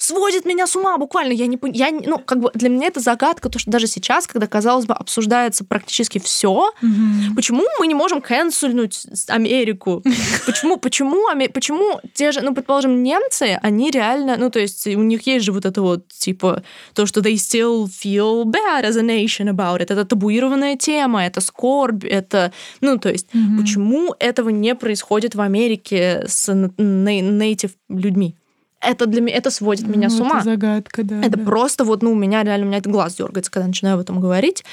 Сводит 0.03 0.45
меня 0.45 0.67
с 0.67 0.75
ума 0.75 0.97
буквально. 0.97 1.31
Я 1.31 1.47
не, 1.47 1.57
я, 1.71 1.91
ну, 1.91 2.19
как 2.19 2.39
бы 2.39 2.51
для 2.53 2.67
меня 2.67 2.87
это 2.87 2.99
загадка, 2.99 3.49
то, 3.49 3.57
что 3.57 3.71
даже 3.71 3.87
сейчас, 3.87 4.27
когда, 4.27 4.47
казалось 4.47 4.85
бы, 4.85 4.93
обсуждается 4.93 5.63
практически 5.63 6.19
все, 6.19 6.71
mm-hmm. 6.81 7.35
почему 7.35 7.63
мы 7.79 7.87
не 7.87 7.95
можем 7.95 8.21
канцельнуть 8.21 9.05
Америку? 9.29 10.03
Почему, 10.45 10.77
почему, 10.77 11.27
почему 11.53 12.01
те 12.13 12.33
же, 12.33 12.41
ну, 12.41 12.53
предположим, 12.53 13.01
немцы, 13.01 13.57
они 13.61 13.91
реально, 13.91 14.35
ну, 14.37 14.49
то 14.49 14.59
есть 14.59 14.85
у 14.87 15.03
них 15.03 15.25
есть 15.25 15.45
же 15.45 15.53
вот 15.53 15.65
это 15.65 15.81
вот, 15.81 16.09
типа, 16.09 16.63
то, 16.93 17.05
что 17.05 17.21
they 17.21 17.35
still 17.35 17.85
feel 17.85 18.43
bad 18.43 18.83
as 18.83 18.97
a 18.97 19.03
nation 19.03 19.47
about 19.47 19.79
it. 19.79 19.83
Это 19.83 20.03
табуированная 20.03 20.75
тема, 20.75 21.25
это 21.25 21.39
скорбь, 21.39 22.03
это, 22.03 22.51
ну, 22.81 22.97
то 22.97 23.09
есть, 23.09 23.27
mm-hmm. 23.33 23.57
почему 23.57 24.15
этого 24.19 24.49
не 24.49 24.75
происходит 24.75 25.35
в 25.35 25.39
Америке 25.39 26.25
с 26.27 26.49
native 26.49 27.71
людьми? 27.87 28.35
Это 28.83 29.05
для 29.05 29.21
меня, 29.21 29.35
это 29.37 29.49
сводит 29.49 29.87
меня 29.87 30.09
ну, 30.09 30.15
с 30.15 30.19
ума. 30.19 30.35
Это 30.37 30.45
загадка, 30.45 31.03
да. 31.03 31.19
Это 31.21 31.37
да. 31.37 31.43
просто 31.43 31.83
вот, 31.83 32.03
ну, 32.03 32.11
у 32.11 32.15
меня 32.15 32.43
реально, 32.43 32.65
у 32.65 32.69
меня 32.69 32.79
это 32.79 32.89
глаз 32.89 33.15
дергается, 33.15 33.51
когда 33.51 33.67
начинаю 33.67 33.95
об 33.95 34.01
этом 34.01 34.19
говорить. 34.19 34.63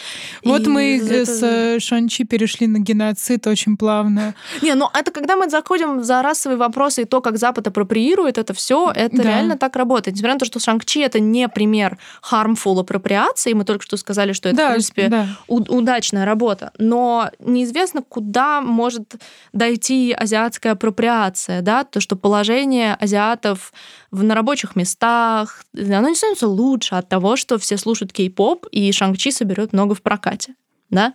Вот 0.45 0.67
и 0.67 0.69
мы 0.69 0.99
это... 0.99 1.27
с 1.27 1.43
э, 1.43 1.79
Шанчи 1.81 2.25
перешли 2.25 2.67
на 2.67 2.79
геноцид 2.79 3.47
очень 3.47 3.77
плавно. 3.77 4.35
Не, 4.63 4.75
ну 4.75 4.89
это 4.93 5.11
когда 5.11 5.37
мы 5.37 5.49
заходим 5.49 6.03
за 6.03 6.23
расовые 6.23 6.59
вопросы 6.59 7.03
и 7.03 7.05
то, 7.05 7.21
как 7.21 7.39
Запад 7.39 7.67
апроприирует 7.67 8.39
это 8.39 8.55
все, 8.55 8.91
это 8.95 9.17
да. 9.17 9.23
реально 9.23 9.57
так 9.57 9.77
работает. 9.77 10.17
Несмотря 10.17 10.35
на 10.35 10.41
то, 10.41 10.47
что 10.47 10.59
Шанг-Чи 10.59 11.01
это 11.01 11.21
не 11.21 11.49
пример 11.49 11.99
harmful 12.31 12.81
апроприации, 12.81 13.53
мы 13.53 13.65
только 13.65 13.85
что 13.85 13.97
сказали, 13.97 14.33
что 14.33 14.49
это, 14.49 14.57
да, 14.57 14.69
в 14.69 14.73
принципе, 14.73 15.09
да. 15.09 15.29
удачная 15.47 16.25
работа, 16.25 16.73
но 16.79 17.31
неизвестно, 17.39 18.03
куда 18.03 18.61
может 18.61 19.15
дойти 19.53 20.13
азиатская 20.13 20.73
апроприация, 20.73 21.63
да, 21.63 21.85
то, 21.85 22.01
что 22.01 22.17
положение 22.17 22.95
азиатов 22.95 23.73
в, 24.11 24.23
на 24.23 24.35
рабочих 24.35 24.77
местах, 24.77 25.65
оно 25.75 26.09
не 26.09 26.15
становится 26.15 26.49
лучше 26.49 26.95
от 26.95 27.09
того, 27.09 27.37
что 27.37 27.59
все 27.59 27.77
слушают 27.77 28.13
кей-поп, 28.13 28.67
и 28.71 28.91
Шанг-Чи 28.93 29.31
соберет 29.31 29.73
много 29.73 29.95
в 29.95 30.03
прокате. 30.03 30.55
Да? 30.91 31.15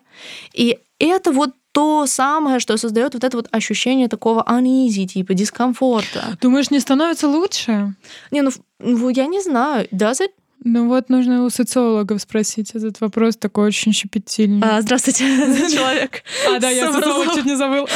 И 0.53 0.79
это 0.99 1.31
вот 1.31 1.51
то 1.71 2.05
самое, 2.07 2.59
что 2.59 2.77
создает 2.77 3.15
вот 3.15 3.25
это 3.25 3.35
вот 3.35 3.49
ощущение 3.51 4.07
такого 4.07 4.41
uneasy, 4.47 5.05
типа 5.05 5.33
дискомфорта. 5.33 6.37
Думаешь, 6.41 6.71
не 6.71 6.79
становится 6.79 7.27
лучше? 7.27 7.93
Не, 8.31 8.43
ну, 8.43 8.51
ну 8.79 9.09
я 9.09 9.25
не 9.25 9.41
знаю. 9.41 9.85
Does 9.91 10.21
it? 10.21 10.31
Ну 10.67 10.87
вот 10.87 11.09
нужно 11.09 11.45
у 11.45 11.51
социологов 11.51 12.19
спросить 12.19 12.71
этот 12.71 12.99
вопрос, 12.99 13.37
такой 13.37 13.67
очень 13.67 13.93
щепетильный. 13.93 14.67
А, 14.67 14.81
здравствуйте, 14.81 15.23
человек. 15.71 16.23
А, 16.49 16.59
да, 16.59 16.71
я 16.71 16.91
социолог 16.91 17.35
чуть 17.35 17.45
не 17.45 17.55
забыл. 17.55 17.87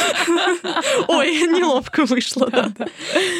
Ой, 1.08 1.32
неловко 1.48 2.04
вышло, 2.04 2.48
да. 2.48 2.72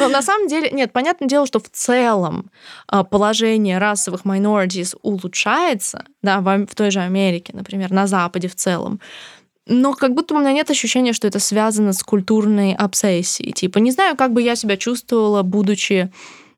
Но 0.00 0.08
на 0.08 0.20
самом 0.20 0.48
деле, 0.48 0.70
нет, 0.72 0.92
понятное 0.92 1.28
дело, 1.28 1.46
что 1.46 1.60
в 1.60 1.70
целом 1.70 2.50
а, 2.88 3.04
положение 3.04 3.78
расовых 3.78 4.22
minorities 4.22 4.96
улучшается, 5.00 6.06
да, 6.22 6.40
в 6.40 6.74
той 6.74 6.90
же 6.90 6.98
Америке, 6.98 7.52
например, 7.54 7.92
на 7.92 8.08
Западе 8.08 8.48
в 8.48 8.56
целом. 8.56 8.98
Но 9.66 9.94
как 9.94 10.12
будто 10.12 10.34
у 10.34 10.40
меня 10.40 10.52
нет 10.52 10.68
ощущения, 10.70 11.12
что 11.12 11.28
это 11.28 11.38
связано 11.38 11.92
с 11.92 12.02
культурной 12.02 12.74
обсессией. 12.74 13.52
Типа, 13.52 13.78
не 13.78 13.92
знаю, 13.92 14.16
как 14.16 14.32
бы 14.32 14.42
я 14.42 14.56
себя 14.56 14.76
чувствовала, 14.76 15.44
будучи 15.44 16.10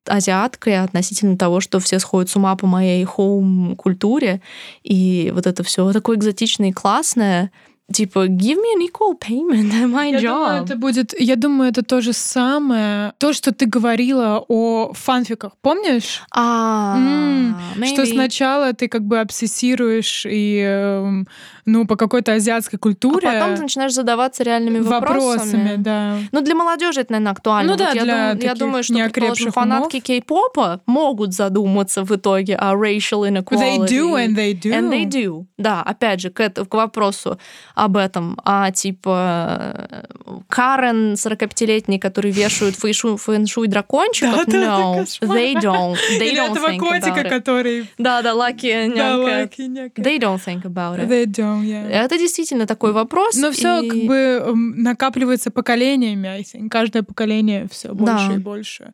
азиаткой 0.06 0.82
относительно 0.82 1.36
того, 1.36 1.60
что 1.60 1.80
все 1.80 1.98
сходят 1.98 2.30
с 2.30 2.36
ума 2.36 2.56
по 2.56 2.66
моей 2.66 3.04
хоум-культуре, 3.04 4.40
и 4.82 5.32
вот 5.34 5.46
это 5.46 5.62
все 5.62 5.92
такое 5.92 6.16
экзотичное 6.16 6.70
и 6.70 6.72
классное, 6.72 7.50
типа 7.92 8.26
give 8.26 8.56
me 8.56 8.74
an 8.76 8.82
equal 8.82 9.18
payment 9.18 9.72
my 9.86 10.10
я 10.10 10.18
job. 10.18 10.22
Думаю, 10.22 10.64
это 10.64 10.76
будет, 10.76 11.20
я 11.20 11.36
думаю, 11.36 11.70
это 11.70 11.82
то 11.82 12.00
же 12.00 12.12
самое, 12.12 13.12
то, 13.18 13.32
что 13.32 13.52
ты 13.52 13.66
говорила 13.66 14.44
о 14.48 14.92
фанфиках, 14.92 15.52
помнишь? 15.60 16.22
А, 16.30 16.96
mm, 16.98 17.86
что 17.86 18.06
сначала 18.06 18.72
ты 18.72 18.88
как 18.88 19.02
бы 19.02 19.20
обсессируешь 19.20 20.26
и 20.26 20.60
эм, 20.60 21.26
ну, 21.64 21.86
по 21.86 21.96
какой-то 21.96 22.32
азиатской 22.32 22.78
культуре. 22.78 23.28
А 23.28 23.32
потом 23.34 23.56
ты 23.56 23.62
начинаешь 23.62 23.92
задаваться 23.92 24.42
реальными 24.42 24.80
вопросами. 24.80 25.32
Вопросами, 25.32 25.76
да. 25.76 26.16
Ну, 26.32 26.40
для 26.40 26.54
молодежи 26.54 27.00
это, 27.00 27.12
наверное, 27.12 27.32
актуально. 27.32 27.72
Ну 27.72 27.78
да, 27.78 27.86
вот 27.86 27.94
я, 27.94 28.02
для 28.02 28.34
дум, 28.34 28.42
я 28.42 28.54
думаю, 28.54 28.82
что 28.82 28.94
предположим, 28.94 29.52
фанатки 29.52 30.00
кей-попа 30.00 30.80
могут 30.86 31.32
задуматься 31.34 32.02
в 32.04 32.14
итоге 32.14 32.56
о 32.56 32.74
racial 32.74 33.28
inequality. 33.28 33.78
They 33.78 33.86
do, 33.86 34.14
and 34.14 34.34
they 34.34 34.54
do. 34.54 34.72
And 34.72 34.90
they 34.90 35.04
do. 35.04 35.46
Да, 35.56 35.82
опять 35.82 36.20
же, 36.20 36.30
к, 36.30 36.40
это, 36.40 36.64
к 36.64 36.74
вопросу 36.74 37.38
об 37.84 37.96
этом. 37.96 38.36
А 38.44 38.70
типа 38.70 40.06
Карен 40.48 41.14
45-летний, 41.14 41.98
который 41.98 42.30
вешают 42.30 42.76
фэншуй, 42.76 43.16
фэншуй 43.16 43.66
дракончиков, 43.66 44.46
да, 44.46 44.58
no, 44.58 45.06
да, 45.20 45.26
they 45.26 45.54
don't. 45.54 45.96
They 46.20 46.28
Или 46.28 46.38
don't 46.40 46.52
этого 46.52 46.70
think 46.70 46.78
котика, 46.78 47.08
about 47.10 47.24
it. 47.26 47.28
который... 47.28 47.86
Да, 47.98 48.22
да, 48.22 48.34
Лаки 48.34 48.92
Да. 48.94 49.16
Лаки. 49.16 49.62
They 49.96 50.18
don't 50.20 50.38
think 50.38 50.62
about 50.62 51.00
it. 51.00 51.08
They 51.08 51.26
don't, 51.26 51.64
yeah. 51.64 51.88
Это 51.88 52.16
действительно 52.18 52.66
такой 52.66 52.92
вопрос. 52.92 53.36
Но 53.36 53.50
все 53.50 53.80
и- 53.80 53.88
как 53.88 53.98
бы 54.04 54.52
накапливается 54.54 55.50
поколениями, 55.50 56.28
I 56.28 56.42
think. 56.42 56.68
Каждое 56.68 57.02
поколение 57.02 57.66
все 57.70 57.92
больше 57.94 58.28
Да. 58.28 58.34
и 58.34 58.38
больше. 58.38 58.92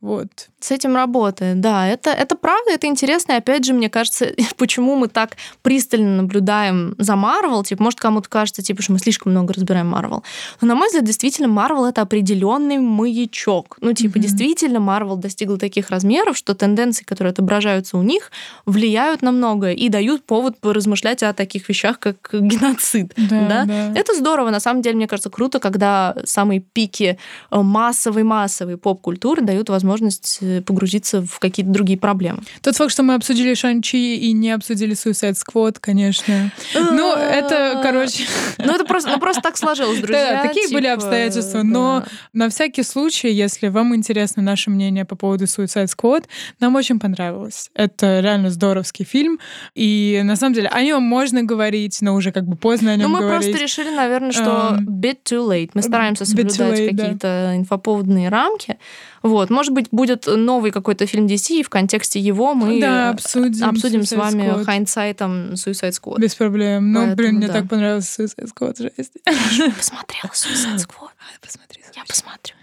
Вот. 0.00 0.28
с 0.60 0.70
этим 0.70 0.94
работает. 0.96 1.60
Да, 1.60 1.86
это, 1.86 2.10
это 2.10 2.36
правда, 2.36 2.72
это 2.72 2.86
интересно. 2.86 3.32
И 3.32 3.36
опять 3.36 3.64
же, 3.64 3.74
мне 3.74 3.88
кажется, 3.90 4.28
почему 4.56 4.96
мы 4.96 5.08
так 5.08 5.36
пристально 5.62 6.22
наблюдаем 6.22 6.94
за 6.98 7.16
Марвел. 7.16 7.62
Типа, 7.64 7.82
может, 7.82 8.00
кому-то 8.00 8.28
кажется, 8.28 8.62
типа, 8.62 8.80
что 8.82 8.92
мы 8.92 8.98
слишком 8.98 9.32
много 9.32 9.52
разбираем 9.54 9.88
Марвел. 9.88 10.22
Но, 10.60 10.68
на 10.68 10.74
мой 10.74 10.88
взгляд, 10.88 11.04
действительно, 11.04 11.48
Марвел 11.48 11.84
это 11.84 12.00
определенный 12.02 12.78
маячок. 12.78 13.76
Ну, 13.80 13.92
типа, 13.92 14.18
Мгм. 14.18 14.22
действительно, 14.22 14.80
Марвел 14.80 15.16
достигла 15.16 15.58
таких 15.58 15.90
размеров, 15.90 16.36
что 16.36 16.54
тенденции, 16.54 17.04
которые 17.04 17.32
отображаются 17.32 17.96
у 17.98 18.02
них, 18.02 18.30
влияют 18.66 19.22
на 19.22 19.32
многое 19.32 19.74
и 19.74 19.88
дают 19.88 20.24
повод 20.24 20.58
поразмышлять 20.60 21.22
о 21.22 21.32
таких 21.34 21.68
вещах, 21.68 21.98
как 21.98 22.16
геноцид. 22.32 23.12
Да, 23.30 23.48
Да? 23.48 23.64
да. 23.64 23.92
Это 23.94 24.14
здорово. 24.14 24.50
На 24.50 24.60
самом 24.60 24.82
деле, 24.82 24.96
мне 24.96 25.06
кажется, 25.08 25.30
круто, 25.30 25.60
когда 25.60 26.16
самые 26.24 26.60
пики 26.60 27.18
э, 27.50 27.60
массовой-массовой 27.60 28.76
поп-культуры 28.76 29.42
дают 29.42 29.68
возможность 29.68 29.93
э, 30.40 30.60
погрузиться 30.62 31.22
в 31.22 31.38
какие-то 31.38 31.72
другие 31.72 31.98
проблемы. 31.98 32.42
Тот 32.62 32.76
факт, 32.76 32.92
что 32.92 33.02
мы 33.02 33.14
обсудили 33.14 33.54
Шанчи 33.54 34.16
и 34.16 34.32
не 34.32 34.50
обсудили 34.50 34.94
Suicide 34.94 35.36
Squad, 35.36 35.76
конечно. 35.80 36.52
Ну, 36.74 37.14
это, 37.14 37.80
короче... 37.82 38.24
Ну, 38.58 38.72
это 38.74 38.84
просто, 38.84 39.10
ну, 39.10 39.18
просто 39.18 39.42
так 39.42 39.56
сложилось, 39.56 39.98
друзья. 39.98 40.42
Да, 40.42 40.48
такие 40.48 40.68
были 40.68 40.84
типа, 40.84 40.94
обстоятельства. 40.94 41.62
Но 41.62 42.00
да. 42.00 42.06
на 42.32 42.48
всякий 42.48 42.82
случай, 42.82 43.30
если 43.30 43.68
вам 43.68 43.94
интересно 43.94 44.42
наше 44.42 44.70
мнение 44.70 45.04
по 45.04 45.16
поводу 45.16 45.44
Suicide 45.44 45.88
Squad, 45.88 46.24
нам 46.60 46.74
очень 46.76 46.98
понравилось. 46.98 47.70
Это 47.74 48.20
реально 48.20 48.50
здоровский 48.50 49.04
фильм. 49.04 49.38
И 49.74 50.20
на 50.24 50.36
самом 50.36 50.54
деле 50.54 50.68
о 50.68 50.82
нем 50.82 51.02
можно 51.02 51.42
говорить, 51.42 51.98
но 52.00 52.14
уже 52.14 52.32
как 52.32 52.44
бы 52.44 52.56
поздно 52.56 52.92
о 52.92 52.96
Ну, 52.96 53.02
нем 53.02 53.10
мы 53.12 53.20
говорить. 53.20 53.44
просто 53.44 53.62
решили, 53.62 53.94
наверное, 53.94 54.32
что 54.32 54.54
Эм, 54.78 54.88
bit 54.88 55.18
too 55.24 55.46
late. 55.48 55.70
Мы 55.74 55.82
стараемся 55.82 56.24
соблюдать 56.24 56.58
late, 56.58 56.90
да. 56.92 57.02
какие-то 57.02 57.52
инфоповодные 57.56 58.28
рамки. 58.28 58.78
Вот. 59.24 59.48
Может 59.48 59.72
быть, 59.72 59.88
будет 59.90 60.26
новый 60.26 60.70
какой-то 60.70 61.06
фильм 61.06 61.24
DC, 61.26 61.60
и 61.60 61.62
в 61.62 61.70
контексте 61.70 62.20
его 62.20 62.52
мы 62.52 62.78
Да, 62.78 63.08
обсудим 63.10 63.66
обсудим 63.66 64.04
с 64.04 64.12
вами 64.12 64.42
Squad. 64.42 64.64
хайнсайтом 64.64 65.52
Suicide 65.54 65.92
Squad. 65.92 66.20
Без 66.20 66.34
проблем. 66.34 66.92
Ну, 66.92 66.98
Поэтому 67.00 67.16
блин, 67.16 67.34
мне 67.36 67.46
да. 67.46 67.54
так 67.54 67.68
понравился 67.70 68.22
Suicide 68.22 68.50
Squad, 68.54 68.76
жесть. 68.82 69.12
Я 69.24 69.70
посмотрела 69.70 70.30
Suicide 70.30 70.76
Squad. 70.76 71.08
Посмотри. 71.40 71.82
Я 71.96 72.04
посмотрю. 72.06 72.54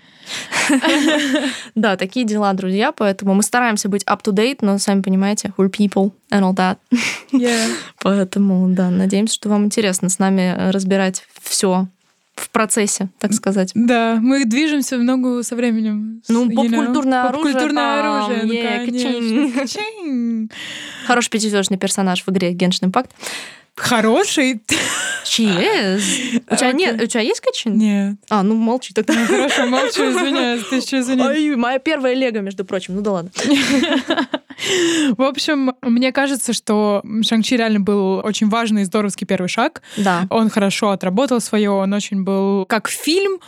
Да, 1.76 1.98
такие 1.98 2.26
дела, 2.26 2.54
друзья, 2.54 2.92
поэтому 2.92 3.34
мы 3.34 3.44
стараемся 3.44 3.90
быть 3.90 4.04
up-to-date, 4.04 4.60
но, 4.62 4.78
сами 4.78 5.02
понимаете, 5.02 5.54
we're 5.58 5.70
people 5.70 6.12
and 6.32 6.42
all 6.44 6.56
that. 6.56 6.78
Поэтому, 8.02 8.70
да, 8.70 8.90
надеемся, 8.90 9.34
что 9.34 9.50
вам 9.50 9.66
интересно 9.66 10.10
с 10.10 10.20
нами 10.20 10.54
э, 10.56 10.70
разбирать 10.70 11.26
все 11.42 11.88
в 12.36 12.50
процессе, 12.50 13.10
так 13.20 13.34
сказать. 13.34 13.72
Да, 13.76 14.18
мы 14.22 14.46
движемся 14.46 14.98
в 14.98 15.04
ногу 15.04 15.44
со 15.44 15.56
временем. 15.56 16.22
Ну, 16.28 16.46
you 16.46 16.50
know. 16.50 16.56
поп-культурное 16.56 17.24
оружие 17.24 17.54
Поп-культурное 17.54 18.02
там, 18.02 18.24
оружие, 18.24 18.44
ну, 18.46 18.54
е, 18.54 18.86
конечно. 18.86 20.48
Хороший 21.06 21.30
пятизвездочный 21.30 21.78
персонаж 21.78 22.24
в 22.26 22.30
игре 22.30 22.54
Genshin 22.54 22.90
Impact. 22.90 23.10
Хороший? 23.76 24.62
She 25.24 25.46
is. 25.46 26.42
У 26.50 26.56
тебя 26.56 26.70
Окей. 26.70 26.74
нет, 26.74 27.02
у 27.02 27.06
тебя 27.06 27.22
есть 27.22 27.40
качин? 27.40 27.78
Нет. 27.78 28.18
А, 28.30 28.44
ну 28.44 28.56
молчи 28.56 28.94
тогда. 28.94 29.14
Ну, 29.14 29.26
Хорошо, 29.26 29.66
молчу, 29.66 30.12
извиняюсь, 30.12 30.64
тысячу 30.66 30.98
извиняюсь. 30.98 31.38
Ой, 31.38 31.56
моя 31.56 31.80
первая 31.80 32.14
лего, 32.14 32.40
между 32.40 32.66
прочим. 32.66 32.96
Ну 32.96 33.02
да 33.02 33.12
ладно. 33.12 33.32
В 35.18 35.22
общем, 35.22 35.74
мне 35.82 36.12
кажется, 36.12 36.54
что 36.54 37.02
Шанг-Чи 37.04 37.58
реально 37.58 37.80
был 37.80 38.22
очень 38.24 38.50
важный 38.50 38.84
и 38.84 38.86
здоровский 38.86 39.26
первый 39.28 39.48
шаг. 39.48 39.82
Да. 39.98 40.28
Он 40.30 40.50
хорошо 40.50 40.90
отработал 40.90 41.42
свое, 41.42 41.72
он 41.72 41.94
очень 41.94 42.24
был 42.24 42.66
как 42.66 42.88
фильм, 42.88 43.40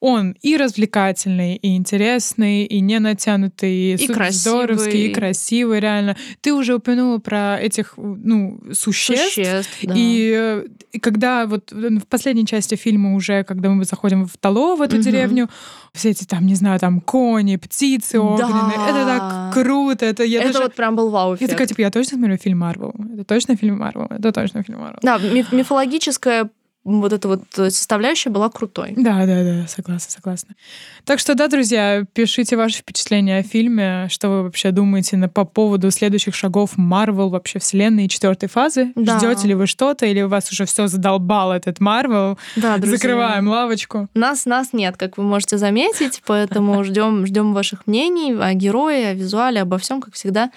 он 0.00 0.34
и 0.40 0.56
развлекательный, 0.56 1.56
и 1.56 1.76
интересный, 1.76 2.64
и 2.64 2.80
не 2.80 2.98
натянутый, 2.98 3.92
И 3.94 3.96
супер 3.98 4.14
красивый. 4.14 4.98
и 5.00 5.12
красивый, 5.12 5.80
реально. 5.80 6.16
Ты 6.40 6.52
уже 6.54 6.74
упомянула 6.74 7.18
про 7.18 7.58
этих, 7.60 7.94
ну, 7.96 8.58
существ. 8.72 9.34
Существ, 9.34 9.78
да. 9.82 9.94
И, 9.96 10.32
э, 10.34 10.64
и 10.92 10.98
когда 10.98 11.46
вот 11.46 11.70
в 11.72 12.06
последней 12.08 12.46
части 12.46 12.74
фильма 12.76 13.14
уже, 13.14 13.44
когда 13.44 13.68
мы 13.70 13.84
заходим 13.84 14.26
в 14.26 14.36
Тало, 14.38 14.76
в 14.76 14.82
эту 14.82 14.96
Мгм. 14.96 15.04
деревню, 15.04 15.48
все 15.92 16.10
эти 16.10 16.24
там, 16.24 16.46
не 16.46 16.54
знаю, 16.54 16.78
там 16.80 17.00
кони, 17.00 17.56
птицы 17.56 18.18
огненные, 18.20 18.76
Да. 18.76 18.88
это 18.88 19.04
так 19.06 19.52
круто, 19.54 20.06
это 20.06 20.24
я 20.24 20.40
Это 20.40 20.52
даже... 20.52 20.64
вот 20.64 20.74
прям 20.74 20.96
был 20.96 21.10
вау 21.10 21.36
Я 21.38 21.46
такая, 21.48 21.66
типа, 21.66 21.80
я 21.82 21.90
точно 21.90 22.16
смотрю 22.18 22.36
фильм 22.38 22.58
Марвел. 22.58 22.94
Это 23.14 23.24
точно 23.24 23.56
фильм 23.56 23.78
Марвел. 23.78 24.06
Это 24.08 24.32
точно 24.32 24.62
фильм 24.62 24.78
Марвел. 24.80 24.98
Да, 25.02 25.18
миф- 25.18 25.52
мифологическое 25.52 26.48
вот 26.82 27.12
эта 27.12 27.28
вот 27.28 27.42
составляющая 27.52 28.30
была 28.30 28.48
крутой. 28.48 28.94
Да, 28.96 29.26
да, 29.26 29.44
да, 29.44 29.66
согласна, 29.68 30.10
согласна. 30.10 30.54
Так 31.04 31.18
что 31.18 31.34
да, 31.34 31.48
друзья, 31.48 32.04
пишите 32.14 32.56
ваши 32.56 32.78
впечатления 32.78 33.38
о 33.38 33.42
фильме, 33.42 34.06
что 34.08 34.28
вы 34.30 34.42
вообще 34.44 34.70
думаете 34.70 35.18
на, 35.18 35.28
по 35.28 35.44
поводу 35.44 35.90
следующих 35.90 36.34
шагов 36.34 36.72
Марвел 36.76 37.28
вообще 37.28 37.58
вселенной 37.58 38.08
четвертой 38.08 38.48
фазы. 38.48 38.92
Да. 38.94 39.18
Ждете 39.18 39.48
ли 39.48 39.54
вы 39.54 39.66
что-то, 39.66 40.06
или 40.06 40.22
у 40.22 40.28
вас 40.28 40.50
уже 40.50 40.64
все 40.64 40.86
задолбал 40.86 41.52
этот 41.52 41.80
Марвел? 41.80 42.38
Да, 42.56 42.78
друзья. 42.78 42.96
Закрываем 42.96 43.48
лавочку. 43.48 44.08
Нас, 44.14 44.46
нас 44.46 44.72
нет, 44.72 44.96
как 44.96 45.18
вы 45.18 45.24
можете 45.24 45.58
заметить, 45.58 46.22
поэтому 46.26 46.82
ждем, 46.84 47.26
ждем 47.26 47.52
ваших 47.52 47.86
мнений 47.86 48.32
о 48.32 48.54
герое, 48.54 49.10
о 49.10 49.14
визуале, 49.14 49.60
обо 49.60 49.76
всем, 49.76 50.00
как 50.00 50.14
всегда, 50.14 50.50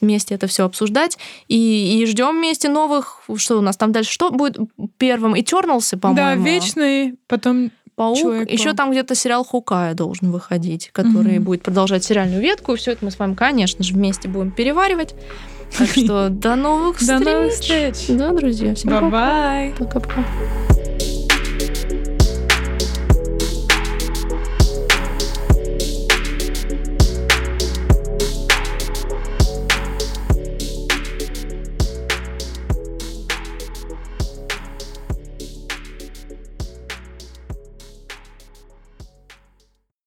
вместе 0.00 0.34
это 0.34 0.48
все 0.48 0.64
обсуждать. 0.64 1.18
И, 1.46 2.00
и 2.00 2.06
ждем 2.06 2.36
вместе 2.38 2.68
новых, 2.68 3.22
что 3.36 3.58
у 3.58 3.60
нас 3.60 3.76
там 3.76 3.92
дальше, 3.92 4.12
что 4.12 4.30
будет 4.30 4.58
первым, 4.96 5.36
и 5.36 5.42
Eternals, 5.68 5.98
по-моему. 5.98 6.44
Да, 6.44 6.50
вечный, 6.50 7.14
потом 7.26 7.70
Паук. 7.94 8.48
Еще 8.48 8.74
там 8.74 8.92
где-то 8.92 9.16
сериал 9.16 9.44
Хукая 9.44 9.92
должен 9.94 10.30
выходить, 10.30 10.90
который 10.92 11.36
mm-hmm. 11.36 11.40
будет 11.40 11.62
продолжать 11.64 12.04
сериальную 12.04 12.40
ветку. 12.40 12.74
И 12.74 12.76
все 12.76 12.92
это 12.92 13.04
мы 13.04 13.10
с 13.10 13.18
вами, 13.18 13.34
конечно 13.34 13.82
же, 13.82 13.92
вместе 13.92 14.28
будем 14.28 14.52
переваривать. 14.52 15.16
Так 15.76 15.88
что 15.96 16.28
до 16.28 16.54
новых 16.54 16.98
встреч. 16.98 17.18
До 17.18 17.32
новых 17.32 17.52
встреч. 17.52 18.06
Да, 18.08 18.32
друзья. 18.32 18.74
Всем 18.76 18.90
пока. 18.90 19.72
Пока-пока. 19.78 20.24